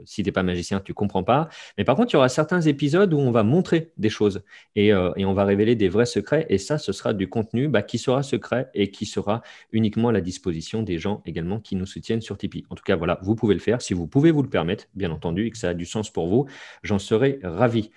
si 0.05 0.23
tu 0.23 0.29
n'es 0.29 0.33
pas 0.33 0.45
magicien, 0.45 0.79
tu 0.79 0.93
ne 0.93 0.95
comprends 0.95 1.25
pas. 1.25 1.49
Mais 1.77 1.85
par 1.85 1.97
contre, 1.97 2.13
il 2.13 2.15
y 2.15 2.17
aura 2.17 2.29
certains 2.29 2.61
épisodes 2.61 3.13
où 3.13 3.19
on 3.19 3.33
va 3.33 3.43
montrer 3.43 3.91
des 3.97 4.09
choses 4.09 4.43
et, 4.77 4.95
on 4.95 5.33
va 5.33 5.45
révéler 5.45 5.75
des 5.75 5.89
vrais 5.89 6.07
secrets. 6.07 6.47
Et 6.49 6.59
ça, 6.59 6.79
ce 6.79 6.93
sera 6.93 7.15
du 7.15 7.29
contenu 7.29 7.67
bah, 7.67 7.83
qui 7.83 7.99
sera 7.99 8.23
secret 8.23 8.71
et 8.75 8.93
qui 8.93 9.07
sera 9.07 9.43
uniquement 9.73 10.11
à 10.11 10.13
la 10.13 10.21
disposition 10.21 10.85
des 10.85 10.99
gens 10.99 11.21
également 11.27 11.59
qui 11.59 11.75
nous 11.75 11.87
soutiennent 11.87 12.21
sur 12.21 12.39
Tipeee. 12.39 12.65
En 12.71 12.77
tout 12.77 12.85
cas, 12.85 12.95
voilà, 12.95 13.19
vous 13.23 13.35
pouvez 13.35 13.55
le 13.55 13.61
faire 13.61 13.83
si 13.83 13.93
vous 13.93 14.07
pouvez 14.07 14.31
vous 14.31 14.43
le 14.43 14.49
permettre, 14.49 14.87
bien 14.95 15.11
entendu, 15.11 15.47
et 15.47 15.51
que 15.51 15.59
ça 15.59 15.71
a 15.71 15.75
du 15.75 15.87
sens 15.87 16.11
pour 16.11 16.29
vous. 16.29 16.47
J'en 16.85 17.01
serai 17.01 17.41
ravi. 17.43 17.91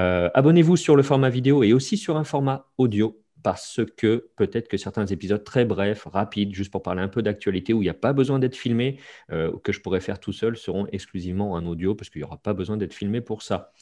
Euh, 0.00 0.30
abonnez-vous 0.34 0.76
sur 0.76 0.96
le 0.96 1.02
format 1.02 1.28
vidéo 1.28 1.62
et 1.62 1.72
aussi 1.72 1.96
sur 1.96 2.16
un 2.16 2.24
format 2.24 2.66
audio 2.78 3.20
parce 3.42 3.80
que 3.96 4.28
peut-être 4.36 4.68
que 4.68 4.76
certains 4.76 5.06
épisodes 5.06 5.42
très 5.42 5.64
brefs, 5.64 6.04
rapides, 6.04 6.54
juste 6.54 6.70
pour 6.70 6.82
parler 6.82 7.00
un 7.00 7.08
peu 7.08 7.22
d'actualité, 7.22 7.72
où 7.72 7.80
il 7.80 7.86
n'y 7.86 7.90
a 7.90 7.94
pas 7.94 8.12
besoin 8.12 8.38
d'être 8.38 8.56
filmé, 8.56 8.98
euh, 9.32 9.50
que 9.64 9.72
je 9.72 9.80
pourrais 9.80 10.00
faire 10.00 10.20
tout 10.20 10.32
seul, 10.32 10.58
seront 10.58 10.86
exclusivement 10.92 11.52
en 11.52 11.64
audio, 11.64 11.94
parce 11.94 12.10
qu'il 12.10 12.20
n'y 12.20 12.26
aura 12.26 12.36
pas 12.36 12.52
besoin 12.52 12.76
d'être 12.76 12.92
filmé 12.92 13.22
pour 13.22 13.42
ça. 13.42 13.72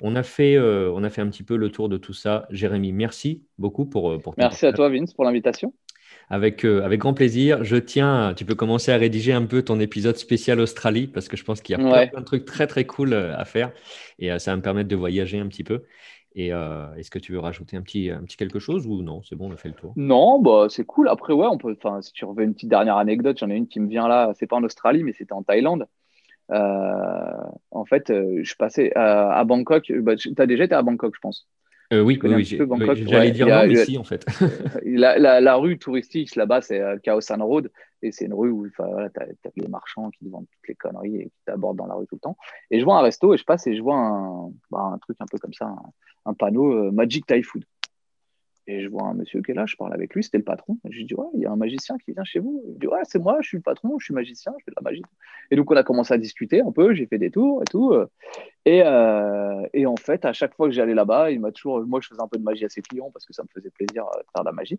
On 0.00 0.16
a, 0.16 0.24
fait, 0.24 0.56
euh, 0.56 0.90
on 0.92 1.04
a 1.04 1.10
fait 1.10 1.20
un 1.20 1.28
petit 1.28 1.44
peu 1.44 1.56
le 1.56 1.70
tour 1.70 1.88
de 1.88 1.96
tout 1.96 2.12
ça. 2.12 2.46
Jérémy, 2.50 2.92
merci 2.92 3.44
beaucoup 3.58 3.86
pour, 3.86 4.20
pour 4.20 4.34
Merci 4.36 4.66
à 4.66 4.72
toi, 4.72 4.88
Vince, 4.88 5.14
pour 5.14 5.24
l'invitation. 5.24 5.72
Avec, 6.30 6.64
avec 6.64 7.00
grand 7.00 7.14
plaisir. 7.14 7.64
Je 7.64 7.76
tiens, 7.76 8.32
tu 8.34 8.44
peux 8.44 8.54
commencer 8.54 8.92
à 8.92 8.96
rédiger 8.96 9.32
un 9.32 9.44
peu 9.44 9.62
ton 9.62 9.78
épisode 9.78 10.16
spécial 10.16 10.58
Australie, 10.58 11.06
parce 11.06 11.28
que 11.28 11.36
je 11.36 11.44
pense 11.44 11.60
qu'il 11.60 11.76
y 11.76 11.80
a 11.80 12.08
plein, 12.08 12.20
de 12.20 12.24
trucs 12.24 12.44
très, 12.44 12.66
très 12.66 12.84
cool 12.84 13.14
à 13.14 13.44
faire. 13.44 13.72
Et 14.18 14.36
ça 14.38 14.52
va 14.52 14.56
me 14.56 14.62
permettre 14.62 14.88
de 14.88 14.96
voyager 14.96 15.38
un 15.38 15.48
petit 15.48 15.64
peu. 15.64 15.82
Et 16.36 16.52
euh, 16.52 16.92
est-ce 16.96 17.10
que 17.10 17.18
tu 17.18 17.32
veux 17.32 17.38
rajouter 17.38 17.76
un 17.76 17.82
petit, 17.82 18.10
un 18.10 18.22
petit 18.24 18.36
quelque 18.36 18.58
chose 18.58 18.86
ou 18.86 19.02
non? 19.02 19.22
C'est 19.22 19.36
bon, 19.36 19.50
on 19.50 19.54
a 19.54 19.56
fait 19.56 19.68
le 19.68 19.74
tour. 19.74 19.92
Non, 19.96 20.40
bah, 20.40 20.66
c'est 20.68 20.84
cool. 20.84 21.08
Après, 21.08 21.32
ouais, 21.32 21.46
on 21.46 21.58
peut. 21.58 21.76
Enfin, 21.76 22.02
si 22.02 22.12
tu 22.12 22.24
reviens 22.24 22.44
une 22.44 22.54
petite 22.54 22.68
dernière 22.68 22.96
anecdote, 22.96 23.38
j'en 23.38 23.50
ai 23.50 23.54
une 23.54 23.68
qui 23.68 23.78
me 23.78 23.88
vient 23.88 24.08
là. 24.08 24.32
C'est 24.34 24.48
pas 24.48 24.56
en 24.56 24.64
Australie, 24.64 25.04
mais 25.04 25.12
c'était 25.12 25.32
en 25.32 25.44
Thaïlande. 25.44 25.86
Euh, 26.50 27.32
en 27.70 27.84
fait, 27.84 28.10
euh, 28.10 28.40
je 28.42 28.54
passais 28.56 28.92
à, 28.96 29.44
Bangkok. 29.44 29.92
Bah, 30.00 30.16
tu 30.16 30.34
as 30.36 30.46
déjà 30.46 30.64
été 30.64 30.74
à 30.74 30.82
Bangkok, 30.82 31.14
je 31.14 31.20
pense? 31.20 31.46
Oui, 32.00 32.18
oui, 32.22 32.44
j'allais 33.06 33.30
dire 33.30 33.46
non, 33.46 33.66
mais 33.66 33.84
si, 33.84 33.98
en 33.98 34.04
fait. 34.04 34.24
la, 34.84 35.56
rue 35.56 35.78
touristique 35.78 36.34
là-bas, 36.36 36.60
c'est 36.60 36.82
Khao 37.02 37.20
San 37.20 37.42
Road. 37.42 37.70
Et 38.04 38.12
c'est 38.12 38.26
une 38.26 38.34
rue 38.34 38.50
où 38.50 38.68
tu 38.68 38.82
as, 38.82 39.10
les 39.56 39.66
marchands 39.66 40.10
qui 40.10 40.28
vendent 40.28 40.46
toutes 40.46 40.68
les 40.68 40.74
conneries 40.74 41.16
et 41.16 41.24
qui 41.24 41.40
t'abordent 41.46 41.78
dans 41.78 41.86
la 41.86 41.94
rue 41.94 42.06
tout 42.06 42.16
le 42.16 42.20
temps. 42.20 42.36
Et 42.70 42.78
je 42.78 42.84
vois 42.84 42.98
un 42.98 43.02
resto 43.02 43.32
et 43.32 43.38
je 43.38 43.44
passe 43.44 43.66
et 43.66 43.74
je 43.74 43.82
vois 43.82 43.96
un, 43.96 44.50
bah, 44.70 44.90
un 44.92 44.98
truc 44.98 45.16
un 45.20 45.26
peu 45.26 45.38
comme 45.38 45.54
ça, 45.54 45.74
un 46.26 46.34
panneau 46.34 46.70
euh, 46.70 46.90
Magic 46.90 47.24
Thai 47.24 47.42
Food. 47.42 47.64
Et 48.66 48.82
je 48.82 48.88
vois 48.88 49.04
un 49.04 49.14
monsieur 49.14 49.40
qui 49.40 49.52
est 49.52 49.54
là, 49.54 49.64
je 49.66 49.76
parle 49.76 49.94
avec 49.94 50.14
lui, 50.14 50.22
c'était 50.22 50.38
le 50.38 50.44
patron. 50.44 50.78
je 50.84 50.96
lui 50.98 51.06
dis, 51.06 51.14
ouais, 51.14 51.26
il 51.34 51.40
y 51.40 51.46
a 51.46 51.50
un 51.50 51.56
magicien 51.56 51.96
qui 51.96 52.12
vient 52.12 52.24
chez 52.24 52.40
vous. 52.40 52.62
Il 52.68 52.78
dit, 52.78 52.86
ouais, 52.86 53.00
c'est 53.04 53.18
moi, 53.18 53.38
je 53.40 53.48
suis 53.48 53.56
le 53.58 53.62
patron, 53.62 53.98
je 53.98 54.04
suis 54.04 54.14
magicien, 54.14 54.52
je 54.58 54.64
fais 54.64 54.70
de 54.70 54.76
la 54.76 54.90
magie. 54.90 55.02
Et 55.50 55.56
donc, 55.56 55.70
on 55.70 55.76
a 55.76 55.82
commencé 55.82 56.12
à 56.12 56.18
discuter 56.18 56.60
un 56.60 56.72
peu, 56.72 56.94
j'ai 56.94 57.06
fait 57.06 57.18
des 57.18 57.30
tours 57.30 57.62
et 57.62 57.66
tout. 57.66 57.94
Et, 58.66 58.82
euh, 58.82 59.66
et 59.74 59.84
en 59.84 59.96
fait, 59.96 60.24
à 60.24 60.32
chaque 60.32 60.54
fois 60.54 60.68
que 60.68 60.72
j'allais 60.72 60.94
là-bas, 60.94 61.30
il 61.30 61.40
m'a 61.40 61.52
toujours, 61.52 61.84
moi, 61.84 62.00
je 62.00 62.08
faisais 62.08 62.22
un 62.22 62.28
peu 62.28 62.38
de 62.38 62.42
magie 62.42 62.64
à 62.64 62.70
ses 62.70 62.80
clients 62.80 63.10
parce 63.12 63.26
que 63.26 63.34
ça 63.34 63.42
me 63.42 63.48
faisait 63.52 63.70
plaisir 63.70 64.04
euh, 64.04 64.20
de 64.20 64.24
faire 64.32 64.42
de 64.42 64.48
la 64.48 64.52
magie. 64.52 64.78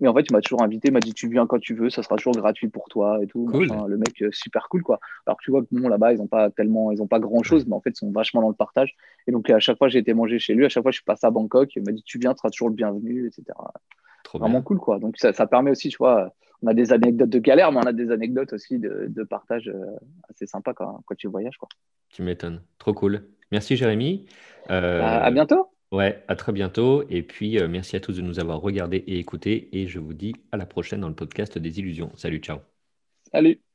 Mais 0.00 0.08
en 0.08 0.14
fait, 0.14 0.22
il 0.22 0.32
m'a 0.32 0.40
toujours 0.40 0.62
invité, 0.62 0.88
il 0.88 0.94
m'a 0.94 1.00
dit, 1.00 1.12
tu 1.12 1.28
viens 1.28 1.46
quand 1.46 1.58
tu 1.58 1.74
veux, 1.74 1.90
ça 1.90 2.02
sera 2.02 2.16
toujours 2.16 2.32
gratuit 2.32 2.68
pour 2.68 2.88
toi 2.88 3.18
et 3.22 3.26
tout. 3.26 3.46
le 3.48 3.96
mec, 3.98 4.24
super 4.32 4.68
cool, 4.70 4.82
quoi. 4.82 5.00
Alors, 5.26 5.38
tu 5.42 5.50
vois 5.50 5.62
que 5.62 5.68
bon, 5.70 5.86
là-bas, 5.88 6.14
ils 6.14 6.18
n'ont 6.18 6.26
pas 6.26 6.50
tellement, 6.50 6.92
ils 6.92 7.02
ont 7.02 7.06
pas 7.06 7.20
grand 7.20 7.42
chose, 7.42 7.66
mais 7.66 7.74
en 7.74 7.80
fait, 7.80 7.90
ils 7.90 7.98
sont 7.98 8.10
vachement 8.10 8.40
dans 8.40 8.48
le 8.48 8.54
partage. 8.54 8.94
Et 9.26 9.32
donc, 9.32 9.50
à 9.50 9.58
chaque 9.58 9.76
fois, 9.76 9.88
j'ai 9.88 9.98
été 9.98 10.14
manger 10.14 10.38
chez 10.38 10.54
lui, 10.54 10.64
à 10.64 10.68
chaque 10.70 10.82
fois, 10.82 10.90
je 10.90 10.96
suis 10.96 11.04
passé 11.04 11.26
à 11.26 11.30
Bangkok, 11.30 11.76
il 11.76 11.82
m'a 11.82 11.92
dit, 11.92 12.02
tu 12.02 12.18
viens, 12.18 12.32
tu 12.32 12.38
seras 12.38 12.50
toujours 12.50 12.70
le 12.70 12.74
bienvenu, 12.74 13.26
etc. 13.26 13.44
Vraiment 14.34 14.62
cool, 14.62 14.78
quoi. 14.78 14.98
Donc, 14.98 15.16
ça, 15.18 15.32
ça, 15.32 15.46
permet 15.46 15.70
aussi, 15.70 15.88
tu 15.88 15.98
vois, 15.98 16.32
on 16.62 16.68
a 16.68 16.74
des 16.74 16.92
anecdotes 16.92 17.30
de 17.30 17.38
galère, 17.38 17.72
mais 17.72 17.78
on 17.78 17.86
a 17.86 17.92
des 17.92 18.10
anecdotes 18.10 18.52
aussi 18.52 18.78
de, 18.78 19.06
de 19.08 19.22
partage 19.22 19.68
euh, 19.68 19.96
assez 20.30 20.46
sympa 20.46 20.74
quand, 20.74 21.02
quand, 21.06 21.14
tu 21.14 21.28
voyages, 21.28 21.56
quoi. 21.58 21.68
Tu 22.10 22.22
m'étonnes. 22.22 22.62
Trop 22.78 22.94
cool. 22.94 23.26
Merci, 23.52 23.76
Jérémy. 23.76 24.26
Euh, 24.70 25.02
à, 25.02 25.30
bientôt. 25.30 25.68
Ouais, 25.92 26.24
à 26.28 26.36
très 26.36 26.52
bientôt. 26.52 27.04
Et 27.10 27.22
puis, 27.22 27.58
euh, 27.58 27.68
merci 27.68 27.96
à 27.96 28.00
tous 28.00 28.16
de 28.16 28.22
nous 28.22 28.40
avoir 28.40 28.60
regardés 28.60 29.04
et 29.06 29.18
écoutés. 29.18 29.68
Et 29.72 29.86
je 29.86 29.98
vous 29.98 30.14
dis 30.14 30.34
à 30.52 30.56
la 30.56 30.66
prochaine 30.66 31.00
dans 31.00 31.08
le 31.08 31.14
podcast 31.14 31.58
des 31.58 31.78
illusions. 31.78 32.10
Salut, 32.16 32.38
ciao. 32.38 32.58
Salut. 33.32 33.65